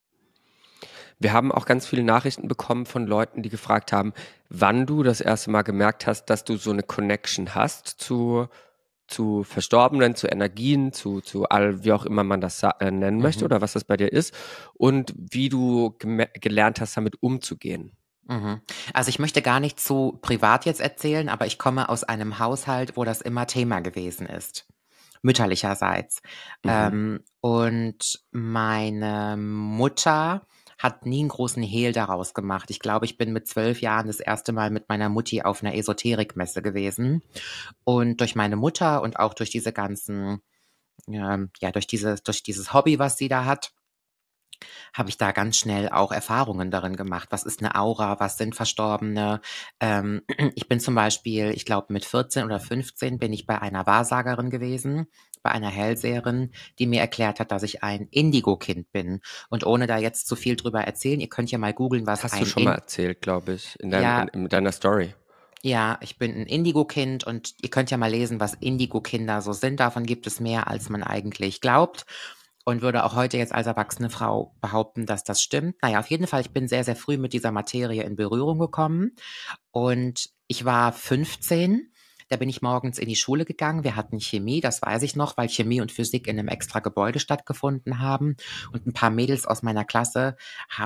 Wir 1.19 1.35
haben 1.35 1.53
auch 1.53 1.67
ganz 1.67 1.87
viele 1.87 2.03
Nachrichten 2.03 2.49
bekommen 2.49 2.87
von 2.87 3.07
Leuten, 3.07 3.43
die 3.43 3.51
gefragt 3.51 3.93
haben, 3.93 4.15
wann 4.49 4.87
du 4.87 5.03
das 5.03 5.21
erste 5.21 5.51
Mal 5.51 5.63
gemerkt 5.63 6.07
hast, 6.07 6.27
dass 6.31 6.45
du 6.45 6.57
so 6.57 6.71
eine 6.71 6.83
Connection 6.83 7.55
hast 7.55 7.89
zu, 7.89 8.49
zu 9.09 9.43
Verstorbenen, 9.43 10.15
zu 10.15 10.29
Energien, 10.29 10.93
zu, 10.93 11.21
zu 11.21 11.49
all, 11.49 11.83
wie 11.85 11.93
auch 11.93 12.05
immer 12.05 12.25
man 12.25 12.41
das 12.41 12.63
äh, 12.63 12.91
nennen 12.91 13.21
möchte 13.21 13.41
Mhm. 13.41 13.47
oder 13.47 13.61
was 13.61 13.73
das 13.73 13.85
bei 13.85 13.97
dir 13.97 14.13
ist 14.13 14.35
und 14.75 15.15
wie 15.17 15.49
du 15.49 15.97
gelernt 15.99 16.81
hast, 16.81 16.97
damit 16.97 17.23
umzugehen. 17.23 17.97
Mhm. 18.27 18.61
Also 18.93 19.09
ich 19.09 19.19
möchte 19.19 19.43
gar 19.43 19.59
nicht 19.59 19.81
zu 19.81 20.19
privat 20.21 20.67
jetzt 20.67 20.81
erzählen, 20.81 21.29
aber 21.29 21.47
ich 21.47 21.59
komme 21.59 21.89
aus 21.89 22.05
einem 22.05 22.39
Haushalt, 22.39 22.97
wo 22.97 23.05
das 23.05 23.21
immer 23.23 23.47
Thema 23.47 23.81
gewesen 23.81 24.27
ist. 24.27 24.67
Mütterlicherseits. 25.23 26.21
Mhm. 26.63 26.71
Ähm, 26.71 27.21
und 27.41 28.21
meine 28.31 29.37
Mutter 29.37 30.47
hat 30.79 31.07
nie 31.07 31.20
einen 31.20 31.29
großen 31.29 31.62
Hehl 31.62 31.93
daraus 31.93 32.35
gemacht. 32.35 32.70
Ich 32.70 32.79
glaube, 32.79 33.05
ich 33.05 33.18
bin 33.18 33.33
mit 33.33 33.49
zwölf 33.49 33.81
Jahren 33.81 34.07
das 34.07 34.20
erste 34.20 34.53
Mal 34.53 34.70
mit 34.70 34.89
meiner 34.89 35.09
Mutti 35.09 35.43
auf 35.43 35.62
einer 35.62 35.74
Esoterikmesse 35.74 36.62
gewesen. 36.62 37.22
Und 37.85 38.20
durch 38.20 38.37
meine 38.37 38.57
Mutter 38.57 39.03
und 39.03 39.18
auch 39.18 39.35
durch 39.35 39.51
diese 39.51 39.72
ganzen, 39.72 40.41
ähm, 41.09 41.51
ja, 41.61 41.72
durch 41.72 41.89
dieses, 41.89 42.22
durch 42.22 42.43
dieses 42.45 42.72
Hobby, 42.72 42.99
was 42.99 43.18
sie 43.18 43.29
da 43.29 43.45
hat, 43.45 43.72
habe 44.95 45.09
ich 45.09 45.19
da 45.19 45.33
ganz 45.33 45.57
schnell 45.57 45.89
auch 45.89 46.13
Erfahrungen 46.13 46.71
darin 46.71 46.97
gemacht. 46.97 47.29
Was 47.31 47.45
ist 47.45 47.61
eine 47.61 47.75
Aura? 47.77 48.21
Was 48.21 48.37
sind 48.39 48.55
Verstorbene? 48.55 49.41
Ähm, 49.81 50.23
ich 50.55 50.69
bin 50.69 50.81
zum 50.81 50.95
Beispiel, 50.95 51.51
ich 51.51 51.65
glaube, 51.65 51.93
mit 51.93 52.05
14 52.05 52.45
oder 52.45 52.61
15 52.61 53.19
bin 53.19 53.33
ich 53.33 53.47
bei 53.47 53.61
einer 53.61 53.87
Wahrsagerin 53.87 54.51
gewesen, 54.51 55.07
bei 55.43 55.51
einer 55.53 55.71
Hellseherin, 55.71 56.51
die 56.79 56.87
mir 56.87 57.01
erklärt 57.01 57.39
hat, 57.41 57.53
dass 57.53 57.63
ich 57.63 57.83
ein 57.85 58.09
Indigo-Kind 58.11 58.91
bin. 58.93 59.21
Und 59.51 59.65
ohne 59.65 59.87
da 59.87 59.97
jetzt 59.99 60.27
zu 60.27 60.35
viel 60.37 60.57
drüber 60.57 60.81
erzählen, 60.83 61.21
ihr 61.21 61.29
könnt 61.29 61.51
ja 61.51 61.59
mal 61.59 61.73
googeln, 61.73 62.07
was 62.07 62.25
Hast 62.25 62.35
ein 62.35 62.41
du 62.41 62.47
schon 62.47 62.63
In- 62.65 62.69
mal 62.69 62.75
erzählt, 62.75 63.23
glaube 63.23 63.53
ich, 63.53 63.79
in, 63.81 63.91
dein, 63.91 64.03
Ja. 64.03 64.21
in, 64.23 64.29
in 64.43 64.49
deiner 64.49 64.73
Story. 64.73 65.15
ja, 65.63 65.99
ich 66.03 66.19
bin 66.19 66.33
ein 66.35 66.47
Indigo-Kind 66.47 67.25
und 67.25 67.55
ihr 67.63 67.71
könnt 67.71 67.91
ja 67.91 67.97
mal 67.97 68.11
lesen, 68.11 68.41
was 68.41 68.55
Indigo-Kinder 68.55 69.41
so 69.43 69.53
sind. 69.53 69.79
Davon 69.81 70.05
gibt 70.07 70.27
es 70.27 70.41
mehr, 70.41 70.67
als 70.69 70.89
man 70.89 71.03
eigentlich 71.05 71.61
glaubt. 71.61 72.05
Und 72.69 72.83
würde 72.83 73.05
auch 73.05 73.14
heute 73.14 73.39
jetzt 73.39 73.55
als 73.55 73.66
erwachsene 73.66 74.11
Frau 74.11 74.55
behaupten, 74.61 75.07
dass 75.07 75.25
das 75.25 75.41
stimmt. 75.41 75.77
Naja, 75.81 76.01
auf 76.01 76.11
jeden 76.11 76.27
Fall, 76.27 76.43
ich 76.43 76.51
bin 76.51 76.69
sehr, 76.69 76.85
sehr 76.85 76.97
früh 76.97 77.16
mit 77.16 77.33
dieser 77.33 77.51
Materie 77.51 78.03
in 78.03 78.14
Berührung 78.14 78.59
gekommen. 78.59 79.12
Und 79.71 80.29
ich 80.49 80.66
war 80.66 80.93
15. 80.93 81.91
Da 82.29 82.37
bin 82.37 82.51
ich 82.51 82.61
morgens 82.61 82.99
in 82.99 83.09
die 83.09 83.16
Schule 83.16 83.47
gegangen. 83.47 83.85
Wir 83.85 83.97
hatten 83.97 84.21
Chemie, 84.21 84.61
das 84.61 84.83
weiß 84.83 85.03
ich 85.05 85.16
noch, 85.16 85.39
weil 85.39 85.49
Chemie 85.49 85.81
und 85.81 85.93
Physik 85.93 86.27
in 86.27 86.39
einem 86.39 86.49
extra 86.49 86.81
Gebäude 86.81 87.21
stattgefunden 87.21 88.01
haben. 88.01 88.37
Und 88.71 88.87
ein 88.87 88.93
paar 88.93 89.09
Mädels 89.09 89.47
aus 89.47 89.62
meiner 89.62 89.87
Klasse 89.87 90.37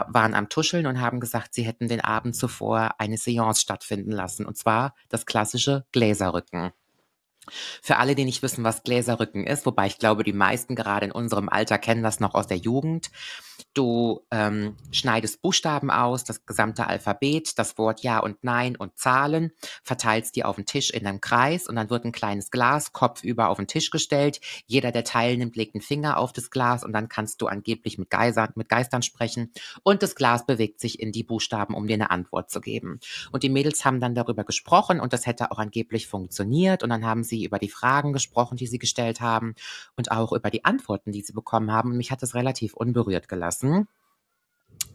waren 0.07 0.35
am 0.35 0.49
Tuscheln 0.49 0.87
und 0.87 1.01
haben 1.01 1.19
gesagt, 1.19 1.53
sie 1.53 1.65
hätten 1.65 1.89
den 1.89 2.01
Abend 2.01 2.37
zuvor 2.37 2.95
eine 2.99 3.17
Seance 3.17 3.61
stattfinden 3.61 4.13
lassen. 4.13 4.47
Und 4.47 4.57
zwar 4.57 4.95
das 5.09 5.27
klassische 5.27 5.85
Gläserrücken. 5.91 6.71
Für 7.83 7.97
alle, 7.97 8.15
die 8.15 8.25
nicht 8.25 8.43
wissen, 8.43 8.65
was 8.65 8.83
Gläserrücken 8.83 9.47
ist, 9.47 9.67
wobei 9.67 9.87
ich 9.87 9.99
glaube, 9.99 10.25
die 10.25 10.33
meisten 10.33 10.77
gerade 10.77 11.07
in 11.07 11.13
unserem 11.13 11.49
Alter 11.49 11.79
kennen 11.79 12.03
das 12.03 12.21
noch 12.21 12.35
aus 12.35 12.47
der 12.47 12.57
Jugend. 12.57 13.11
Du 13.75 14.27
ähm, 14.31 14.77
schneidest 14.91 15.43
Buchstaben 15.43 15.91
aus, 15.91 16.25
das 16.25 16.45
gesamte 16.47 16.87
Alphabet, 16.87 17.59
das 17.59 17.79
Wort 17.79 18.03
Ja 18.03 18.19
und 18.19 18.43
Nein 18.43 18.77
und 18.77 18.99
Zahlen, 18.99 19.53
verteilst 19.83 20.37
die 20.37 20.45
auf 20.45 20.57
den 20.57 20.67
Tisch 20.67 20.91
in 20.91 21.07
einem 21.07 21.21
Kreis 21.21 21.69
und 21.69 21.77
dann 21.77 21.89
wird 21.89 22.05
ein 22.05 22.13
kleines 22.13 22.51
Glas 22.51 22.93
kopfüber 22.93 23.49
auf 23.49 23.57
den 23.57 23.67
Tisch 23.67 23.91
gestellt. 23.91 24.41
Jeder, 24.67 24.93
der 24.93 25.05
teilnimmt, 25.05 25.57
legt 25.57 25.75
einen 25.75 25.83
Finger 25.83 26.19
auf 26.19 26.33
das 26.33 26.51
Glas 26.51 26.85
und 26.85 26.93
dann 26.93 27.09
kannst 27.09 27.41
du 27.41 27.47
angeblich 27.47 27.99
mit, 27.99 28.11
Geisern, 28.11 28.53
mit 28.55 28.69
Geistern 28.69 29.03
sprechen 29.03 29.53
und 29.83 30.03
das 30.03 30.15
Glas 30.15 30.45
bewegt 30.45 30.81
sich 30.81 31.01
in 31.01 31.13
die 31.13 31.25
Buchstaben, 31.25 31.75
um 31.75 31.87
dir 31.87 31.95
eine 31.95 32.11
Antwort 32.11 32.51
zu 32.51 32.61
geben. 32.61 33.01
Und 33.31 33.43
die 33.43 33.49
Mädels 33.49 33.85
haben 33.85 34.01
dann 34.01 34.15
darüber 34.15 34.45
gesprochen 34.45 35.01
und 35.01 35.13
das 35.13 35.27
hätte 35.27 35.51
auch 35.51 35.59
angeblich 35.59 36.07
funktioniert 36.07 36.83
und 36.83 36.91
dann 36.91 37.07
haben 37.07 37.25
sie 37.25 37.45
über 37.45 37.59
die 37.59 37.71
Fragen 37.71 38.13
gesprochen, 38.13 38.57
die 38.57 38.67
sie 38.67 38.79
gestellt 38.79 39.21
haben 39.21 39.55
und 39.97 40.11
auch 40.11 40.33
über 40.33 40.51
die 40.51 40.65
Antworten, 40.65 41.13
die 41.13 41.23
sie 41.23 41.33
bekommen 41.33 41.73
haben. 41.73 41.93
Und 41.93 41.97
mich 41.97 42.11
hat 42.11 42.23
das 42.23 42.35
relativ 42.35 42.75
unberührt 42.75 43.29
gelassen 43.29 43.52
lassen 43.53 43.87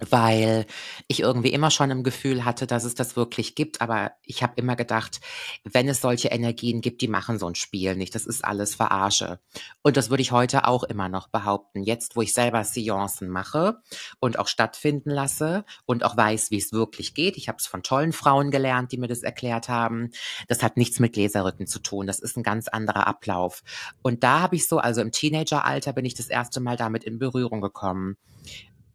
weil 0.09 0.65
ich 1.07 1.21
irgendwie 1.21 1.51
immer 1.51 1.71
schon 1.71 1.91
im 1.91 2.03
Gefühl 2.03 2.45
hatte, 2.45 2.67
dass 2.67 2.83
es 2.83 2.95
das 2.95 3.15
wirklich 3.15 3.55
gibt. 3.55 3.81
Aber 3.81 4.11
ich 4.23 4.43
habe 4.43 4.53
immer 4.55 4.75
gedacht, 4.75 5.19
wenn 5.63 5.87
es 5.87 6.01
solche 6.01 6.29
Energien 6.29 6.81
gibt, 6.81 7.01
die 7.01 7.07
machen 7.07 7.39
so 7.39 7.47
ein 7.47 7.55
Spiel 7.55 7.95
nicht. 7.95 8.15
Das 8.15 8.25
ist 8.25 8.45
alles 8.45 8.75
Verarsche. 8.75 9.39
Und 9.81 9.97
das 9.97 10.09
würde 10.09 10.21
ich 10.21 10.31
heute 10.31 10.67
auch 10.67 10.83
immer 10.83 11.09
noch 11.09 11.27
behaupten. 11.29 11.83
Jetzt, 11.83 12.15
wo 12.15 12.21
ich 12.21 12.33
selber 12.33 12.63
Seancen 12.63 13.29
mache 13.29 13.77
und 14.19 14.39
auch 14.39 14.47
stattfinden 14.47 15.09
lasse 15.09 15.65
und 15.85 16.03
auch 16.03 16.15
weiß, 16.17 16.51
wie 16.51 16.57
es 16.57 16.71
wirklich 16.71 17.13
geht. 17.13 17.37
Ich 17.37 17.47
habe 17.47 17.57
es 17.59 17.67
von 17.67 17.83
tollen 17.83 18.13
Frauen 18.13 18.51
gelernt, 18.51 18.91
die 18.91 18.97
mir 18.97 19.07
das 19.07 19.23
erklärt 19.23 19.69
haben. 19.69 20.11
Das 20.47 20.63
hat 20.63 20.77
nichts 20.77 20.99
mit 20.99 21.13
Gläserrücken 21.13 21.67
zu 21.67 21.79
tun. 21.79 22.07
Das 22.07 22.19
ist 22.19 22.37
ein 22.37 22.43
ganz 22.43 22.67
anderer 22.67 23.07
Ablauf. 23.07 23.63
Und 24.01 24.23
da 24.23 24.39
habe 24.41 24.55
ich 24.55 24.67
so, 24.67 24.77
also 24.79 25.01
im 25.01 25.11
Teenageralter 25.11 25.93
bin 25.93 26.05
ich 26.05 26.13
das 26.13 26.27
erste 26.27 26.59
Mal 26.59 26.77
damit 26.77 27.03
in 27.03 27.19
Berührung 27.19 27.61
gekommen. 27.61 28.17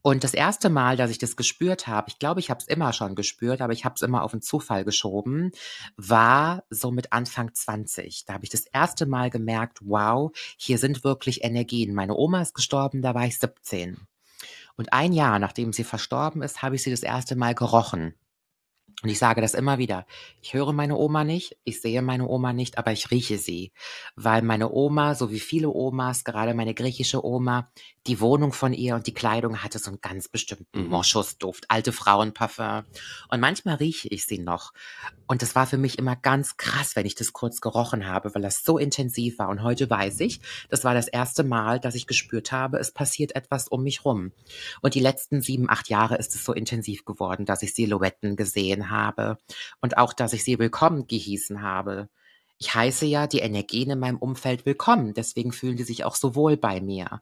Und 0.03 0.25
das 0.25 0.35
erste 0.35 0.69
Mal, 0.69 0.97
dass 0.97 1.11
ich 1.11 1.19
das 1.19 1.37
gespürt 1.37 1.87
habe, 1.87 2.09
ich 2.09 2.19
glaube, 2.19 2.41
ich 2.41 2.51
habe 2.51 2.59
es 2.59 2.67
immer 2.67 2.93
schon 2.93 3.15
gespürt, 3.15 3.61
aber 3.61 3.73
ich 3.73 3.85
habe 3.85 3.95
es 3.95 4.03
immer 4.03 4.25
auf 4.25 4.33
den 4.33 4.43
Zufall 4.43 4.85
geschoben, 4.85 5.53
war 5.97 6.65
so 6.71 6.91
mit 6.91 7.13
Anfang 7.13 7.55
20. 7.55 8.25
Da 8.27 8.35
habe 8.35 8.45
ich 8.45 8.51
das 8.51 8.67
erste 8.67 9.07
Mal 9.07 9.31
gemerkt, 9.31 9.79
wow, 9.83 10.33
hier 10.57 10.79
sind 10.79 11.05
wirklich 11.05 11.45
Energien. 11.45 11.95
Meine 11.95 12.17
Oma 12.17 12.43
ist 12.43 12.55
gestorben, 12.55 13.01
da 13.01 13.15
war 13.15 13.27
ich 13.27 13.39
17. 13.39 13.97
Und 14.77 14.93
ein 14.93 15.13
Jahr 15.13 15.39
nachdem 15.39 15.73
sie 15.73 15.85
verstorben 15.85 16.43
ist, 16.43 16.63
habe 16.63 16.75
ich 16.75 16.83
sie 16.83 16.91
das 16.91 17.03
erste 17.03 17.37
Mal 17.37 17.55
gerochen. 17.55 18.15
Und 19.03 19.09
ich 19.09 19.19
sage 19.19 19.41
das 19.41 19.55
immer 19.55 19.79
wieder. 19.79 20.07
Ich 20.41 20.55
höre 20.55 20.73
meine 20.73 20.97
Oma 20.97 21.25
nicht, 21.25 21.57
ich 21.65 21.81
sehe 21.81 22.03
meine 22.03 22.29
Oma 22.29 22.53
nicht, 22.53 22.79
aber 22.79 22.93
ich 22.93 23.11
rieche 23.11 23.37
sie. 23.37 23.73
Weil 24.15 24.43
meine 24.43 24.71
Oma, 24.71 25.17
so 25.17 25.33
wie 25.33 25.41
viele 25.41 25.71
Omas, 25.71 26.23
gerade 26.23 26.55
meine 26.55 26.73
griechische 26.73 27.25
Oma, 27.25 27.71
die 28.07 28.21
Wohnung 28.21 28.53
von 28.53 28.73
ihr 28.73 28.95
und 28.95 29.07
die 29.07 29.15
Kleidung 29.15 29.59
hatte 29.63 29.79
so 29.79 29.91
einen 29.91 30.01
ganz 30.01 30.29
bestimmten 30.29 30.85
mhm. 30.85 30.89
Moschusduft, 30.89 31.67
alte 31.69 31.93
Frauenparfum. 31.93 32.85
Und 33.29 33.41
manchmal 33.41 33.77
rieche 33.77 34.09
ich 34.09 34.25
sie 34.25 34.39
noch. 34.39 34.73
Und 35.27 35.43
das 35.43 35.55
war 35.55 35.67
für 35.67 35.79
mich 35.79 35.99
immer 35.99 36.15
ganz 36.15 36.57
krass, 36.57 36.95
wenn 36.95 37.07
ich 37.07 37.15
das 37.15 37.33
kurz 37.33 37.61
gerochen 37.61 38.07
habe, 38.07 38.35
weil 38.35 38.43
das 38.43 38.63
so 38.63 38.79
intensiv 38.79 39.39
war. 39.39 39.49
Und 39.49 39.63
heute 39.63 39.89
weiß 39.91 40.21
ich, 40.21 40.41
das 40.69 40.85
war 40.85 40.95
das 40.95 41.09
erste 41.09 41.43
Mal, 41.43 41.81
dass 41.81 41.95
ich 41.95 42.07
gespürt 42.07 42.53
habe, 42.53 42.79
es 42.79 42.93
passiert 42.93 43.35
etwas 43.35 43.67
um 43.67 43.83
mich 43.83 44.05
rum. 44.05 44.33
Und 44.81 44.95
die 44.95 45.01
letzten 45.01 45.41
sieben, 45.41 45.69
acht 45.69 45.89
Jahre 45.89 46.17
ist 46.17 46.35
es 46.35 46.45
so 46.45 46.53
intensiv 46.53 47.05
geworden, 47.05 47.47
dass 47.47 47.63
ich 47.63 47.75
Silhouetten 47.75 48.37
gesehen 48.37 48.91
habe 48.91 48.92
und 49.81 49.99
auch, 49.99 50.13
dass 50.13 50.33
ich 50.33 50.45
sie 50.45 50.59
willkommen 50.59 51.07
gehießen 51.07 51.63
habe. 51.63 52.09
Ich 52.59 52.75
heiße 52.75 53.07
ja 53.07 53.27
die 53.27 53.41
Energien 53.41 53.91
in 53.91 53.99
meinem 53.99 54.19
Umfeld 54.19 54.67
willkommen, 54.67 55.15
deswegen 55.15 55.53
fühlen 55.53 55.77
die 55.77 55.83
sich 55.83 56.05
auch 56.05 56.15
so 56.15 56.35
wohl 56.37 56.57
bei 56.57 56.81
mir. 56.81 57.21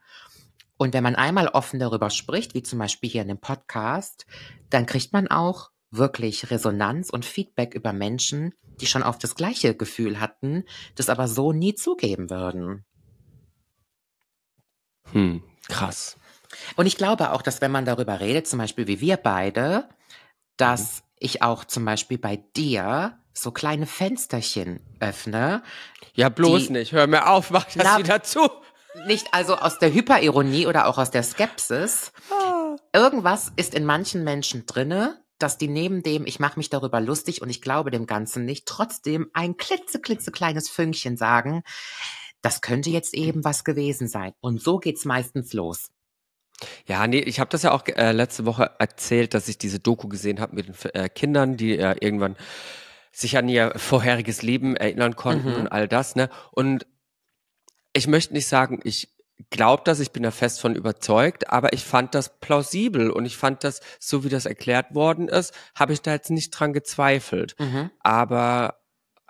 Und 0.76 0.94
wenn 0.94 1.02
man 1.02 1.14
einmal 1.14 1.48
offen 1.48 1.78
darüber 1.78 2.10
spricht, 2.10 2.54
wie 2.54 2.62
zum 2.62 2.78
Beispiel 2.78 3.10
hier 3.10 3.22
in 3.22 3.28
dem 3.28 3.40
Podcast, 3.40 4.26
dann 4.70 4.86
kriegt 4.86 5.12
man 5.12 5.28
auch 5.28 5.70
wirklich 5.90 6.50
Resonanz 6.50 7.10
und 7.10 7.24
Feedback 7.24 7.74
über 7.74 7.92
Menschen, 7.92 8.54
die 8.80 8.86
schon 8.86 9.02
auf 9.02 9.18
das 9.18 9.34
gleiche 9.34 9.74
Gefühl 9.74 10.20
hatten, 10.20 10.64
das 10.94 11.08
aber 11.08 11.28
so 11.28 11.52
nie 11.52 11.74
zugeben 11.74 12.30
würden. 12.30 12.84
Hm, 15.12 15.42
krass. 15.68 16.16
Und 16.76 16.86
ich 16.86 16.96
glaube 16.96 17.32
auch, 17.32 17.42
dass 17.42 17.60
wenn 17.60 17.70
man 17.72 17.84
darüber 17.84 18.20
redet, 18.20 18.46
zum 18.46 18.58
Beispiel 18.58 18.86
wie 18.86 19.00
wir 19.00 19.16
beide, 19.16 19.88
dass 20.56 21.02
mhm. 21.02 21.09
Ich 21.20 21.42
auch 21.42 21.64
zum 21.64 21.84
Beispiel 21.84 22.18
bei 22.18 22.42
dir 22.56 23.18
so 23.32 23.52
kleine 23.52 23.86
Fensterchen 23.86 24.80
öffne. 24.98 25.62
Ja, 26.14 26.28
bloß 26.28 26.66
die, 26.66 26.72
nicht. 26.72 26.92
Hör 26.92 27.06
mir 27.06 27.28
auf, 27.28 27.50
mach 27.50 27.64
das 27.66 27.76
na, 27.76 27.98
wieder 27.98 28.22
zu 28.22 28.50
nicht 29.06 29.32
also 29.32 29.56
aus 29.56 29.78
der 29.78 29.92
Hyperironie 29.92 30.66
oder 30.66 30.86
auch 30.86 30.98
aus 30.98 31.10
der 31.10 31.22
Skepsis. 31.22 32.12
Ah. 32.30 32.76
Irgendwas 32.92 33.52
ist 33.56 33.74
in 33.74 33.84
manchen 33.84 34.24
Menschen 34.24 34.66
drinne, 34.66 35.22
dass 35.38 35.58
die 35.58 35.68
neben 35.68 36.02
dem, 36.02 36.26
ich 36.26 36.40
mache 36.40 36.58
mich 36.58 36.70
darüber 36.70 37.00
lustig 37.00 37.42
und 37.42 37.50
ich 37.50 37.62
glaube 37.62 37.90
dem 37.90 38.06
Ganzen 38.06 38.44
nicht, 38.44 38.66
trotzdem 38.66 39.30
ein 39.32 39.56
klitzeklitzekleines 39.56 40.68
Fünkchen 40.68 41.16
sagen, 41.16 41.62
das 42.42 42.60
könnte 42.60 42.90
jetzt 42.90 43.14
eben 43.14 43.44
was 43.44 43.64
gewesen 43.64 44.08
sein. 44.08 44.32
Und 44.40 44.60
so 44.60 44.78
geht's 44.78 45.04
meistens 45.04 45.52
los. 45.52 45.90
Ja, 46.86 47.06
nee, 47.06 47.20
ich 47.20 47.40
habe 47.40 47.50
das 47.50 47.62
ja 47.62 47.72
auch 47.72 47.86
äh, 47.86 48.12
letzte 48.12 48.46
Woche 48.46 48.72
erzählt, 48.78 49.34
dass 49.34 49.48
ich 49.48 49.58
diese 49.58 49.80
Doku 49.80 50.08
gesehen 50.08 50.40
habe 50.40 50.56
mit 50.56 50.68
den 50.68 50.74
äh, 50.94 51.08
Kindern, 51.08 51.56
die 51.56 51.78
äh, 51.78 51.96
irgendwann 52.00 52.36
sich 53.12 53.36
an 53.36 53.48
ihr 53.48 53.72
vorheriges 53.76 54.42
Leben 54.42 54.76
erinnern 54.76 55.16
konnten 55.16 55.50
mhm. 55.50 55.56
und 55.56 55.68
all 55.68 55.88
das, 55.88 56.16
ne? 56.16 56.30
Und 56.52 56.86
ich 57.92 58.06
möchte 58.06 58.34
nicht 58.34 58.46
sagen, 58.46 58.80
ich 58.84 59.08
glaube 59.50 59.82
das, 59.84 60.00
ich 60.00 60.12
bin 60.12 60.22
da 60.22 60.30
fest 60.30 60.60
von 60.60 60.74
überzeugt, 60.74 61.50
aber 61.50 61.72
ich 61.72 61.84
fand 61.84 62.14
das 62.14 62.38
plausibel 62.40 63.10
und 63.10 63.24
ich 63.24 63.36
fand 63.36 63.64
das, 63.64 63.80
so 63.98 64.22
wie 64.22 64.28
das 64.28 64.46
erklärt 64.46 64.94
worden 64.94 65.28
ist, 65.28 65.54
habe 65.74 65.92
ich 65.92 66.02
da 66.02 66.12
jetzt 66.12 66.30
nicht 66.30 66.50
dran 66.50 66.72
gezweifelt. 66.72 67.56
Mhm. 67.58 67.90
Aber 68.00 68.80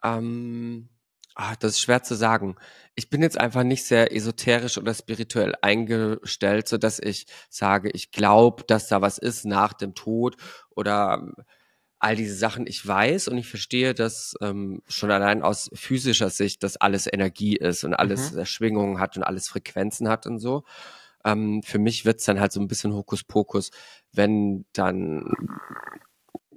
ähm, 0.03 0.89
ach, 1.35 1.57
das 1.57 1.73
ist 1.73 1.81
schwer 1.81 2.03
zu 2.03 2.15
sagen. 2.15 2.57
Ich 2.95 3.11
bin 3.11 3.23
jetzt 3.23 3.39
einfach 3.39 3.63
nicht 3.63 3.85
sehr 3.85 4.15
esoterisch 4.15 4.79
oder 4.79 4.95
spirituell 4.95 5.55
eingestellt, 5.63 6.69
so 6.69 6.77
dass 6.77 6.99
ich 6.99 7.27
sage, 7.49 7.91
ich 7.93 8.11
glaube, 8.11 8.65
dass 8.67 8.89
da 8.89 9.01
was 9.01 9.19
ist 9.19 9.45
nach 9.45 9.73
dem 9.73 9.95
Tod 9.95 10.37
oder 10.71 11.33
all 12.01 12.17
diese 12.17 12.35
Sachen 12.35 12.67
ich 12.67 12.87
weiß 12.87 13.29
und 13.29 13.37
ich 13.37 13.49
verstehe, 13.49 13.95
dass 13.95 14.35
ähm, 14.41 14.83
schon 14.89 15.11
allein 15.11 15.43
aus 15.43 15.71
physischer 15.75 16.31
Sicht, 16.31 16.63
dass 16.63 16.79
alles 16.79 17.07
Energie 17.11 17.57
ist 17.57 17.85
und 17.85 17.95
alles 17.95 18.33
mhm. 18.33 18.47
Schwingungen 18.47 18.99
hat 18.99 19.17
und 19.17 19.23
alles 19.23 19.49
Frequenzen 19.49 20.09
hat 20.09 20.27
und 20.27 20.39
so. 20.39 20.65
Ähm, 21.25 21.63
für 21.63 21.79
mich 21.79 22.07
wird's 22.07 22.25
dann 22.25 22.41
halt 22.41 22.53
so 22.53 22.61
ein 22.61 22.69
bisschen 22.69 22.95
Hokuspokus, 22.95 23.71
wenn 24.13 24.65
dann 24.73 25.31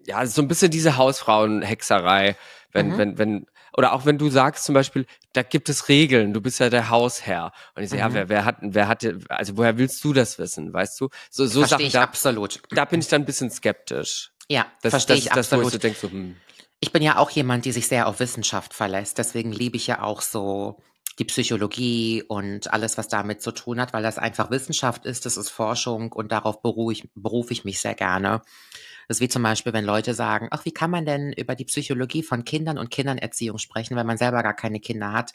ja 0.05 0.25
so 0.25 0.41
ein 0.41 0.47
bisschen 0.47 0.71
diese 0.71 0.95
Hausfrauenhexerei, 0.95 2.37
wenn 2.71 2.91
mhm. 2.91 2.97
wenn 2.97 3.17
wenn 3.17 3.45
oder 3.75 3.93
auch 3.93 4.05
wenn 4.05 4.17
du 4.17 4.29
sagst 4.29 4.65
zum 4.65 4.73
Beispiel, 4.73 5.05
da 5.33 5.43
gibt 5.43 5.69
es 5.69 5.89
Regeln, 5.89 6.33
du 6.33 6.41
bist 6.41 6.59
ja 6.59 6.69
der 6.69 6.89
Hausherr 6.89 7.51
und 7.75 7.83
ich 7.83 7.89
sage, 7.89 8.03
mhm. 8.03 8.09
ja, 8.09 8.13
wer 8.13 8.29
wer 8.29 8.45
hat 8.45 8.57
wer 8.61 8.87
hat 8.87 9.05
also 9.29 9.57
woher 9.57 9.77
willst 9.77 10.03
du 10.03 10.13
das 10.13 10.37
wissen, 10.39 10.73
weißt 10.73 10.99
du? 11.01 11.09
So 11.29 11.45
so 11.45 11.65
Sachen 11.65 11.89
da, 11.91 12.03
absolut. 12.03 12.61
Da 12.69 12.85
bin 12.85 12.99
ich 12.99 13.07
dann 13.07 13.23
ein 13.23 13.25
bisschen 13.25 13.49
skeptisch. 13.49 14.31
Ja, 14.49 14.65
das, 14.81 14.91
verstehe 14.91 15.15
das, 15.15 15.25
ich 15.25 15.31
das, 15.31 15.37
absolut. 15.53 15.73
Das, 15.73 15.79
denkst, 15.79 15.99
so, 15.99 16.09
hm. 16.09 16.35
Ich 16.79 16.91
bin 16.91 17.01
ja 17.01 17.17
auch 17.17 17.29
jemand, 17.29 17.63
die 17.65 17.71
sich 17.71 17.87
sehr 17.87 18.07
auf 18.07 18.19
Wissenschaft 18.19 18.73
verlässt. 18.73 19.17
Deswegen 19.17 19.53
liebe 19.53 19.77
ich 19.77 19.87
ja 19.87 20.01
auch 20.01 20.21
so 20.21 20.81
die 21.19 21.25
Psychologie 21.25 22.23
und 22.27 22.73
alles, 22.73 22.97
was 22.97 23.07
damit 23.07 23.41
zu 23.41 23.51
tun 23.51 23.79
hat, 23.79 23.93
weil 23.93 24.03
das 24.03 24.17
einfach 24.17 24.51
Wissenschaft 24.51 25.05
ist, 25.05 25.25
das 25.25 25.37
ist 25.37 25.49
Forschung 25.49 26.11
und 26.11 26.31
darauf 26.31 26.61
berufe 26.61 26.93
ich, 26.93 27.09
berufe 27.15 27.53
ich 27.53 27.63
mich 27.63 27.79
sehr 27.79 27.93
gerne. 27.93 28.41
Das 29.07 29.17
ist 29.17 29.21
wie 29.21 29.29
zum 29.29 29.43
Beispiel, 29.43 29.73
wenn 29.73 29.85
Leute 29.85 30.13
sagen, 30.13 30.47
ach, 30.51 30.65
wie 30.65 30.71
kann 30.71 30.91
man 30.91 31.05
denn 31.05 31.33
über 31.33 31.55
die 31.55 31.65
Psychologie 31.65 32.23
von 32.23 32.45
Kindern 32.45 32.77
und 32.77 32.91
Kindernerziehung 32.91 33.57
sprechen, 33.57 33.95
wenn 33.95 34.07
man 34.07 34.17
selber 34.17 34.43
gar 34.43 34.55
keine 34.55 34.79
Kinder 34.79 35.11
hat? 35.11 35.33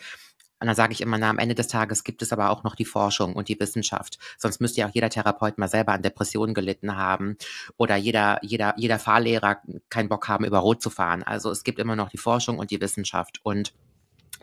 Und 0.60 0.66
dann 0.66 0.74
sage 0.74 0.92
ich 0.92 1.00
immer, 1.00 1.18
na, 1.18 1.30
am 1.30 1.38
Ende 1.38 1.54
des 1.54 1.68
Tages 1.68 2.02
gibt 2.02 2.20
es 2.20 2.32
aber 2.32 2.50
auch 2.50 2.64
noch 2.64 2.74
die 2.74 2.84
Forschung 2.84 3.34
und 3.34 3.48
die 3.48 3.60
Wissenschaft. 3.60 4.18
Sonst 4.38 4.60
müsste 4.60 4.80
ja 4.80 4.88
auch 4.88 4.94
jeder 4.94 5.08
Therapeut 5.08 5.56
mal 5.56 5.68
selber 5.68 5.92
an 5.92 6.02
Depressionen 6.02 6.54
gelitten 6.54 6.96
haben 6.96 7.36
oder 7.76 7.96
jeder, 7.96 8.40
jeder, 8.42 8.74
jeder 8.76 8.98
Fahrlehrer 8.98 9.58
keinen 9.88 10.08
Bock 10.08 10.26
haben, 10.26 10.44
über 10.44 10.58
Rot 10.58 10.82
zu 10.82 10.90
fahren. 10.90 11.22
Also 11.22 11.50
es 11.50 11.62
gibt 11.62 11.78
immer 11.78 11.94
noch 11.94 12.08
die 12.08 12.18
Forschung 12.18 12.58
und 12.58 12.70
die 12.70 12.80
Wissenschaft 12.80 13.40
und 13.44 13.72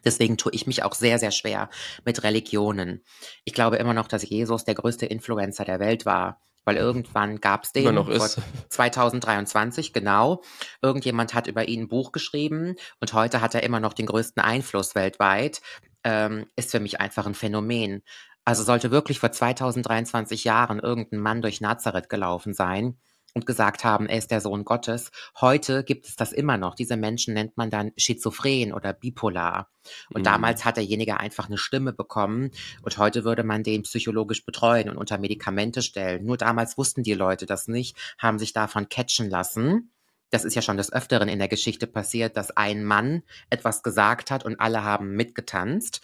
Deswegen 0.03 0.37
tue 0.37 0.51
ich 0.53 0.67
mich 0.67 0.83
auch 0.83 0.93
sehr, 0.93 1.17
sehr 1.17 1.31
schwer 1.31 1.67
mit 2.05 2.23
Religionen. 2.23 3.01
Ich 3.43 3.53
glaube 3.53 3.77
immer 3.77 3.95
noch, 3.95 4.07
dass 4.07 4.27
Jesus 4.27 4.63
der 4.63 4.75
größte 4.75 5.07
Influencer 5.07 5.65
der 5.65 5.79
Welt 5.79 6.05
war. 6.05 6.39
Weil 6.65 6.77
irgendwann 6.77 7.39
gab 7.39 7.63
es 7.63 7.71
den 7.71 7.95
noch 7.95 8.09
ist. 8.09 8.41
2023, 8.69 9.93
genau. 9.93 10.41
Irgendjemand 10.81 11.33
hat 11.33 11.47
über 11.47 11.67
ihn 11.67 11.83
ein 11.83 11.87
Buch 11.87 12.11
geschrieben 12.11 12.75
und 12.99 13.13
heute 13.13 13.41
hat 13.41 13.55
er 13.55 13.63
immer 13.63 13.79
noch 13.79 13.93
den 13.93 14.07
größten 14.07 14.43
Einfluss 14.43 14.95
weltweit. 14.95 15.61
Ähm, 16.03 16.45
ist 16.55 16.71
für 16.71 16.79
mich 16.79 16.99
einfach 16.99 17.25
ein 17.25 17.33
Phänomen. 17.33 18.03
Also 18.43 18.63
sollte 18.63 18.91
wirklich 18.91 19.19
vor 19.19 19.31
2023 19.31 20.43
Jahren 20.43 20.79
irgendein 20.79 21.19
Mann 21.19 21.41
durch 21.41 21.61
Nazareth 21.61 22.09
gelaufen 22.09 22.53
sein, 22.53 22.97
und 23.35 23.45
gesagt 23.45 23.83
haben, 23.83 24.07
er 24.07 24.17
ist 24.17 24.31
der 24.31 24.41
Sohn 24.41 24.63
Gottes. 24.63 25.11
Heute 25.39 25.83
gibt 25.83 26.07
es 26.07 26.15
das 26.15 26.31
immer 26.31 26.57
noch. 26.57 26.73
Diese 26.73 26.95
Menschen 26.95 27.33
nennt 27.33 27.57
man 27.57 27.69
dann 27.69 27.91
schizophren 27.97 28.73
oder 28.73 28.93
bipolar. 28.93 29.69
Und 30.13 30.21
mhm. 30.21 30.25
damals 30.25 30.63
hat 30.65 30.77
derjenige 30.77 31.19
einfach 31.19 31.47
eine 31.47 31.57
Stimme 31.57 31.93
bekommen 31.93 32.51
und 32.81 32.97
heute 32.97 33.25
würde 33.25 33.43
man 33.43 33.61
den 33.61 33.83
psychologisch 33.83 34.45
betreuen 34.45 34.89
und 34.89 34.97
unter 34.97 35.17
Medikamente 35.17 35.81
stellen. 35.81 36.25
Nur 36.25 36.37
damals 36.37 36.77
wussten 36.77 37.03
die 37.03 37.13
Leute 37.13 37.45
das 37.45 37.67
nicht, 37.67 37.97
haben 38.17 38.39
sich 38.39 38.53
davon 38.53 38.87
catchen 38.87 39.29
lassen. 39.29 39.91
Das 40.31 40.45
ist 40.45 40.55
ja 40.55 40.61
schon 40.61 40.77
des 40.77 40.91
Öfteren 40.91 41.29
in 41.29 41.39
der 41.39 41.47
Geschichte 41.49 41.87
passiert, 41.87 42.37
dass 42.37 42.55
ein 42.55 42.83
Mann 42.83 43.21
etwas 43.49 43.83
gesagt 43.83 44.31
hat 44.31 44.45
und 44.45 44.59
alle 44.59 44.83
haben 44.83 45.11
mitgetanzt. 45.15 46.01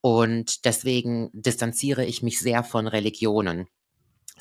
Und 0.00 0.64
deswegen 0.64 1.30
distanziere 1.32 2.04
ich 2.04 2.22
mich 2.22 2.40
sehr 2.40 2.64
von 2.64 2.88
Religionen. 2.88 3.68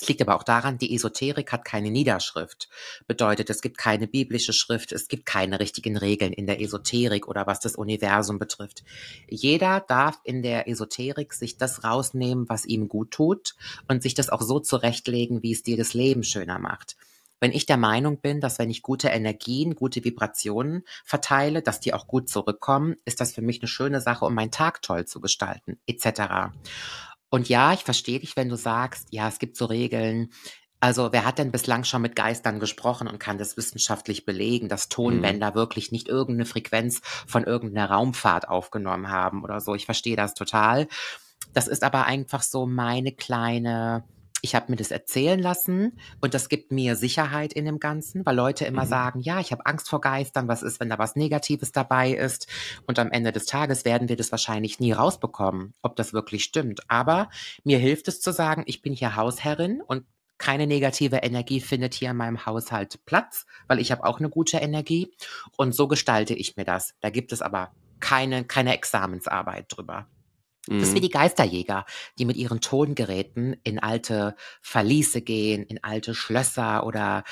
Es 0.01 0.07
liegt 0.07 0.21
aber 0.23 0.35
auch 0.35 0.43
daran, 0.43 0.79
die 0.79 0.95
Esoterik 0.95 1.51
hat 1.51 1.63
keine 1.63 1.91
Niederschrift. 1.91 2.69
Bedeutet, 3.05 3.51
es 3.51 3.61
gibt 3.61 3.77
keine 3.77 4.07
biblische 4.07 4.51
Schrift, 4.51 4.91
es 4.91 5.07
gibt 5.07 5.27
keine 5.27 5.59
richtigen 5.59 5.95
Regeln 5.95 6.33
in 6.33 6.47
der 6.47 6.59
Esoterik 6.59 7.27
oder 7.27 7.45
was 7.45 7.59
das 7.59 7.75
Universum 7.75 8.39
betrifft. 8.39 8.83
Jeder 9.29 9.79
darf 9.79 10.19
in 10.23 10.41
der 10.41 10.67
Esoterik 10.67 11.33
sich 11.33 11.57
das 11.57 11.83
rausnehmen, 11.83 12.49
was 12.49 12.65
ihm 12.65 12.89
gut 12.89 13.11
tut 13.11 13.53
und 13.87 14.01
sich 14.01 14.15
das 14.15 14.29
auch 14.29 14.41
so 14.41 14.59
zurechtlegen, 14.59 15.43
wie 15.43 15.51
es 15.51 15.61
dir 15.61 15.77
das 15.77 15.93
Leben 15.93 16.23
schöner 16.23 16.57
macht. 16.57 16.97
Wenn 17.39 17.51
ich 17.51 17.67
der 17.67 17.77
Meinung 17.77 18.21
bin, 18.21 18.39
dass 18.39 18.57
wenn 18.57 18.69
ich 18.71 18.81
gute 18.81 19.09
Energien, 19.09 19.75
gute 19.75 20.03
Vibrationen 20.03 20.83
verteile, 21.03 21.61
dass 21.61 21.79
die 21.79 21.93
auch 21.93 22.07
gut 22.07 22.27
zurückkommen, 22.27 22.95
ist 23.05 23.19
das 23.19 23.33
für 23.33 23.41
mich 23.41 23.61
eine 23.61 23.67
schöne 23.67 24.01
Sache, 24.01 24.25
um 24.25 24.33
meinen 24.33 24.51
Tag 24.51 24.81
toll 24.81 25.05
zu 25.05 25.21
gestalten, 25.21 25.79
etc. 25.87 26.53
Und 27.31 27.49
ja, 27.49 27.73
ich 27.73 27.83
verstehe 27.83 28.19
dich, 28.19 28.35
wenn 28.35 28.49
du 28.49 28.57
sagst, 28.57 29.07
ja, 29.09 29.27
es 29.27 29.39
gibt 29.39 29.55
so 29.55 29.65
Regeln. 29.65 30.29
Also 30.81 31.13
wer 31.13 31.25
hat 31.25 31.39
denn 31.39 31.51
bislang 31.51 31.85
schon 31.85 32.01
mit 32.01 32.15
Geistern 32.15 32.59
gesprochen 32.59 33.07
und 33.07 33.19
kann 33.19 33.37
das 33.37 33.55
wissenschaftlich 33.55 34.25
belegen, 34.25 34.67
dass 34.67 34.87
mhm. 34.87 34.91
Tonbänder 34.91 35.51
mhm. 35.51 35.55
wirklich 35.55 35.91
nicht 35.91 36.09
irgendeine 36.09 36.45
Frequenz 36.45 37.01
von 37.25 37.45
irgendeiner 37.45 37.89
Raumfahrt 37.89 38.49
aufgenommen 38.49 39.09
haben 39.09 39.43
oder 39.43 39.61
so? 39.61 39.73
Ich 39.75 39.85
verstehe 39.85 40.17
das 40.17 40.33
total. 40.33 40.87
Das 41.53 41.67
ist 41.67 41.83
aber 41.83 42.05
einfach 42.05 42.41
so 42.43 42.65
meine 42.65 43.13
kleine 43.13 44.03
ich 44.41 44.55
habe 44.55 44.71
mir 44.71 44.75
das 44.75 44.91
erzählen 44.91 45.39
lassen 45.39 45.99
und 46.19 46.33
das 46.33 46.49
gibt 46.49 46.71
mir 46.71 46.95
Sicherheit 46.95 47.53
in 47.53 47.65
dem 47.65 47.79
Ganzen, 47.79 48.25
weil 48.25 48.35
Leute 48.35 48.65
immer 48.65 48.85
mhm. 48.85 48.89
sagen, 48.89 49.19
ja, 49.19 49.39
ich 49.39 49.51
habe 49.51 49.65
Angst 49.65 49.89
vor 49.89 50.01
Geistern, 50.01 50.47
was 50.47 50.63
ist, 50.63 50.79
wenn 50.79 50.89
da 50.89 50.97
was 50.97 51.15
Negatives 51.15 51.71
dabei 51.71 52.11
ist? 52.11 52.47
Und 52.87 52.99
am 52.99 53.11
Ende 53.11 53.31
des 53.31 53.45
Tages 53.45 53.85
werden 53.85 54.09
wir 54.09 54.15
das 54.15 54.31
wahrscheinlich 54.31 54.79
nie 54.79 54.91
rausbekommen, 54.91 55.73
ob 55.81 55.95
das 55.95 56.13
wirklich 56.13 56.43
stimmt. 56.43 56.81
Aber 56.89 57.29
mir 57.63 57.77
hilft 57.77 58.07
es 58.07 58.21
zu 58.21 58.31
sagen, 58.31 58.63
ich 58.65 58.81
bin 58.81 58.93
hier 58.93 59.15
Hausherrin 59.15 59.81
und 59.81 60.05
keine 60.37 60.65
negative 60.65 61.17
Energie 61.17 61.61
findet 61.61 61.93
hier 61.93 62.09
in 62.09 62.17
meinem 62.17 62.47
Haushalt 62.47 63.05
Platz, 63.05 63.45
weil 63.67 63.79
ich 63.79 63.91
habe 63.91 64.03
auch 64.03 64.19
eine 64.19 64.29
gute 64.29 64.57
Energie 64.57 65.13
und 65.55 65.75
so 65.75 65.87
gestalte 65.87 66.33
ich 66.33 66.57
mir 66.57 66.65
das. 66.65 66.95
Da 66.99 67.11
gibt 67.11 67.31
es 67.31 67.43
aber 67.43 67.71
keine, 67.99 68.43
keine 68.43 68.73
Examensarbeit 68.73 69.65
drüber. 69.69 70.07
Das 70.79 70.89
ist 70.89 70.95
wie 70.95 70.99
mhm. 70.99 71.03
die 71.03 71.09
Geisterjäger, 71.09 71.85
die 72.17 72.25
mit 72.25 72.37
ihren 72.37 72.61
Tongeräten 72.61 73.57
in 73.63 73.79
alte 73.79 74.35
Verliese 74.61 75.21
gehen, 75.21 75.63
in 75.63 75.83
alte 75.83 76.15
Schlösser 76.15 76.85
oder 76.85 77.23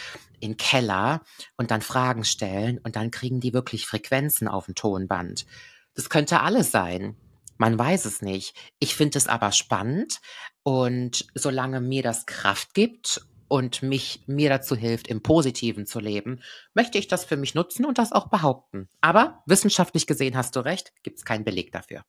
in 0.42 0.58
Keller 0.58 1.22
und 1.56 1.72
dann 1.72 1.82
Fragen 1.82 2.26
stellen 2.26 2.80
und 2.80 2.96
dann 2.96 3.12
kriegen 3.12 3.40
die 3.40 3.54
wirklich 3.54 3.86
Frequenzen 3.86 4.48
auf 4.48 4.66
dem 4.66 4.76
Tonband. 4.76 5.46
Das 5.94 6.10
könnte 6.10 6.42
alles 6.42 6.72
sein. 6.72 7.16
Man 7.58 7.78
weiß 7.78 8.06
es 8.06 8.22
nicht. 8.22 8.56
Ich 8.80 8.96
finde 8.96 9.18
es 9.18 9.28
aber 9.28 9.52
spannend 9.52 10.20
und 10.64 11.26
solange 11.34 11.82
mir 11.82 12.04
das 12.04 12.26
Kraft 12.26 12.74
gibt 12.74 13.22
und 13.48 13.84
mich 13.84 14.24
mir 14.28 14.50
dazu 14.50 14.76
hilft, 14.76 15.08
im 15.08 15.22
Positiven 15.22 15.86
zu 15.86 16.00
leben, 16.00 16.42
möchte 16.74 16.98
ich 16.98 17.08
das 17.08 17.26
für 17.26 17.38
mich 17.38 17.56
nutzen 17.56 17.86
und 17.86 17.98
das 17.98 18.12
auch 18.12 18.30
behaupten. 18.30 18.90
Aber 19.02 19.44
wissenschaftlich 19.46 20.08
gesehen 20.08 20.38
hast 20.38 20.56
du 20.56 20.62
recht, 20.62 20.94
gibt 21.04 21.18
es 21.18 21.26
keinen 21.26 21.44
Beleg 21.44 21.72
dafür. 21.72 22.04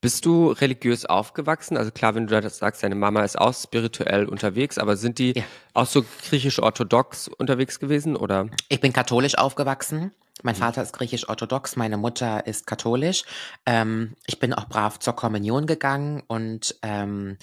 Bist 0.00 0.26
du 0.26 0.48
religiös 0.50 1.06
aufgewachsen? 1.06 1.76
Also 1.76 1.90
klar, 1.90 2.14
wenn 2.14 2.26
du 2.26 2.40
das 2.40 2.58
sagst, 2.58 2.82
deine 2.82 2.94
Mama 2.94 3.22
ist 3.24 3.38
auch 3.38 3.54
spirituell 3.54 4.26
unterwegs, 4.26 4.78
aber 4.78 4.96
sind 4.96 5.18
die 5.18 5.32
ja. 5.36 5.44
auch 5.72 5.86
so 5.86 6.04
griechisch-orthodox 6.28 7.28
unterwegs 7.28 7.80
gewesen 7.80 8.16
oder? 8.16 8.48
Ich 8.68 8.80
bin 8.80 8.92
katholisch 8.92 9.38
aufgewachsen. 9.38 10.12
Mein. 10.42 10.56
Vater 10.56 10.82
ist 10.82 10.92
griechisch-orthodox, 10.92 11.76
meine 11.76 11.96
Mutter 11.96 12.46
ist 12.46 12.66
katholisch. 12.66 13.24
Ähm, 13.64 14.14
ich 14.26 14.38
bin 14.38 14.52
auch 14.52 14.68
brav 14.68 14.98
zur 14.98 15.14
Kommunion 15.14 15.66
gegangen 15.66 16.22
und 16.26 16.76
ähm, 16.82 17.38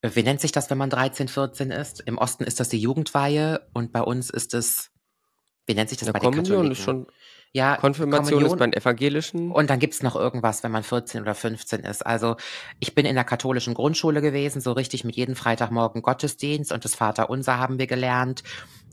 wie 0.00 0.22
nennt 0.22 0.40
sich 0.40 0.52
das, 0.52 0.70
wenn 0.70 0.78
man 0.78 0.88
13, 0.88 1.28
14 1.28 1.70
ist? 1.70 2.00
Im 2.00 2.18
Osten 2.18 2.44
ist 2.44 2.60
das 2.60 2.68
die 2.68 2.78
Jugendweihe 2.78 3.66
und 3.74 3.92
bei 3.92 4.00
uns 4.00 4.30
ist 4.30 4.54
es, 4.54 4.90
wie 5.66 5.74
nennt 5.74 5.88
sich 5.88 5.98
das 5.98 6.06
ja, 6.06 6.12
bei 6.12 6.20
Kommunion 6.20 6.44
den 6.44 6.72
Katholiken? 6.72 6.72
ist 6.72 6.84
schon 6.84 7.06
ja, 7.56 7.78
Konfirmation 7.78 8.24
Kommunion. 8.24 8.52
ist 8.52 8.58
bei 8.58 8.66
den 8.66 8.72
Evangelischen. 8.74 9.50
Und 9.50 9.70
dann 9.70 9.78
gibt's 9.78 10.02
noch 10.02 10.14
irgendwas, 10.14 10.62
wenn 10.62 10.70
man 10.70 10.82
14 10.82 11.22
oder 11.22 11.34
15 11.34 11.80
ist. 11.80 12.04
Also 12.04 12.36
ich 12.80 12.94
bin 12.94 13.06
in 13.06 13.14
der 13.14 13.24
katholischen 13.24 13.72
Grundschule 13.72 14.20
gewesen, 14.20 14.60
so 14.60 14.72
richtig 14.72 15.04
mit 15.04 15.16
jedem 15.16 15.36
Freitagmorgen 15.36 16.02
Gottesdienst 16.02 16.70
und 16.70 16.84
das 16.84 16.94
Vaterunser 16.94 17.58
haben 17.58 17.78
wir 17.78 17.86
gelernt. 17.86 18.42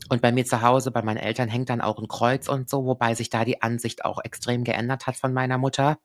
Und 0.08 0.22
bei 0.22 0.32
mir 0.32 0.46
zu 0.46 0.62
Hause, 0.62 0.90
bei 0.90 1.02
meinen 1.02 1.18
Eltern 1.18 1.50
hängt 1.50 1.68
dann 1.68 1.82
auch 1.82 1.98
ein 1.98 2.08
Kreuz 2.08 2.48
und 2.48 2.70
so, 2.70 2.86
wobei 2.86 3.14
sich 3.14 3.28
da 3.28 3.44
die 3.44 3.60
Ansicht 3.60 4.06
auch 4.06 4.24
extrem 4.24 4.64
geändert 4.64 5.06
hat 5.06 5.16
von 5.16 5.34
meiner 5.34 5.58
Mutter 5.58 5.98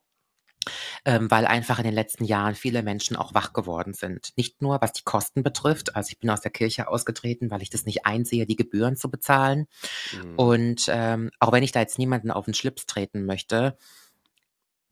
ähm, 1.06 1.30
weil 1.32 1.46
einfach 1.46 1.80
in 1.80 1.86
den 1.86 1.94
letzten 1.94 2.26
Jahren 2.26 2.56
viele 2.56 2.84
Menschen 2.84 3.16
auch 3.16 3.34
wach 3.34 3.54
geworden 3.54 3.94
sind. 3.94 4.32
Nicht 4.36 4.62
nur 4.62 4.82
was 4.82 4.94
die 4.94 5.04
Kosten 5.04 5.44
betrifft, 5.44 5.96
also 5.96 6.10
ich 6.10 6.20
bin 6.20 6.30
aus 6.30 6.42
der 6.42 6.52
Kirche 6.52 6.88
ausgetreten, 6.88 7.52
weil 7.52 7.62
ich 7.62 7.70
das 7.70 7.86
nicht 7.86 8.06
einsehe, 8.06 8.46
die 8.46 8.56
Gebühren 8.56 8.96
zu 8.96 9.10
bezahlen. 9.10 9.68
Mhm. 10.14 10.36
Und 10.36 10.86
ähm, 10.90 11.32
auch 11.40 11.52
wenn 11.52 11.64
ich 11.64 11.72
da 11.72 11.80
jetzt 11.80 12.00
niemanden 12.00 12.32
auf 12.32 12.46
den 12.46 12.54
Schlips 12.54 12.86
treten 12.86 13.26
möchte, 13.26 13.78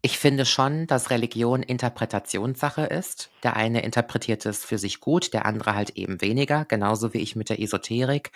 ich 0.02 0.20
finde 0.20 0.46
schon, 0.46 0.88
dass 0.88 1.10
Religion 1.10 1.64
Interpretationssache 1.64 2.84
ist. 2.84 3.30
Der 3.44 3.56
eine 3.56 3.82
interpretiert 3.82 4.46
es 4.46 4.64
für 4.64 4.78
sich 4.78 5.00
gut, 5.00 5.34
der 5.34 5.46
andere 5.46 5.76
halt 5.76 5.92
eben 5.92 6.22
weniger, 6.22 6.66
genauso 6.66 7.14
wie 7.14 7.18
ich 7.18 7.36
mit 7.36 7.50
der 7.50 7.60
Esoterik. 7.60 8.32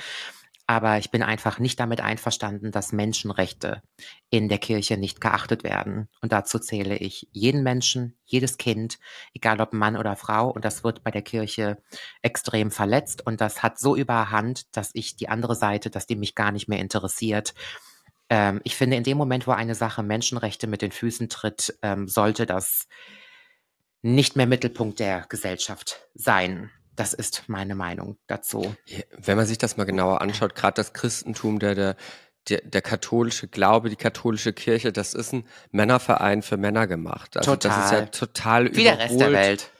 Aber 0.71 0.97
ich 0.99 1.11
bin 1.11 1.21
einfach 1.21 1.59
nicht 1.59 1.81
damit 1.81 1.99
einverstanden, 1.99 2.71
dass 2.71 2.93
Menschenrechte 2.93 3.81
in 4.29 4.47
der 4.47 4.57
Kirche 4.57 4.95
nicht 4.95 5.19
geachtet 5.19 5.65
werden. 5.65 6.07
Und 6.21 6.31
dazu 6.31 6.59
zähle 6.59 6.95
ich 6.95 7.27
jeden 7.33 7.61
Menschen, 7.61 8.17
jedes 8.23 8.57
Kind, 8.57 8.97
egal 9.33 9.59
ob 9.59 9.73
Mann 9.73 9.97
oder 9.97 10.15
Frau. 10.15 10.49
Und 10.49 10.63
das 10.63 10.85
wird 10.85 11.03
bei 11.03 11.11
der 11.11 11.23
Kirche 11.23 11.77
extrem 12.21 12.71
verletzt. 12.71 13.27
Und 13.27 13.41
das 13.41 13.61
hat 13.61 13.79
so 13.79 13.97
überhand, 13.97 14.73
dass 14.77 14.91
ich 14.93 15.17
die 15.17 15.27
andere 15.27 15.55
Seite, 15.55 15.89
dass 15.89 16.07
die 16.07 16.15
mich 16.15 16.35
gar 16.35 16.53
nicht 16.53 16.69
mehr 16.69 16.79
interessiert. 16.79 17.53
Ähm, 18.29 18.61
ich 18.63 18.77
finde, 18.77 18.95
in 18.95 19.03
dem 19.03 19.17
Moment, 19.17 19.47
wo 19.47 19.51
eine 19.51 19.75
Sache 19.75 20.03
Menschenrechte 20.03 20.67
mit 20.67 20.81
den 20.81 20.93
Füßen 20.93 21.27
tritt, 21.27 21.77
ähm, 21.81 22.07
sollte 22.07 22.45
das 22.45 22.87
nicht 24.03 24.37
mehr 24.37 24.47
Mittelpunkt 24.47 25.01
der 25.01 25.25
Gesellschaft 25.27 26.07
sein. 26.13 26.71
Das 26.95 27.13
ist 27.13 27.43
meine 27.47 27.75
Meinung 27.75 28.17
dazu. 28.27 28.75
Wenn 29.17 29.37
man 29.37 29.45
sich 29.45 29.57
das 29.57 29.77
mal 29.77 29.85
genauer 29.85 30.21
anschaut, 30.21 30.55
gerade 30.55 30.75
das 30.75 30.93
Christentum, 30.93 31.59
der, 31.59 31.75
der, 31.75 31.95
der, 32.49 32.61
der 32.61 32.81
katholische 32.81 33.47
Glaube, 33.47 33.89
die 33.89 33.95
katholische 33.95 34.53
Kirche, 34.53 34.91
das 34.91 35.13
ist 35.13 35.33
ein 35.33 35.45
Männerverein 35.71 36.41
für 36.41 36.57
Männer 36.57 36.87
gemacht. 36.87 37.37
Also 37.37 37.55
total. 37.55 37.77
das 37.77 37.85
ist 37.85 37.91
ja 37.91 38.05
total 38.07 38.75
Wie 38.75 38.83
der 38.83 38.99
Rest 38.99 39.19
der 39.19 39.31
Welt. 39.31 39.71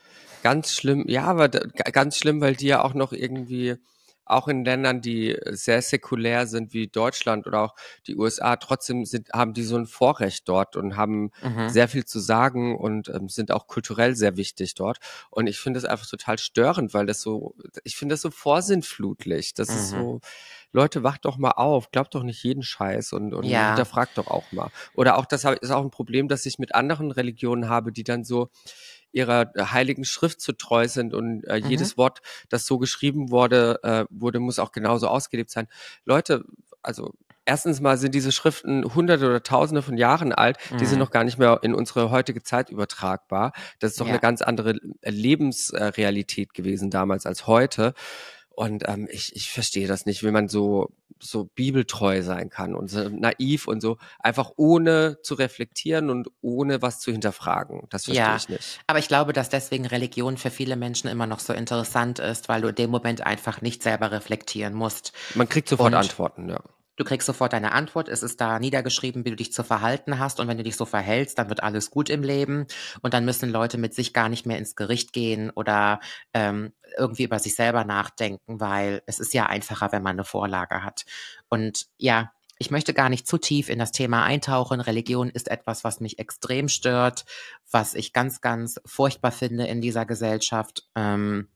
Ganz 0.42 0.72
schlimm, 0.72 1.04
ja, 1.06 1.24
aber 1.24 1.48
ganz 1.48 2.18
schlimm, 2.18 2.40
weil 2.40 2.56
die 2.56 2.66
ja 2.66 2.82
auch 2.82 2.94
noch 2.94 3.12
irgendwie 3.12 3.76
auch 4.24 4.48
in 4.48 4.64
Ländern, 4.64 5.00
die 5.00 5.36
sehr 5.50 5.82
säkulär 5.82 6.46
sind 6.46 6.72
wie 6.72 6.88
Deutschland 6.88 7.46
oder 7.46 7.62
auch 7.62 7.74
die 8.06 8.16
USA, 8.16 8.56
trotzdem 8.56 9.04
sind, 9.04 9.30
haben 9.32 9.52
die 9.52 9.62
so 9.62 9.76
ein 9.76 9.86
Vorrecht 9.86 10.48
dort 10.48 10.76
und 10.76 10.96
haben 10.96 11.30
mhm. 11.42 11.68
sehr 11.68 11.88
viel 11.88 12.04
zu 12.04 12.20
sagen 12.20 12.76
und 12.76 13.08
ähm, 13.08 13.28
sind 13.28 13.50
auch 13.50 13.66
kulturell 13.66 14.14
sehr 14.14 14.36
wichtig 14.36 14.74
dort. 14.74 14.98
Und 15.30 15.46
ich 15.46 15.58
finde 15.58 15.80
das 15.80 15.88
einfach 15.88 16.06
total 16.06 16.38
störend, 16.38 16.94
weil 16.94 17.06
das 17.06 17.20
so, 17.20 17.54
ich 17.84 17.96
finde 17.96 18.14
das 18.14 18.22
so 18.22 18.30
vorsinnflutlich. 18.30 19.54
Das 19.54 19.70
mhm. 19.70 19.76
ist 19.76 19.90
so, 19.90 20.20
Leute, 20.72 21.02
wacht 21.02 21.24
doch 21.24 21.36
mal 21.36 21.52
auf, 21.52 21.90
glaubt 21.90 22.14
doch 22.14 22.22
nicht 22.22 22.42
jeden 22.42 22.62
Scheiß 22.62 23.12
und, 23.12 23.34
und 23.34 23.44
ja. 23.44 23.68
hinterfragt 23.68 24.16
doch 24.16 24.28
auch 24.28 24.50
mal. 24.52 24.70
Oder 24.94 25.18
auch 25.18 25.26
das 25.26 25.44
ist 25.44 25.70
auch 25.70 25.82
ein 25.82 25.90
Problem, 25.90 26.28
das 26.28 26.46
ich 26.46 26.58
mit 26.58 26.74
anderen 26.74 27.10
Religionen 27.10 27.68
habe, 27.68 27.92
die 27.92 28.04
dann 28.04 28.24
so, 28.24 28.48
ihrer 29.12 29.54
äh, 29.54 29.64
heiligen 29.66 30.04
Schrift 30.04 30.40
zu 30.40 30.52
treu 30.52 30.88
sind 30.88 31.14
und 31.14 31.44
äh, 31.44 31.60
mhm. 31.60 31.68
jedes 31.68 31.96
Wort, 31.96 32.20
das 32.48 32.66
so 32.66 32.78
geschrieben 32.78 33.30
wurde, 33.30 33.78
äh, 33.82 34.04
wurde, 34.10 34.40
muss 34.40 34.58
auch 34.58 34.72
genauso 34.72 35.08
ausgelebt 35.08 35.50
sein. 35.50 35.68
Leute, 36.04 36.44
also 36.82 37.14
erstens 37.44 37.80
mal 37.80 37.98
sind 37.98 38.14
diese 38.14 38.32
Schriften 38.32 38.94
hunderte 38.94 39.26
oder 39.26 39.42
tausende 39.42 39.82
von 39.82 39.96
Jahren 39.96 40.32
alt, 40.32 40.58
mhm. 40.70 40.78
die 40.78 40.86
sind 40.86 40.96
mhm. 40.96 41.04
noch 41.04 41.10
gar 41.10 41.24
nicht 41.24 41.38
mehr 41.38 41.60
in 41.62 41.74
unsere 41.74 42.10
heutige 42.10 42.42
Zeit 42.42 42.70
übertragbar. 42.70 43.52
Das 43.78 43.92
ist 43.92 44.00
doch 44.00 44.06
ja. 44.06 44.12
eine 44.12 44.20
ganz 44.20 44.42
andere 44.42 44.78
Lebensrealität 45.02 46.54
gewesen 46.54 46.90
damals 46.90 47.26
als 47.26 47.46
heute. 47.46 47.94
Und 48.54 48.84
ähm, 48.86 49.08
ich, 49.10 49.34
ich 49.34 49.50
verstehe 49.50 49.88
das 49.88 50.04
nicht, 50.04 50.22
wenn 50.22 50.34
man 50.34 50.48
so 50.48 50.90
so 51.22 51.44
bibeltreu 51.54 52.22
sein 52.22 52.50
kann 52.50 52.74
und 52.74 52.88
so 52.88 53.08
naiv 53.08 53.66
und 53.68 53.80
so 53.80 53.98
einfach 54.18 54.50
ohne 54.56 55.18
zu 55.22 55.34
reflektieren 55.34 56.10
und 56.10 56.28
ohne 56.40 56.82
was 56.82 57.00
zu 57.00 57.12
hinterfragen. 57.12 57.86
Das 57.90 58.04
verstehe 58.06 58.24
Ja, 58.26 58.36
ich 58.36 58.48
nicht. 58.48 58.80
aber 58.86 58.98
ich 58.98 59.08
glaube, 59.08 59.32
dass 59.32 59.48
deswegen 59.48 59.86
Religion 59.86 60.36
für 60.36 60.50
viele 60.50 60.76
Menschen 60.76 61.08
immer 61.08 61.26
noch 61.26 61.40
so 61.40 61.52
interessant 61.52 62.18
ist, 62.18 62.48
weil 62.48 62.60
du 62.62 62.68
in 62.68 62.74
dem 62.74 62.90
Moment 62.90 63.24
einfach 63.26 63.60
nicht 63.62 63.82
selber 63.82 64.10
reflektieren 64.12 64.74
musst. 64.74 65.12
Man 65.34 65.48
kriegt 65.48 65.68
sofort 65.68 65.94
Und 65.94 65.94
Antworten, 65.94 66.48
ja. 66.48 66.60
Du 67.02 67.08
kriegst 67.08 67.26
sofort 67.26 67.52
deine 67.52 67.72
Antwort, 67.72 68.08
es 68.08 68.22
ist 68.22 68.40
da 68.40 68.60
niedergeschrieben, 68.60 69.24
wie 69.24 69.30
du 69.30 69.36
dich 69.36 69.52
zu 69.52 69.64
verhalten 69.64 70.20
hast 70.20 70.38
und 70.38 70.46
wenn 70.46 70.56
du 70.56 70.62
dich 70.62 70.76
so 70.76 70.84
verhältst, 70.84 71.36
dann 71.36 71.48
wird 71.48 71.60
alles 71.60 71.90
gut 71.90 72.08
im 72.08 72.22
Leben 72.22 72.66
und 73.02 73.12
dann 73.12 73.24
müssen 73.24 73.50
Leute 73.50 73.76
mit 73.76 73.92
sich 73.92 74.12
gar 74.12 74.28
nicht 74.28 74.46
mehr 74.46 74.56
ins 74.56 74.76
Gericht 74.76 75.12
gehen 75.12 75.50
oder 75.50 75.98
ähm, 76.32 76.72
irgendwie 76.96 77.24
über 77.24 77.40
sich 77.40 77.56
selber 77.56 77.84
nachdenken, 77.84 78.60
weil 78.60 79.02
es 79.06 79.18
ist 79.18 79.34
ja 79.34 79.46
einfacher, 79.46 79.90
wenn 79.90 80.04
man 80.04 80.12
eine 80.12 80.24
Vorlage 80.24 80.84
hat. 80.84 81.04
Und 81.48 81.86
ja, 81.98 82.30
ich 82.58 82.70
möchte 82.70 82.94
gar 82.94 83.08
nicht 83.08 83.26
zu 83.26 83.36
tief 83.36 83.68
in 83.68 83.80
das 83.80 83.90
Thema 83.90 84.22
eintauchen. 84.22 84.80
Religion 84.80 85.28
ist 85.28 85.50
etwas, 85.50 85.82
was 85.82 85.98
mich 85.98 86.20
extrem 86.20 86.68
stört, 86.68 87.24
was 87.68 87.94
ich 87.94 88.12
ganz, 88.12 88.40
ganz 88.40 88.80
furchtbar 88.86 89.32
finde 89.32 89.66
in 89.66 89.80
dieser 89.80 90.06
Gesellschaft. 90.06 90.84
Ähm, 90.94 91.48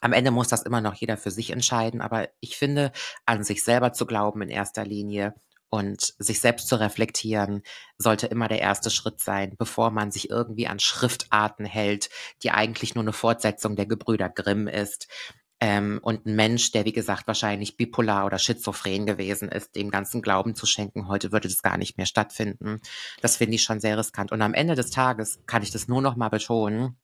am 0.00 0.12
Ende 0.12 0.30
muss 0.30 0.48
das 0.48 0.62
immer 0.62 0.80
noch 0.80 0.94
jeder 0.94 1.16
für 1.16 1.30
sich 1.30 1.50
entscheiden, 1.50 2.00
aber 2.00 2.28
ich 2.40 2.56
finde, 2.56 2.92
an 3.26 3.44
sich 3.44 3.64
selber 3.64 3.92
zu 3.92 4.06
glauben 4.06 4.42
in 4.42 4.48
erster 4.48 4.84
Linie 4.84 5.34
und 5.70 6.14
sich 6.18 6.40
selbst 6.40 6.68
zu 6.68 6.76
reflektieren, 6.76 7.62
sollte 7.98 8.26
immer 8.26 8.48
der 8.48 8.60
erste 8.60 8.90
Schritt 8.90 9.20
sein, 9.20 9.54
bevor 9.58 9.90
man 9.90 10.10
sich 10.10 10.30
irgendwie 10.30 10.66
an 10.66 10.78
Schriftarten 10.78 11.66
hält, 11.66 12.08
die 12.42 12.50
eigentlich 12.50 12.94
nur 12.94 13.04
eine 13.04 13.12
Fortsetzung 13.12 13.76
der 13.76 13.86
Gebrüder 13.86 14.28
Grimm 14.28 14.66
ist. 14.66 15.08
Ähm, 15.60 15.98
und 16.02 16.24
ein 16.24 16.36
Mensch, 16.36 16.70
der 16.70 16.84
wie 16.84 16.92
gesagt 16.92 17.26
wahrscheinlich 17.26 17.76
bipolar 17.76 18.26
oder 18.26 18.38
schizophren 18.38 19.06
gewesen 19.06 19.48
ist, 19.48 19.74
dem 19.74 19.90
ganzen 19.90 20.22
Glauben 20.22 20.54
zu 20.54 20.66
schenken, 20.66 21.08
heute 21.08 21.32
würde 21.32 21.48
das 21.48 21.62
gar 21.62 21.76
nicht 21.76 21.96
mehr 21.96 22.06
stattfinden. 22.06 22.80
Das 23.22 23.36
finde 23.36 23.56
ich 23.56 23.64
schon 23.64 23.80
sehr 23.80 23.98
riskant. 23.98 24.30
Und 24.30 24.40
am 24.40 24.54
Ende 24.54 24.76
des 24.76 24.90
Tages 24.90 25.40
kann 25.46 25.64
ich 25.64 25.72
das 25.72 25.88
nur 25.88 26.00
noch 26.00 26.14
mal 26.14 26.28
betonen. 26.28 26.96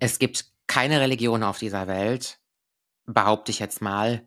Es 0.00 0.18
gibt 0.18 0.46
keine 0.66 1.00
Religion 1.00 1.42
auf 1.42 1.58
dieser 1.58 1.86
Welt, 1.86 2.40
behaupte 3.06 3.52
ich 3.52 3.58
jetzt 3.58 3.80
mal, 3.82 4.26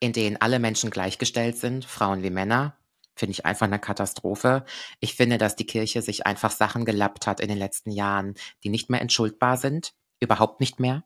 in 0.00 0.12
denen 0.12 0.36
alle 0.40 0.58
Menschen 0.58 0.90
gleichgestellt 0.90 1.56
sind, 1.58 1.84
Frauen 1.84 2.22
wie 2.22 2.30
Männer. 2.30 2.76
Finde 3.16 3.32
ich 3.32 3.46
einfach 3.46 3.66
eine 3.66 3.78
Katastrophe. 3.78 4.64
Ich 4.98 5.14
finde, 5.14 5.38
dass 5.38 5.54
die 5.54 5.66
Kirche 5.66 6.02
sich 6.02 6.26
einfach 6.26 6.50
Sachen 6.50 6.84
gelappt 6.84 7.28
hat 7.28 7.40
in 7.40 7.48
den 7.48 7.58
letzten 7.58 7.92
Jahren, 7.92 8.34
die 8.64 8.70
nicht 8.70 8.90
mehr 8.90 9.00
entschuldbar 9.00 9.56
sind. 9.56 9.92
Überhaupt 10.20 10.60
nicht 10.60 10.80
mehr. 10.80 11.04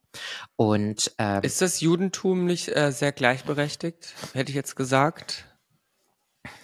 Und 0.56 1.12
ähm, 1.18 1.42
Ist 1.42 1.60
das 1.60 1.80
Judentum 1.80 2.46
nicht 2.46 2.68
äh, 2.68 2.92
sehr 2.92 3.12
gleichberechtigt? 3.12 4.14
Hätte 4.32 4.50
ich 4.50 4.56
jetzt 4.56 4.76
gesagt. 4.76 5.44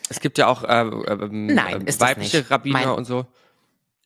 Es 0.09 0.21
gibt 0.21 0.39
ja 0.39 0.47
auch 0.47 0.63
äh, 0.63 0.83
ähm, 0.83 1.47
Nein, 1.47 1.87
ähm, 1.87 2.01
weibliche. 2.01 2.51
Rabbiner 2.51 2.79
Mein- 2.79 2.89
und 2.91 3.05
so. 3.05 3.27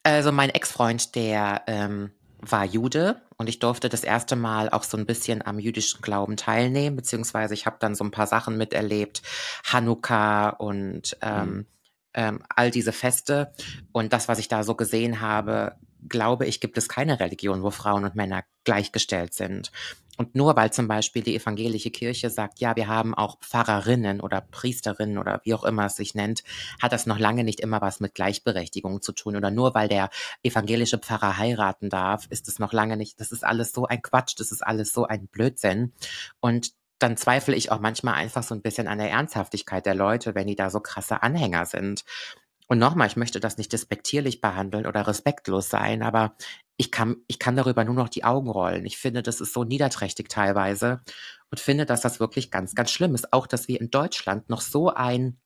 Also 0.02 0.32
mein 0.32 0.50
Ex-Freund, 0.50 1.14
der 1.14 1.62
ähm, 1.66 2.12
war 2.40 2.64
Jude 2.64 3.20
und 3.36 3.48
ich 3.48 3.58
durfte 3.58 3.88
das 3.88 4.04
erste 4.04 4.36
Mal 4.36 4.68
auch 4.68 4.84
so 4.84 4.96
ein 4.96 5.06
bisschen 5.06 5.44
am 5.44 5.58
jüdischen 5.58 6.00
Glauben 6.00 6.36
teilnehmen, 6.36 6.96
beziehungsweise 6.96 7.54
ich 7.54 7.66
habe 7.66 7.76
dann 7.80 7.94
so 7.94 8.04
ein 8.04 8.10
paar 8.10 8.26
Sachen 8.26 8.56
miterlebt, 8.56 9.22
Hanukkah 9.64 10.50
und 10.50 11.16
ähm, 11.20 11.66
ähm, 12.14 12.42
all 12.48 12.70
diese 12.70 12.92
Feste. 12.92 13.52
Und 13.92 14.12
das, 14.12 14.28
was 14.28 14.38
ich 14.38 14.48
da 14.48 14.64
so 14.64 14.74
gesehen 14.74 15.20
habe, 15.20 15.76
glaube 16.08 16.46
ich, 16.46 16.60
gibt 16.60 16.78
es 16.78 16.88
keine 16.88 17.20
Religion, 17.20 17.62
wo 17.62 17.70
Frauen 17.70 18.04
und 18.04 18.14
Männer 18.14 18.44
gleichgestellt 18.64 19.34
sind. 19.34 19.72
Und 20.18 20.34
nur 20.34 20.56
weil 20.56 20.72
zum 20.72 20.88
Beispiel 20.88 21.22
die 21.22 21.36
evangelische 21.36 21.90
Kirche 21.90 22.28
sagt, 22.28 22.58
ja, 22.58 22.74
wir 22.74 22.88
haben 22.88 23.14
auch 23.14 23.38
Pfarrerinnen 23.38 24.20
oder 24.20 24.40
Priesterinnen 24.40 25.16
oder 25.16 25.40
wie 25.44 25.54
auch 25.54 25.62
immer 25.62 25.86
es 25.86 25.94
sich 25.94 26.16
nennt, 26.16 26.42
hat 26.82 26.92
das 26.92 27.06
noch 27.06 27.20
lange 27.20 27.44
nicht 27.44 27.60
immer 27.60 27.80
was 27.80 28.00
mit 28.00 28.14
Gleichberechtigung 28.14 29.00
zu 29.00 29.12
tun. 29.12 29.36
Oder 29.36 29.52
nur 29.52 29.74
weil 29.74 29.88
der 29.88 30.10
evangelische 30.42 30.98
Pfarrer 30.98 31.38
heiraten 31.38 31.88
darf, 31.88 32.26
ist 32.30 32.48
es 32.48 32.58
noch 32.58 32.72
lange 32.72 32.96
nicht. 32.96 33.20
Das 33.20 33.30
ist 33.30 33.44
alles 33.44 33.72
so 33.72 33.86
ein 33.86 34.02
Quatsch, 34.02 34.34
das 34.38 34.50
ist 34.50 34.66
alles 34.66 34.92
so 34.92 35.06
ein 35.06 35.28
Blödsinn. 35.28 35.92
Und 36.40 36.72
dann 36.98 37.16
zweifle 37.16 37.54
ich 37.54 37.70
auch 37.70 37.78
manchmal 37.78 38.14
einfach 38.14 38.42
so 38.42 38.56
ein 38.56 38.62
bisschen 38.62 38.88
an 38.88 38.98
der 38.98 39.10
Ernsthaftigkeit 39.10 39.86
der 39.86 39.94
Leute, 39.94 40.34
wenn 40.34 40.48
die 40.48 40.56
da 40.56 40.68
so 40.68 40.80
krasse 40.80 41.22
Anhänger 41.22 41.64
sind. 41.64 42.04
Und 42.66 42.78
nochmal, 42.78 43.06
ich 43.06 43.16
möchte 43.16 43.38
das 43.38 43.56
nicht 43.56 43.72
despektierlich 43.72 44.40
behandeln 44.40 44.84
oder 44.84 45.06
respektlos 45.06 45.70
sein, 45.70 46.02
aber 46.02 46.34
ich 46.78 46.92
kann, 46.92 47.16
ich 47.26 47.38
kann 47.38 47.56
darüber 47.56 47.84
nur 47.84 47.94
noch 47.94 48.08
die 48.08 48.24
Augen 48.24 48.48
rollen. 48.48 48.86
Ich 48.86 48.98
finde, 48.98 49.22
das 49.22 49.40
ist 49.40 49.52
so 49.52 49.64
niederträchtig 49.64 50.28
teilweise 50.28 51.02
und 51.50 51.60
finde, 51.60 51.84
dass 51.84 52.00
das 52.00 52.20
wirklich 52.20 52.50
ganz, 52.50 52.74
ganz 52.74 52.90
schlimm 52.92 53.14
ist. 53.14 53.32
Auch, 53.32 53.46
dass 53.46 53.68
wir 53.68 53.80
in 53.80 53.90
Deutschland 53.90 54.48
noch 54.48 54.60
so 54.60 54.88
ein 54.88 55.38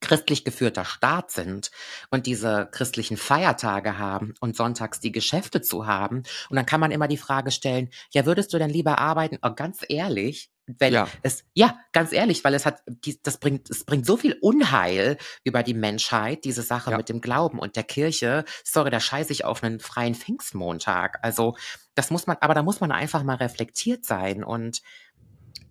christlich 0.00 0.44
geführter 0.44 0.84
Staat 0.84 1.32
sind 1.32 1.72
und 2.10 2.26
diese 2.26 2.68
christlichen 2.70 3.16
Feiertage 3.16 3.98
haben 3.98 4.34
und 4.40 4.56
sonntags 4.56 5.00
die 5.00 5.10
Geschäfte 5.10 5.60
zu 5.60 5.88
haben. 5.88 6.22
Und 6.48 6.56
dann 6.56 6.66
kann 6.66 6.80
man 6.80 6.92
immer 6.92 7.08
die 7.08 7.16
Frage 7.16 7.50
stellen, 7.50 7.90
ja, 8.12 8.24
würdest 8.24 8.52
du 8.54 8.58
denn 8.58 8.70
lieber 8.70 8.98
arbeiten? 8.98 9.38
Oh, 9.42 9.54
ganz 9.54 9.84
ehrlich, 9.88 10.50
wenn 10.78 10.92
Ja. 10.92 11.08
es, 11.22 11.44
ja, 11.54 11.78
ganz 11.92 12.12
ehrlich, 12.12 12.44
weil 12.44 12.54
es 12.54 12.66
hat, 12.66 12.82
die, 12.86 13.20
das 13.22 13.38
bringt, 13.38 13.70
es 13.70 13.84
bringt 13.84 14.06
so 14.06 14.16
viel 14.16 14.36
Unheil 14.40 15.16
über 15.44 15.62
die 15.62 15.74
Menschheit, 15.74 16.44
diese 16.44 16.62
Sache 16.62 16.90
Ja. 16.90 16.96
mit 16.96 17.08
dem 17.08 17.20
Glauben 17.20 17.58
und 17.58 17.76
der 17.76 17.84
Kirche. 17.84 18.44
Sorry, 18.64 18.90
da 18.90 19.00
scheiße 19.00 19.32
ich 19.32 19.44
auf 19.44 19.62
einen 19.62 19.80
freien 19.80 20.14
Pfingstmontag. 20.14 21.18
Also, 21.22 21.56
das 21.94 22.10
muss 22.10 22.26
man, 22.26 22.36
aber 22.40 22.54
da 22.54 22.62
muss 22.62 22.80
man 22.80 22.92
einfach 22.92 23.22
mal 23.22 23.36
reflektiert 23.36 24.04
sein 24.04 24.44
und 24.44 24.82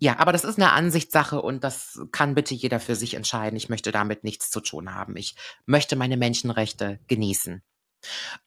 ja, 0.00 0.18
aber 0.18 0.30
das 0.32 0.44
ist 0.44 0.58
eine 0.58 0.72
Ansichtssache 0.72 1.42
und 1.42 1.64
das 1.64 2.00
kann 2.12 2.34
bitte 2.34 2.54
jeder 2.54 2.78
für 2.78 2.94
sich 2.94 3.14
entscheiden. 3.14 3.56
Ich 3.56 3.68
möchte 3.68 3.90
damit 3.90 4.22
nichts 4.22 4.50
zu 4.50 4.60
tun 4.60 4.94
haben. 4.94 5.16
Ich 5.16 5.34
möchte 5.66 5.96
meine 5.96 6.16
Menschenrechte 6.16 7.00
genießen. 7.08 7.62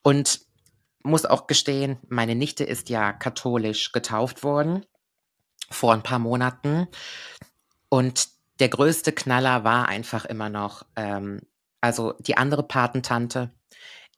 Und 0.02 0.40
muss 1.02 1.26
auch 1.26 1.46
gestehen, 1.46 1.98
meine 2.08 2.34
Nichte 2.34 2.64
ist 2.64 2.88
ja 2.88 3.12
katholisch 3.12 3.92
getauft 3.92 4.42
worden 4.44 4.86
vor 5.72 5.92
ein 5.92 6.02
paar 6.02 6.18
Monaten. 6.18 6.88
Und 7.88 8.28
der 8.60 8.68
größte 8.68 9.12
Knaller 9.12 9.64
war 9.64 9.88
einfach 9.88 10.24
immer 10.24 10.48
noch, 10.48 10.84
ähm, 10.96 11.40
also 11.80 12.14
die 12.20 12.36
andere 12.36 12.62
Patentante 12.62 13.50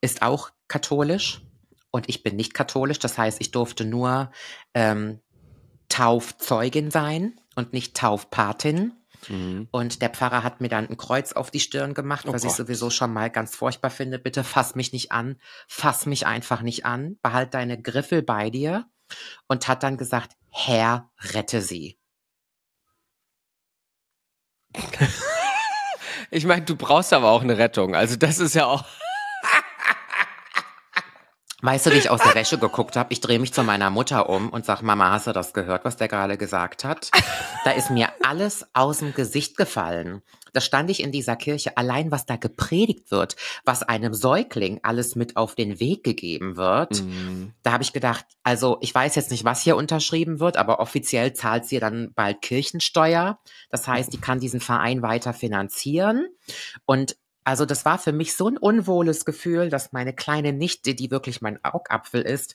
ist 0.01 0.23
auch 0.23 0.51
katholisch 0.69 1.41
und 1.91 2.09
ich 2.09 2.23
bin 2.23 2.37
nicht 2.37 2.55
katholisch. 2.55 2.99
Das 2.99 3.17
heißt, 3.17 3.41
ich 3.41 3.53
durfte 3.53 3.85
nur 3.85 4.31
ähm, 4.75 5.21
Taufzeugin 5.89 6.91
sein 6.91 7.41
und 7.55 7.73
nicht 7.73 7.97
Taufpatin. 7.97 8.93
Mhm. 9.29 9.69
Und 9.71 10.03
der 10.03 10.11
Pfarrer 10.11 10.43
hat 10.43 10.61
mir 10.61 10.69
dann 10.69 10.89
ein 10.89 10.97
Kreuz 10.97 11.33
auf 11.33 11.51
die 11.51 11.61
Stirn 11.61 11.95
gemacht, 11.95 12.27
Oh 12.29 12.33
was 12.33 12.43
ich 12.43 12.49
Gott. 12.49 12.57
sowieso 12.57 12.91
schon 12.91 13.13
mal 13.13 13.31
ganz 13.31 13.55
furchtbar 13.55 13.91
finde. 13.91 14.19
Bitte 14.19 14.45
fass 14.45 14.75
mich 14.75 14.93
nicht 14.93 15.13
an. 15.13 15.37
Fass 15.69 16.07
mich 16.07 16.27
einfach 16.27 16.63
nicht 16.63 16.85
an. 16.85 17.17
Behalt 17.23 17.55
deine 17.55 17.81
Griffel 17.81 18.23
bei 18.23 18.51
dir. 18.51 18.87
Und 19.49 19.69
hat 19.69 19.83
dann 19.83 19.97
gesagt, 19.97 20.33
Herr, 20.51 21.11
rette 21.33 21.61
sie. 21.61 21.99
Ich 26.31 26.47
meine, 26.47 26.62
du 26.65 26.75
brauchst 26.75 27.12
aber 27.12 27.31
auch 27.31 27.43
eine 27.43 27.59
Rettung. 27.59 27.95
Also 27.95 28.17
das 28.17 28.41
ist 28.41 28.55
ja 28.55 28.67
auch. 28.67 28.85
Weißt 31.65 31.87
du, 31.87 31.93
wie 31.93 31.97
ich 31.97 32.11
aus 32.11 32.21
der 32.21 32.35
Wäsche 32.35 32.59
geguckt 32.59 32.95
habe? 32.95 33.11
Ich 33.11 33.23
drehe 33.23 33.39
mich 33.39 33.55
zu 33.55 33.62
meiner 33.62 33.89
Mutter 33.89 34.29
um 34.29 34.51
und 34.51 34.67
sag, 34.67 34.83
Mama, 34.83 35.11
hast 35.12 35.29
du 35.29 35.33
das 35.33 35.55
gehört, 35.55 35.87
was 35.87 35.97
der 35.97 36.09
gerade 36.09 36.37
gesagt 36.37 36.85
hat? 36.85 37.11
Da 37.65 37.71
ist 37.71 37.91
mir 37.91 38.11
alles 38.23 38.67
aus 38.75 38.99
dem 38.99 39.15
Gesicht 39.15 39.57
gefallen. 39.57 40.21
Da 40.53 40.61
stand 40.61 40.91
ich 40.91 41.03
in 41.03 41.11
dieser 41.11 41.37
Kirche, 41.37 41.79
allein 41.79 42.11
was 42.11 42.27
da 42.27 42.37
gepredigt 42.37 43.11
wird, 43.11 43.37
was 43.65 43.83
einem 43.83 44.12
Säugling 44.12 44.81
alles 44.83 45.17
mit 45.17 45.39
auf 45.39 45.55
den 45.55 45.81
Weg 45.81 46.05
gegeben 46.05 46.59
wird. 46.59 47.03
Mhm. 47.03 47.55
Da 47.62 47.73
habe 47.73 47.83
ich 47.83 47.95
gedacht, 47.95 48.27
also 48.43 48.77
ich 48.83 48.95
weiß 48.95 49.15
jetzt 49.15 49.31
nicht, 49.31 49.47
was 49.47 49.62
hier 49.62 49.77
unterschrieben 49.77 50.41
wird, 50.41 50.59
aber 50.59 50.81
offiziell 50.81 51.33
zahlt 51.33 51.65
sie 51.65 51.81
dann 51.81 52.12
bald 52.15 52.43
Kirchensteuer. 52.43 53.39
Das 53.71 53.89
heißt, 53.89 54.12
die 54.12 54.21
kann 54.21 54.39
diesen 54.39 54.61
Verein 54.61 55.01
weiter 55.01 55.33
finanzieren. 55.33 56.27
Und 56.85 57.17
also 57.45 57.67
das 57.67 57.85
war 57.85 57.99
für 57.99 58.13
mich 58.13 58.35
so 58.35 58.49
ein 58.49 58.57
unwohles 58.57 59.25
Gefühl, 59.25 59.69
dass 59.69 59.93
meine 59.93 60.15
kleine 60.15 60.53
Nichte, 60.53 60.95
die 60.95 61.11
wirklich 61.11 61.43
mein 61.43 61.63
Augapfel 61.65 62.23
ist, 62.23 62.55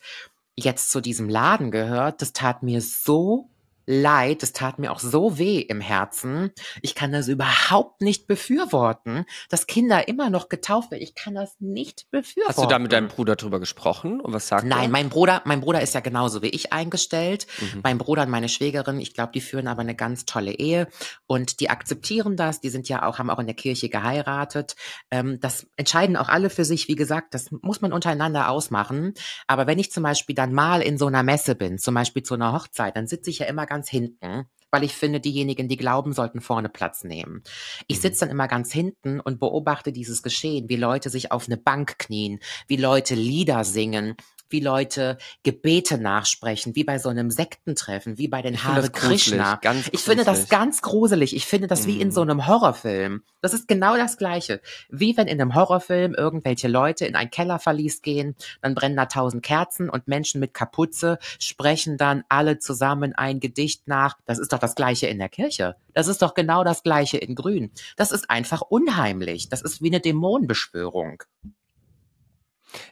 jetzt 0.56 0.92
zu 0.92 1.00
diesem 1.00 1.30
Laden 1.30 1.72
gehört. 1.72 2.22
Das 2.22 2.34
tat 2.34 2.64
mir 2.64 2.82
so 2.82 3.50
leid, 3.90 4.44
das 4.44 4.54
tat 4.54 4.78
mir 4.78 4.92
auch 4.92 5.00
so 5.00 5.40
weh 5.40 5.60
im 5.60 5.82
Herzen. 5.82 6.52
Ich 6.84 6.94
kann 6.94 7.12
das 7.12 7.28
überhaupt 7.28 8.02
nicht 8.02 8.28
befürworten, 8.28 9.26
dass 9.50 9.66
Kinder 9.66 10.08
immer 10.08 10.30
noch 10.30 10.48
getauft 10.48 10.92
werden. 10.92 11.02
Ich 11.02 11.16
kann 11.16 11.34
das 11.34 11.56
nicht 11.60 12.06
befürworten. 12.12 12.56
Hast 12.56 12.64
du 12.64 12.68
da 12.68 12.78
mit 12.78 12.92
deinem 12.92 13.08
Bruder 13.08 13.36
drüber 13.36 13.60
gesprochen? 13.60 14.22
Und 14.22 14.32
was 14.32 14.48
sagt 14.48 14.64
er? 14.64 14.70
Nein, 14.70 14.92
mein 14.92 15.10
Bruder, 15.10 15.42
mein 15.46 15.62
Bruder 15.62 15.82
ist 15.82 15.96
ja 15.96 16.02
genauso 16.02 16.44
wie 16.44 16.50
ich 16.50 16.72
eingestellt. 16.72 17.48
Mhm. 17.60 17.80
Mein 17.82 17.98
Bruder 17.98 18.22
und 18.22 18.30
meine 18.30 18.48
Schwägerin, 18.48 19.00
ich 19.00 19.16
glaube, 19.16 19.32
die 19.34 19.42
führen 19.42 19.68
aber 19.68 19.82
eine 19.82 19.96
ganz 19.96 20.26
tolle 20.26 20.52
Ehe 20.52 20.88
und 21.26 21.60
die 21.60 21.72
akzeptieren 21.72 22.38
das. 22.38 22.62
Die 22.62 22.70
sind 22.70 22.90
ja 22.90 23.08
auch, 23.08 23.18
haben 23.18 23.32
auch 23.32 23.40
in 23.40 23.48
der 23.48 23.56
Kirche 23.56 23.90
geheiratet. 23.90 24.76
Ähm, 25.10 25.40
das 25.40 25.66
entscheiden 25.78 26.16
auch 26.16 26.30
alle 26.30 26.52
für 26.52 26.64
sich. 26.64 26.88
Wie 26.90 26.96
gesagt, 26.96 27.34
das 27.34 27.48
muss 27.50 27.82
man 27.82 27.92
untereinander 27.92 28.50
ausmachen. 28.50 29.16
Aber 29.48 29.66
wenn 29.66 29.80
ich 29.80 29.92
zum 29.92 30.04
Beispiel 30.04 30.36
dann 30.36 30.54
mal 30.54 30.84
in 30.84 31.00
so 31.00 31.08
einer 31.08 31.24
Messe 31.24 31.56
bin, 31.56 31.80
zum 31.80 31.96
Beispiel 31.96 32.22
zu 32.22 32.36
einer 32.36 32.54
Hochzeit, 32.54 32.96
dann 32.96 33.08
sitze 33.08 33.32
ich 33.32 33.40
ja 33.40 33.48
immer 33.48 33.66
ganz 33.66 33.79
ganz 33.80 33.90
hinten 33.90 34.46
weil 34.72 34.84
ich 34.84 34.94
finde, 34.94 35.20
diejenigen, 35.20 35.68
die 35.68 35.78
glauben, 35.78 36.14
sollten 36.14 36.42
vorne 36.42 36.70
Platz 36.70 37.04
nehmen. 37.04 37.42
Ich 37.88 37.98
mhm. 37.98 38.02
sitze 38.02 38.20
dann 38.20 38.30
immer 38.30 38.48
ganz 38.48 38.72
hinten 38.72 39.20
und 39.20 39.40
beobachte 39.40 39.92
dieses 39.92 40.22
Geschehen, 40.22 40.70
wie 40.70 40.76
Leute 40.76 41.10
sich 41.10 41.32
auf 41.32 41.48
eine 41.48 41.58
Bank 41.58 41.98
knien, 41.98 42.40
wie 42.68 42.76
Leute 42.76 43.16
Lieder 43.16 43.64
singen, 43.64 44.16
wie 44.50 44.60
Leute 44.60 45.18
Gebete 45.44 45.98
nachsprechen, 45.98 46.76
wie 46.76 46.84
bei 46.84 47.00
so 47.00 47.10
einem 47.10 47.32
Sektentreffen, 47.32 48.18
wie 48.18 48.28
bei 48.28 48.42
den 48.42 48.56
ich 48.56 48.64
Hare 48.64 48.90
Krishna. 48.90 49.56
Ganz 49.62 49.90
ich 49.92 50.02
finde 50.02 50.24
das 50.24 50.50
ganz 50.50 50.82
gruselig. 50.82 51.36
Ich 51.36 51.46
finde 51.46 51.68
das 51.68 51.86
mm. 51.86 51.88
wie 51.88 52.02
in 52.02 52.12
so 52.12 52.24
mhm. 52.24 52.30
einem 52.30 52.48
Horrorfilm. 52.48 53.24
Das 53.42 53.54
ist 53.54 53.68
genau 53.68 53.96
das 53.96 54.18
Gleiche. 54.18 54.62
Wie 54.90 55.16
wenn 55.18 55.28
in 55.28 55.40
einem 55.40 55.56
Horrorfilm 55.56 56.14
irgendwelche 56.14 56.68
Leute 56.68 57.06
in 57.06 57.16
ein 57.16 57.30
Kellerverlies 57.30 58.02
gehen, 58.02 58.36
dann 58.62 58.76
brennen 58.76 58.96
da 58.96 59.06
tausend 59.06 59.44
Kerzen 59.44 59.90
und 59.90 60.08
Menschen 60.08 60.40
mit 60.40 60.54
Kapuze 60.54 61.20
sprechen 61.40 61.98
dann 61.98 62.24
alle 62.30 62.60
zusammen 62.60 63.14
ein 63.14 63.40
Gedicht 63.40 63.88
nach. 63.88 64.18
Das 64.26 64.40
ist 64.40 64.54
doch 64.54 64.60
das 64.60 64.76
Gleiche 64.76 65.08
in 65.08 65.20
der 65.20 65.30
Kirche. 65.30 65.76
Das 65.94 66.08
ist 66.08 66.22
doch 66.22 66.34
genau 66.34 66.64
das 66.64 66.84
Gleiche 66.84 67.18
in 67.18 67.36
Grün. 67.36 67.72
Das 67.96 68.12
ist 68.12 68.30
einfach 68.30 68.62
unheimlich. 68.62 69.50
Das 69.50 69.62
ist 69.62 69.82
wie 69.82 69.90
eine 69.90 70.00
Dämonenbeschwörung. 70.00 71.24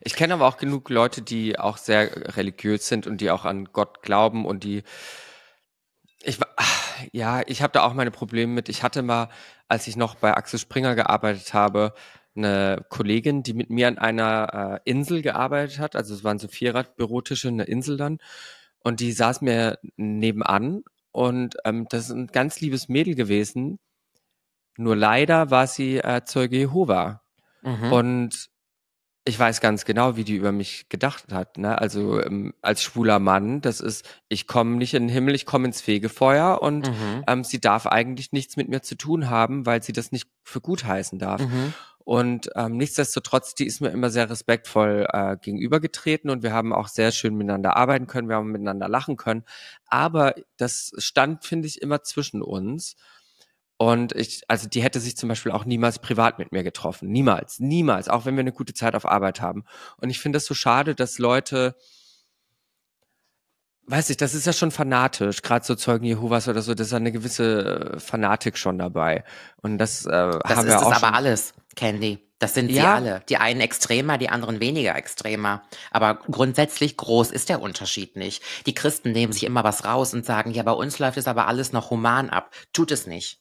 Ich 0.02 0.16
kenne 0.16 0.34
aber 0.34 0.48
auch 0.48 0.58
genug 0.58 0.90
Leute, 0.90 1.22
die 1.22 1.60
auch 1.60 1.78
sehr 1.78 2.36
religiös 2.38 2.88
sind 2.88 3.08
und 3.08 3.22
die 3.22 3.32
auch 3.32 3.46
an 3.46 3.66
Gott 3.72 4.02
glauben 4.02 4.46
und 4.46 4.64
die 4.64 4.84
ich 6.24 6.40
ja, 7.12 7.42
ich 7.46 7.62
habe 7.62 7.74
da 7.74 7.84
auch 7.84 7.94
meine 7.94 8.12
Probleme 8.12 8.52
mit. 8.52 8.70
Ich 8.70 8.84
hatte 8.84 9.02
mal, 9.02 9.30
als 9.68 9.88
ich 9.88 9.96
noch 9.96 10.16
bei 10.16 10.34
Axel 10.36 10.60
Springer 10.60 10.96
gearbeitet 10.96 11.54
habe, 11.54 11.94
eine 12.36 12.86
Kollegin, 12.90 13.44
die 13.44 13.54
mit 13.54 13.70
mir 13.70 13.88
an 13.88 13.98
einer 13.98 14.82
äh, 14.86 14.90
Insel 14.90 15.22
gearbeitet 15.22 15.80
hat. 15.80 15.96
Also 15.96 16.14
es 16.14 16.24
waren 16.24 16.40
so 16.40 16.48
Vierrad-Bürotische, 16.48 17.48
eine 17.48 17.64
Insel 17.64 17.98
dann. 17.98 18.20
Und 18.80 19.00
die 19.00 19.12
saß 19.12 19.42
mir 19.42 19.80
nebenan. 19.96 20.84
Und 21.12 21.58
ähm, 21.66 21.88
das 21.90 22.06
ist 22.06 22.12
ein 22.12 22.28
ganz 22.28 22.62
liebes 22.62 22.90
Mädel 22.90 23.16
gewesen. 23.16 23.80
Nur 24.78 24.96
leider 24.96 25.50
war 25.50 25.66
sie 25.66 25.98
äh, 25.98 26.24
Zeuge 26.26 26.58
Jehova. 26.58 27.22
Mhm. 27.64 27.92
Und 27.92 28.50
ich 29.28 29.38
weiß 29.38 29.60
ganz 29.60 29.84
genau, 29.84 30.16
wie 30.16 30.24
die 30.24 30.36
über 30.36 30.54
mich 30.54 30.88
gedacht 30.88 31.34
hat. 31.34 31.58
Ne? 31.58 31.78
Also 31.78 32.22
ähm, 32.22 32.54
als 32.62 32.82
schwuler 32.82 33.20
Mann, 33.20 33.60
das 33.60 33.82
ist, 33.82 34.08
ich 34.30 34.48
komme 34.48 34.78
nicht 34.78 34.94
in 34.94 35.04
den 35.04 35.10
Himmel, 35.10 35.36
ich 35.36 35.46
komme 35.46 35.68
ins 35.68 35.82
Fegefeuer 35.82 36.62
und 36.62 36.88
mhm. 36.88 37.24
ähm, 37.28 37.44
sie 37.44 37.60
darf 37.60 37.88
eigentlich 37.88 38.32
nichts 38.32 38.56
mit 38.56 38.70
mir 38.70 38.82
zu 38.82 38.96
tun 38.96 39.30
haben, 39.30 39.66
weil 39.66 39.84
sie 39.84 39.92
das 39.92 40.14
nicht 40.14 40.30
für 40.44 40.62
gut 40.62 40.86
heißen 40.86 41.20
darf. 41.20 41.42
Mhm. 41.42 41.74
Und 42.00 42.50
ähm, 42.56 42.78
nichtsdestotrotz, 42.78 43.54
die 43.54 43.66
ist 43.66 43.82
mir 43.82 43.90
immer 43.90 44.10
sehr 44.10 44.30
respektvoll 44.30 45.06
äh, 45.12 45.36
gegenübergetreten 45.36 46.30
und 46.30 46.42
wir 46.42 46.54
haben 46.54 46.72
auch 46.72 46.88
sehr 46.88 47.12
schön 47.12 47.36
miteinander 47.36 47.76
arbeiten 47.76 48.08
können, 48.08 48.30
wir 48.30 48.38
haben 48.38 48.50
miteinander 48.50 48.88
lachen 48.88 49.18
können. 49.18 49.44
Aber 49.88 50.36
das 50.56 50.94
stand, 51.00 51.44
finde 51.44 51.68
ich, 51.68 51.82
immer 51.82 52.04
zwischen 52.04 52.42
uns. 52.42 52.96
Und 53.78 54.16
ich, 54.16 54.42
also 54.48 54.68
die 54.68 54.82
hätte 54.82 55.00
sich 55.00 55.16
zum 55.18 55.30
Beispiel 55.30 55.52
auch 55.52 55.66
niemals 55.66 56.00
privat 56.00 56.40
mit 56.40 56.52
mir 56.52 56.64
getroffen. 56.64 57.10
Niemals, 57.10 57.60
niemals, 57.60 58.10
auch 58.10 58.26
wenn 58.26 58.36
wir 58.36 58.42
eine 58.42 58.52
gute 58.52 58.74
Zeit 58.74 58.96
auf 58.96 59.06
Arbeit 59.06 59.40
haben. 59.40 59.66
Und 60.02 60.10
ich 60.10 60.20
finde 60.20 60.38
es 60.38 60.46
so 60.46 60.56
schade, 60.56 60.96
dass 60.96 61.20
Leute, 61.20 61.76
weiß 63.84 64.10
ich, 64.10 64.18
das 64.18 64.34
ist 64.34 64.48
ja 64.48 64.54
schon 64.54 64.72
fanatisch, 64.72 65.44
gerade 65.44 65.64
so 65.64 65.76
Zeugen 65.76 66.06
Jehovas 66.06 66.48
oder 66.48 66.64
so, 66.64 66.74
das 66.74 66.88
ist 66.88 66.92
ja 66.92 66.98
eine 66.98 67.12
gewisse 67.12 67.94
äh, 67.94 68.00
Fanatik 68.00 68.58
schon 68.58 68.80
dabei. 68.80 69.24
Und 69.58 69.78
das, 69.78 70.06
äh, 70.06 70.10
das 70.10 70.58
haben 70.58 70.68
wir 70.68 70.80
auch. 70.80 70.90
Das 70.90 70.98
ist 70.98 71.04
aber 71.04 71.16
alles, 71.16 71.54
Candy. 71.76 72.28
Das 72.40 72.54
sind 72.54 72.70
sie 72.70 72.76
ja. 72.76 72.96
alle. 72.96 73.24
Die 73.30 73.38
einen 73.38 73.62
extremer, 73.62 74.18
die 74.18 74.30
anderen 74.30 74.60
weniger 74.60 74.96
extremer. 74.96 75.64
Aber 75.92 76.16
grundsätzlich 76.30 76.96
groß 76.96 77.32
ist 77.32 77.50
der 77.50 77.62
Unterschied 77.62 78.16
nicht. 78.16 78.44
Die 78.68 78.76
Christen 78.76 79.12
nehmen 79.12 79.34
sich 79.34 79.44
immer 79.44 79.64
was 79.64 79.86
raus 79.86 80.14
und 80.14 80.26
sagen, 80.26 80.52
ja, 80.52 80.62
bei 80.62 80.72
uns 80.72 81.00
läuft 81.00 81.18
es 81.18 81.28
aber 81.28 81.48
alles 81.48 81.74
noch 81.74 81.90
human 81.90 82.30
ab. 82.30 82.52
Tut 82.74 82.92
es 82.92 83.08
nicht. 83.08 83.40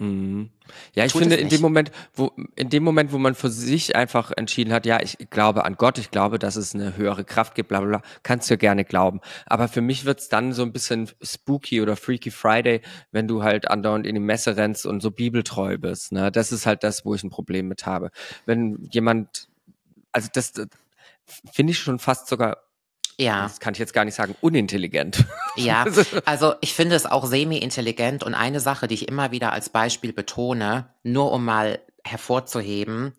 Mhm. 0.00 0.48
Ja, 0.94 1.04
ich 1.04 1.12
Tut 1.12 1.20
finde, 1.20 1.36
in 1.36 1.50
dem 1.50 1.60
Moment, 1.60 1.92
wo, 2.14 2.32
in 2.56 2.70
dem 2.70 2.82
Moment, 2.82 3.12
wo 3.12 3.18
man 3.18 3.34
für 3.34 3.50
sich 3.50 3.96
einfach 3.96 4.32
entschieden 4.34 4.72
hat, 4.72 4.86
ja, 4.86 4.98
ich 5.02 5.18
glaube 5.28 5.66
an 5.66 5.74
Gott, 5.74 5.98
ich 5.98 6.10
glaube, 6.10 6.38
dass 6.38 6.56
es 6.56 6.74
eine 6.74 6.96
höhere 6.96 7.22
Kraft 7.22 7.54
gibt, 7.54 7.68
bla, 7.68 7.80
bla, 7.80 7.98
bla, 7.98 8.02
kannst 8.22 8.48
du 8.48 8.54
ja 8.54 8.56
gerne 8.56 8.86
glauben. 8.86 9.20
Aber 9.44 9.68
für 9.68 9.82
mich 9.82 10.06
wird's 10.06 10.30
dann 10.30 10.54
so 10.54 10.62
ein 10.62 10.72
bisschen 10.72 11.10
spooky 11.20 11.82
oder 11.82 11.96
Freaky 11.96 12.30
Friday, 12.30 12.80
wenn 13.12 13.28
du 13.28 13.42
halt 13.42 13.70
andauernd 13.70 14.06
in 14.06 14.14
die 14.14 14.22
Messe 14.22 14.56
rennst 14.56 14.86
und 14.86 15.02
so 15.02 15.10
bibeltreu 15.10 15.76
bist, 15.76 16.12
ne? 16.12 16.32
Das 16.32 16.50
ist 16.50 16.64
halt 16.64 16.82
das, 16.82 17.04
wo 17.04 17.14
ich 17.14 17.22
ein 17.22 17.30
Problem 17.30 17.68
mit 17.68 17.84
habe. 17.84 18.10
Wenn 18.46 18.88
jemand, 18.90 19.48
also 20.12 20.30
das, 20.32 20.52
das 20.52 20.68
finde 21.52 21.72
ich 21.72 21.78
schon 21.78 21.98
fast 21.98 22.26
sogar 22.26 22.69
ja. 23.20 23.42
Das 23.42 23.60
kann 23.60 23.74
ich 23.74 23.78
jetzt 23.78 23.92
gar 23.92 24.04
nicht 24.04 24.14
sagen, 24.14 24.34
unintelligent. 24.40 25.24
Ja, 25.56 25.84
also 26.24 26.54
ich 26.60 26.74
finde 26.74 26.96
es 26.96 27.06
auch 27.06 27.26
semi-intelligent 27.26 28.22
und 28.22 28.34
eine 28.34 28.60
Sache, 28.60 28.88
die 28.88 28.94
ich 28.94 29.08
immer 29.08 29.30
wieder 29.30 29.52
als 29.52 29.68
Beispiel 29.68 30.12
betone, 30.12 30.94
nur 31.02 31.32
um 31.32 31.44
mal 31.44 31.80
hervorzuheben, 32.04 33.12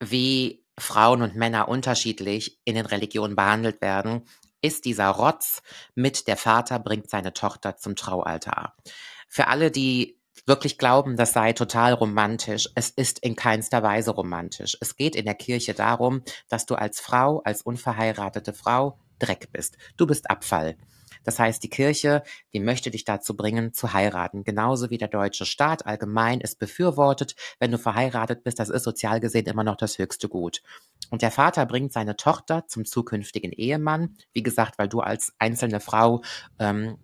wie 0.00 0.64
Frauen 0.78 1.22
und 1.22 1.36
Männer 1.36 1.68
unterschiedlich 1.68 2.58
in 2.64 2.74
den 2.74 2.86
Religionen 2.86 3.36
behandelt 3.36 3.80
werden, 3.80 4.24
ist 4.60 4.86
dieser 4.86 5.08
Rotz 5.08 5.62
mit 5.94 6.26
der 6.26 6.36
Vater 6.36 6.78
bringt 6.78 7.08
seine 7.08 7.32
Tochter 7.32 7.76
zum 7.76 7.96
Traualtar. 7.96 8.74
Für 9.28 9.48
alle, 9.48 9.70
die 9.70 10.18
wirklich 10.46 10.78
glauben, 10.78 11.16
das 11.16 11.32
sei 11.32 11.52
total 11.52 11.92
romantisch. 11.92 12.68
Es 12.74 12.90
ist 12.90 13.20
in 13.20 13.36
keinster 13.36 13.82
Weise 13.82 14.10
romantisch. 14.10 14.76
Es 14.80 14.96
geht 14.96 15.16
in 15.16 15.24
der 15.24 15.34
Kirche 15.34 15.74
darum, 15.74 16.22
dass 16.48 16.66
du 16.66 16.74
als 16.74 17.00
Frau, 17.00 17.40
als 17.44 17.62
unverheiratete 17.62 18.52
Frau 18.52 18.98
Dreck 19.24 19.50
bist. 19.52 19.76
Du 19.96 20.06
bist 20.06 20.30
Abfall. 20.30 20.76
Das 21.24 21.38
heißt, 21.38 21.62
die 21.62 21.70
Kirche, 21.70 22.22
die 22.52 22.60
möchte 22.60 22.90
dich 22.90 23.04
dazu 23.04 23.36
bringen, 23.36 23.72
zu 23.72 23.92
heiraten. 23.92 24.44
Genauso 24.44 24.90
wie 24.90 24.98
der 24.98 25.08
deutsche 25.08 25.46
Staat 25.46 25.86
allgemein 25.86 26.40
es 26.40 26.54
befürwortet, 26.54 27.34
wenn 27.58 27.70
du 27.70 27.78
verheiratet 27.78 28.44
bist, 28.44 28.58
das 28.58 28.68
ist 28.68 28.84
sozial 28.84 29.20
gesehen 29.20 29.46
immer 29.46 29.64
noch 29.64 29.76
das 29.76 29.98
höchste 29.98 30.28
Gut. 30.28 30.62
Und 31.10 31.22
der 31.22 31.30
Vater 31.30 31.66
bringt 31.66 31.92
seine 31.92 32.16
Tochter 32.16 32.66
zum 32.66 32.84
zukünftigen 32.84 33.52
Ehemann, 33.52 34.16
wie 34.32 34.42
gesagt, 34.42 34.78
weil 34.78 34.88
du 34.88 35.00
als 35.00 35.32
einzelne 35.38 35.80
Frau, 35.80 36.22
ähm, 36.58 36.98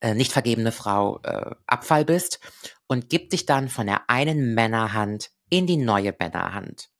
äh, 0.00 0.14
nicht 0.14 0.32
vergebene 0.32 0.72
Frau, 0.72 1.20
äh, 1.22 1.50
Abfall 1.66 2.04
bist 2.04 2.40
und 2.86 3.10
gibt 3.10 3.32
dich 3.32 3.46
dann 3.46 3.68
von 3.68 3.86
der 3.86 4.08
einen 4.08 4.54
Männerhand 4.54 5.30
in 5.50 5.66
die 5.66 5.76
neue 5.76 6.14
Männerhand. 6.18 6.90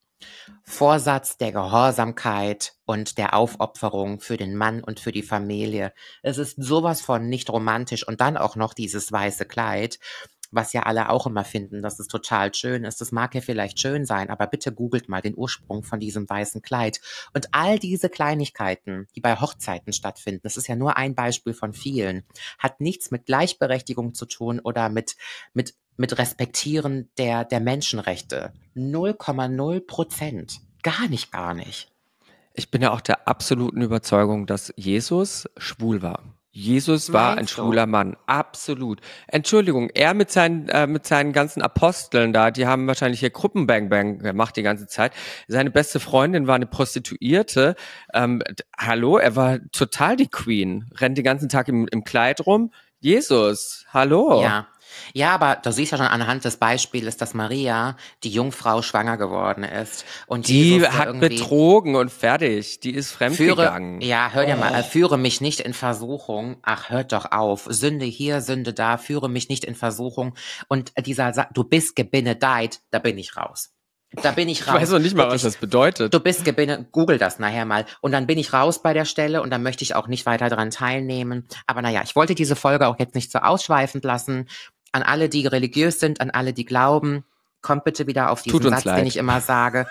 Vorsatz 0.62 1.36
der 1.36 1.52
Gehorsamkeit 1.52 2.74
und 2.86 3.18
der 3.18 3.34
Aufopferung 3.34 4.20
für 4.20 4.36
den 4.36 4.56
Mann 4.56 4.82
und 4.82 5.00
für 5.00 5.12
die 5.12 5.22
Familie. 5.22 5.92
Es 6.22 6.38
ist 6.38 6.56
sowas 6.62 7.00
von 7.00 7.28
nicht 7.28 7.50
romantisch 7.50 8.06
und 8.06 8.20
dann 8.20 8.36
auch 8.36 8.56
noch 8.56 8.74
dieses 8.74 9.12
weiße 9.12 9.44
Kleid, 9.44 9.98
was 10.54 10.72
ja 10.72 10.84
alle 10.84 11.10
auch 11.10 11.26
immer 11.26 11.44
finden, 11.44 11.82
dass 11.82 11.98
es 11.98 12.06
total 12.06 12.54
schön 12.54 12.84
ist. 12.84 13.00
Das 13.00 13.12
mag 13.12 13.34
ja 13.34 13.40
vielleicht 13.40 13.80
schön 13.80 14.06
sein, 14.06 14.30
aber 14.30 14.46
bitte 14.46 14.72
googelt 14.72 15.08
mal 15.08 15.20
den 15.20 15.36
Ursprung 15.36 15.82
von 15.82 16.00
diesem 16.00 16.28
weißen 16.28 16.62
Kleid. 16.62 17.00
Und 17.32 17.48
all 17.52 17.78
diese 17.78 18.08
Kleinigkeiten, 18.08 19.08
die 19.14 19.20
bei 19.20 19.36
Hochzeiten 19.36 19.92
stattfinden, 19.92 20.42
das 20.44 20.56
ist 20.56 20.68
ja 20.68 20.76
nur 20.76 20.96
ein 20.96 21.14
Beispiel 21.14 21.54
von 21.54 21.72
vielen, 21.72 22.24
hat 22.58 22.80
nichts 22.80 23.10
mit 23.10 23.26
Gleichberechtigung 23.26 24.14
zu 24.14 24.26
tun 24.26 24.60
oder 24.60 24.88
mit, 24.88 25.16
mit 25.52 25.74
mit 25.96 26.18
Respektieren 26.18 27.08
der, 27.18 27.44
der 27.44 27.60
Menschenrechte. 27.60 28.52
0,0 28.76 29.86
Prozent. 29.86 30.60
Gar 30.82 31.08
nicht, 31.08 31.32
gar 31.32 31.54
nicht. 31.54 31.90
Ich 32.54 32.70
bin 32.70 32.82
ja 32.82 32.92
auch 32.92 33.00
der 33.00 33.26
absoluten 33.26 33.82
Überzeugung, 33.82 34.46
dass 34.46 34.72
Jesus 34.76 35.48
schwul 35.56 36.02
war. 36.02 36.22
Jesus 36.56 37.12
war 37.12 37.34
Meinst 37.34 37.40
ein 37.40 37.48
schwuler 37.48 37.86
du? 37.86 37.90
Mann, 37.90 38.16
absolut. 38.26 39.00
Entschuldigung, 39.26 39.90
er 39.92 40.14
mit 40.14 40.30
seinen 40.30 40.68
äh, 40.68 40.86
mit 40.86 41.04
seinen 41.04 41.32
ganzen 41.32 41.62
Aposteln 41.62 42.32
da, 42.32 42.52
die 42.52 42.64
haben 42.68 42.86
wahrscheinlich 42.86 43.18
hier 43.18 43.30
Gruppenbang-Bang 43.30 44.20
gemacht 44.20 44.56
die 44.56 44.62
ganze 44.62 44.86
Zeit. 44.86 45.12
Seine 45.48 45.72
beste 45.72 45.98
Freundin 45.98 46.46
war 46.46 46.54
eine 46.54 46.66
Prostituierte. 46.66 47.74
Ähm, 48.12 48.40
hallo, 48.78 49.18
er 49.18 49.34
war 49.34 49.58
total 49.72 50.14
die 50.14 50.28
Queen, 50.28 50.88
rennt 50.96 51.18
den 51.18 51.24
ganzen 51.24 51.48
Tag 51.48 51.66
im, 51.66 51.88
im 51.88 52.04
Kleid 52.04 52.46
rum. 52.46 52.70
Jesus, 53.00 53.84
hallo. 53.92 54.40
Ja, 54.40 54.68
ja, 55.12 55.34
aber 55.34 55.56
du 55.56 55.72
siehst 55.72 55.92
ja 55.92 55.98
schon 55.98 56.06
anhand 56.06 56.44
des 56.44 56.56
Beispiels, 56.56 57.16
dass 57.16 57.34
Maria, 57.34 57.96
die 58.22 58.30
Jungfrau, 58.30 58.82
schwanger 58.82 59.16
geworden 59.16 59.64
ist. 59.64 60.04
Und 60.26 60.48
die 60.48 60.74
Jesus 60.74 60.90
hat 60.90 61.20
betrogen 61.20 61.96
und 61.96 62.10
fertig. 62.10 62.80
Die 62.80 62.92
ist 62.92 63.12
fremdgegangen. 63.12 64.00
Führe, 64.00 64.08
ja, 64.08 64.30
hör 64.32 64.44
dir 64.46 64.56
oh. 64.56 64.60
mal, 64.60 64.82
führe 64.82 65.18
mich 65.18 65.40
nicht 65.40 65.60
in 65.60 65.74
Versuchung. 65.74 66.56
Ach, 66.62 66.90
hört 66.90 67.12
doch 67.12 67.32
auf. 67.32 67.66
Sünde 67.68 68.06
hier, 68.06 68.40
Sünde 68.40 68.72
da, 68.72 68.98
führe 68.98 69.28
mich 69.28 69.48
nicht 69.48 69.64
in 69.64 69.74
Versuchung. 69.74 70.34
Und 70.68 70.92
dieser, 71.04 71.48
du 71.52 71.64
bist 71.64 71.96
gebenedeit, 71.96 72.80
da 72.90 72.98
bin 72.98 73.18
ich 73.18 73.36
raus. 73.36 73.74
Da 74.22 74.30
bin 74.30 74.48
ich 74.48 74.66
raus. 74.66 74.76
Ich 74.76 74.82
weiß 74.82 74.90
noch 74.90 74.98
nicht 75.00 75.16
mal, 75.16 75.28
was 75.28 75.42
das 75.42 75.56
bedeutet. 75.56 76.14
Du 76.14 76.20
bist 76.20 76.44
gebindet, 76.44 76.92
google 76.92 77.18
das 77.18 77.38
nachher 77.38 77.64
mal. 77.64 77.84
Und 78.00 78.12
dann 78.12 78.26
bin 78.26 78.38
ich 78.38 78.52
raus 78.52 78.82
bei 78.82 78.92
der 78.92 79.04
Stelle 79.04 79.42
und 79.42 79.50
dann 79.50 79.62
möchte 79.62 79.82
ich 79.82 79.94
auch 79.94 80.06
nicht 80.06 80.26
weiter 80.26 80.48
daran 80.48 80.70
teilnehmen. 80.70 81.48
Aber 81.66 81.82
naja, 81.82 82.02
ich 82.04 82.14
wollte 82.14 82.34
diese 82.34 82.56
Folge 82.56 82.86
auch 82.86 82.98
jetzt 82.98 83.14
nicht 83.14 83.32
so 83.32 83.40
ausschweifend 83.40 84.04
lassen 84.04 84.48
an 84.94 85.02
alle, 85.02 85.28
die 85.28 85.46
religiös 85.46 85.98
sind, 85.98 86.20
an 86.20 86.30
alle, 86.30 86.52
die 86.52 86.64
glauben, 86.64 87.24
kommt 87.62 87.84
bitte 87.84 88.06
wieder 88.06 88.30
auf 88.30 88.42
diesen 88.42 88.62
Satz, 88.62 88.84
leid. 88.84 89.00
den 89.00 89.06
ich 89.06 89.16
immer 89.16 89.40
sage. 89.40 89.86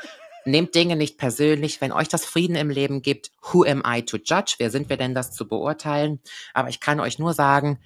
Nehmt 0.45 0.75
Dinge 0.75 0.95
nicht 0.95 1.17
persönlich. 1.17 1.81
Wenn 1.81 1.91
euch 1.91 2.07
das 2.07 2.25
Frieden 2.25 2.55
im 2.55 2.69
Leben 2.69 3.01
gibt, 3.01 3.31
who 3.41 3.63
am 3.63 3.83
I 3.85 4.03
to 4.03 4.17
judge? 4.17 4.55
Wer 4.59 4.71
sind 4.71 4.89
wir 4.89 4.97
denn, 4.97 5.13
das 5.13 5.31
zu 5.31 5.47
beurteilen? 5.47 6.19
Aber 6.53 6.69
ich 6.69 6.79
kann 6.79 6.99
euch 6.99 7.19
nur 7.19 7.33
sagen, 7.33 7.79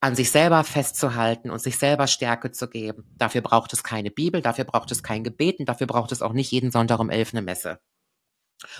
an 0.00 0.14
sich 0.14 0.30
selber 0.30 0.64
festzuhalten 0.64 1.50
und 1.50 1.60
sich 1.60 1.78
selber 1.78 2.06
Stärke 2.06 2.50
zu 2.50 2.68
geben. 2.68 3.04
Dafür 3.16 3.40
braucht 3.40 3.72
es 3.72 3.82
keine 3.82 4.10
Bibel, 4.10 4.42
dafür 4.42 4.64
braucht 4.64 4.90
es 4.90 5.02
kein 5.02 5.22
Gebeten, 5.22 5.64
dafür 5.64 5.86
braucht 5.86 6.12
es 6.12 6.22
auch 6.22 6.32
nicht 6.32 6.50
jeden 6.50 6.70
Sonntag 6.70 6.98
um 6.98 7.08
elf 7.08 7.32
eine 7.32 7.42
Messe. 7.42 7.78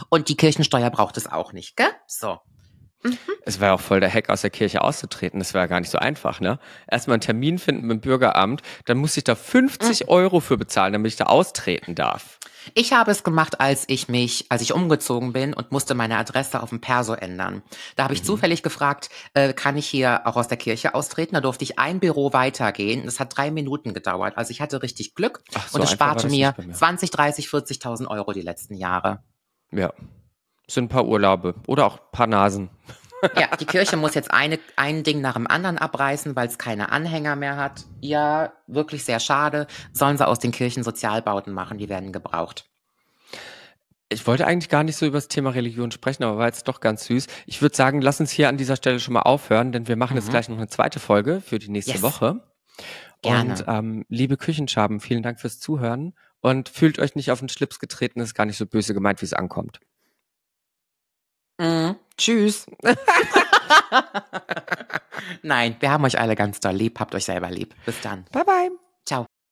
Und 0.09 0.29
die 0.29 0.37
Kirchensteuer 0.37 0.91
braucht 0.91 1.17
es 1.17 1.27
auch 1.27 1.53
nicht, 1.53 1.77
gell? 1.77 1.93
So. 2.07 2.41
Mhm. 3.03 3.19
Es 3.45 3.61
war 3.61 3.69
ja 3.69 3.75
auch 3.75 3.81
voll 3.81 4.01
der 4.01 4.13
Hack, 4.13 4.31
aus 4.31 4.43
der 4.43 4.51
Kirche 4.51 4.83
auszutreten. 4.83 5.41
Das 5.41 5.55
war 5.55 5.63
ja 5.63 5.67
gar 5.67 5.81
nicht 5.81 5.91
so 5.91 5.99
einfach, 5.99 6.41
ne? 6.41 6.59
Erstmal 6.89 7.15
einen 7.15 7.23
Termin 7.23 7.59
finden 7.59 7.87
mit 7.87 7.97
dem 7.97 8.01
Bürgeramt, 8.01 8.63
dann 8.85 8.99
musste 8.99 9.21
ich 9.21 9.25
da 9.25 9.35
50 9.35 10.03
mhm. 10.03 10.09
Euro 10.09 10.41
für 10.41 10.57
bezahlen, 10.57 10.93
damit 10.93 11.11
ich 11.13 11.17
da 11.17 11.25
austreten 11.25 11.95
darf. 11.95 12.39
Ich 12.75 12.93
habe 12.93 13.11
es 13.11 13.25
gemacht, 13.25 13.61
als 13.61 13.85
ich 13.89 14.09
mich, 14.09 14.47
als 14.49 14.63
ich 14.63 14.73
umgezogen 14.73 15.33
bin 15.33 15.53
und 15.53 15.73
musste 15.73 15.95
meine 15.95 16.17
Adresse 16.17 16.63
auf 16.63 16.69
dem 16.69 16.81
Perso 16.81 17.15
ändern. 17.15 17.63
Da 17.97 18.05
habe 18.05 18.15
ich 18.15 18.21
mhm. 18.21 18.27
zufällig 18.27 18.63
gefragt, 18.63 19.11
äh, 19.35 19.53
kann 19.53 19.77
ich 19.77 19.87
hier 19.87 20.27
auch 20.27 20.37
aus 20.37 20.47
der 20.47 20.59
Kirche 20.59 20.95
austreten? 20.95 21.35
Da 21.35 21.41
durfte 21.41 21.65
ich 21.65 21.81
ein 21.81 21.99
Büro 21.99 22.33
weitergehen. 22.33 23.05
Das 23.05 23.19
hat 23.19 23.37
drei 23.37 23.51
Minuten 23.51 23.95
gedauert. 23.95 24.37
Also 24.37 24.53
ich 24.53 24.61
hatte 24.61 24.83
richtig 24.83 25.15
Glück 25.17 25.43
so, 25.51 25.79
und 25.79 25.85
es 25.85 25.91
sparte 25.91 26.29
mir, 26.29 26.55
mir 26.57 26.73
20, 26.73 27.11
30, 27.11 27.47
40.000 27.47 28.07
Euro 28.07 28.33
die 28.33 28.43
letzten 28.43 28.75
Jahre. 28.75 29.25
Ja, 29.73 29.93
sind 30.69 30.85
ein 30.85 30.89
paar 30.89 31.07
Urlaube 31.07 31.55
oder 31.67 31.87
auch 31.87 31.99
ein 31.99 32.13
paar 32.13 32.27
Nasen. 32.27 32.71
Ja, 33.39 33.55
die 33.57 33.67
Kirche 33.67 33.97
muss 33.97 34.17
jetzt 34.17 34.33
eine, 34.33 34.59
ein 34.75 35.05
Ding 35.05 35.21
nach 35.21 35.35
dem 35.35 35.47
anderen 35.47 35.79
abreißen, 35.79 36.35
weil 36.35 36.49
es 36.49 36.59
keine 36.59 36.91
Anhänger 36.91 37.37
mehr 37.37 37.57
hat. 37.57 37.85
Ja, 38.01 38.53
wirklich 38.67 39.05
sehr 39.05 39.21
schade. 39.21 39.69
Sollen 39.93 40.19
sie 40.19 40.27
aus 40.27 40.41
den 40.41 40.51
Kirchen 40.51 40.83
Sozialbauten 40.83 41.53
machen, 41.53 41.79
die 41.79 41.89
werden 41.89 42.11
gebraucht. 42.11 42.69
Ich 44.09 44.27
wollte 44.27 44.47
eigentlich 44.47 44.69
gar 44.69 44.83
nicht 44.83 44.97
so 44.97 45.07
über 45.07 45.19
das 45.19 45.29
Thema 45.29 45.51
Religion 45.51 45.91
sprechen, 45.91 46.25
aber 46.25 46.37
war 46.37 46.47
jetzt 46.47 46.69
doch 46.69 46.81
ganz 46.81 47.05
süß. 47.05 47.29
Ich 47.47 47.63
würde 47.63 47.77
sagen, 47.77 48.03
lass 48.03 48.21
uns 48.21 48.31
hier 48.31 48.49
an 48.49 48.57
dieser 48.57 48.77
Stelle 48.77 49.01
schon 49.01 49.15
mal 49.15 49.23
aufhören, 49.23 49.73
denn 49.73 49.89
wir 49.89 49.97
machen 49.97 50.15
mhm. 50.15 50.19
jetzt 50.19 50.31
gleich 50.31 50.49
noch 50.49 50.59
eine 50.59 50.69
zweite 50.69 50.99
Folge 51.01 51.41
für 51.41 51.59
die 51.59 51.71
nächste 51.71 51.93
yes. 51.93 52.03
Woche. 52.03 52.43
Gerne. 53.23 53.53
Und 53.53 53.65
ähm, 53.69 54.05
liebe 54.09 54.37
Küchenschaben, 54.37 55.01
vielen 55.01 55.23
Dank 55.23 55.41
fürs 55.41 55.61
Zuhören 55.61 56.15
und 56.41 56.69
fühlt 56.69 56.99
euch 56.99 57.15
nicht 57.15 57.31
auf 57.31 57.39
den 57.39 57.49
Schlips 57.49 57.79
getreten, 57.79 58.21
ist 58.21 58.35
gar 58.35 58.47
nicht 58.47 58.59
so 58.59 58.67
böse 58.67 58.95
gemeint, 58.95 59.23
wie 59.23 59.27
es 59.27 59.33
ankommt. 59.33 59.81
Mhm. 61.63 61.97
Tschüss. 62.19 62.67
Nein, 65.43 65.77
wir 65.79 65.91
haben 65.93 66.05
euch 66.05 66.19
alle 66.19 66.35
ganz 66.35 66.59
doll 66.61 66.75
lieb. 66.75 66.99
Habt 66.99 67.15
euch 67.15 67.25
selber 67.25 67.51
lieb. 67.51 67.75
Bis 67.87 68.01
dann. 68.01 68.25
Bye 68.33 68.45
bye. 68.45 68.71
Ciao. 69.07 69.27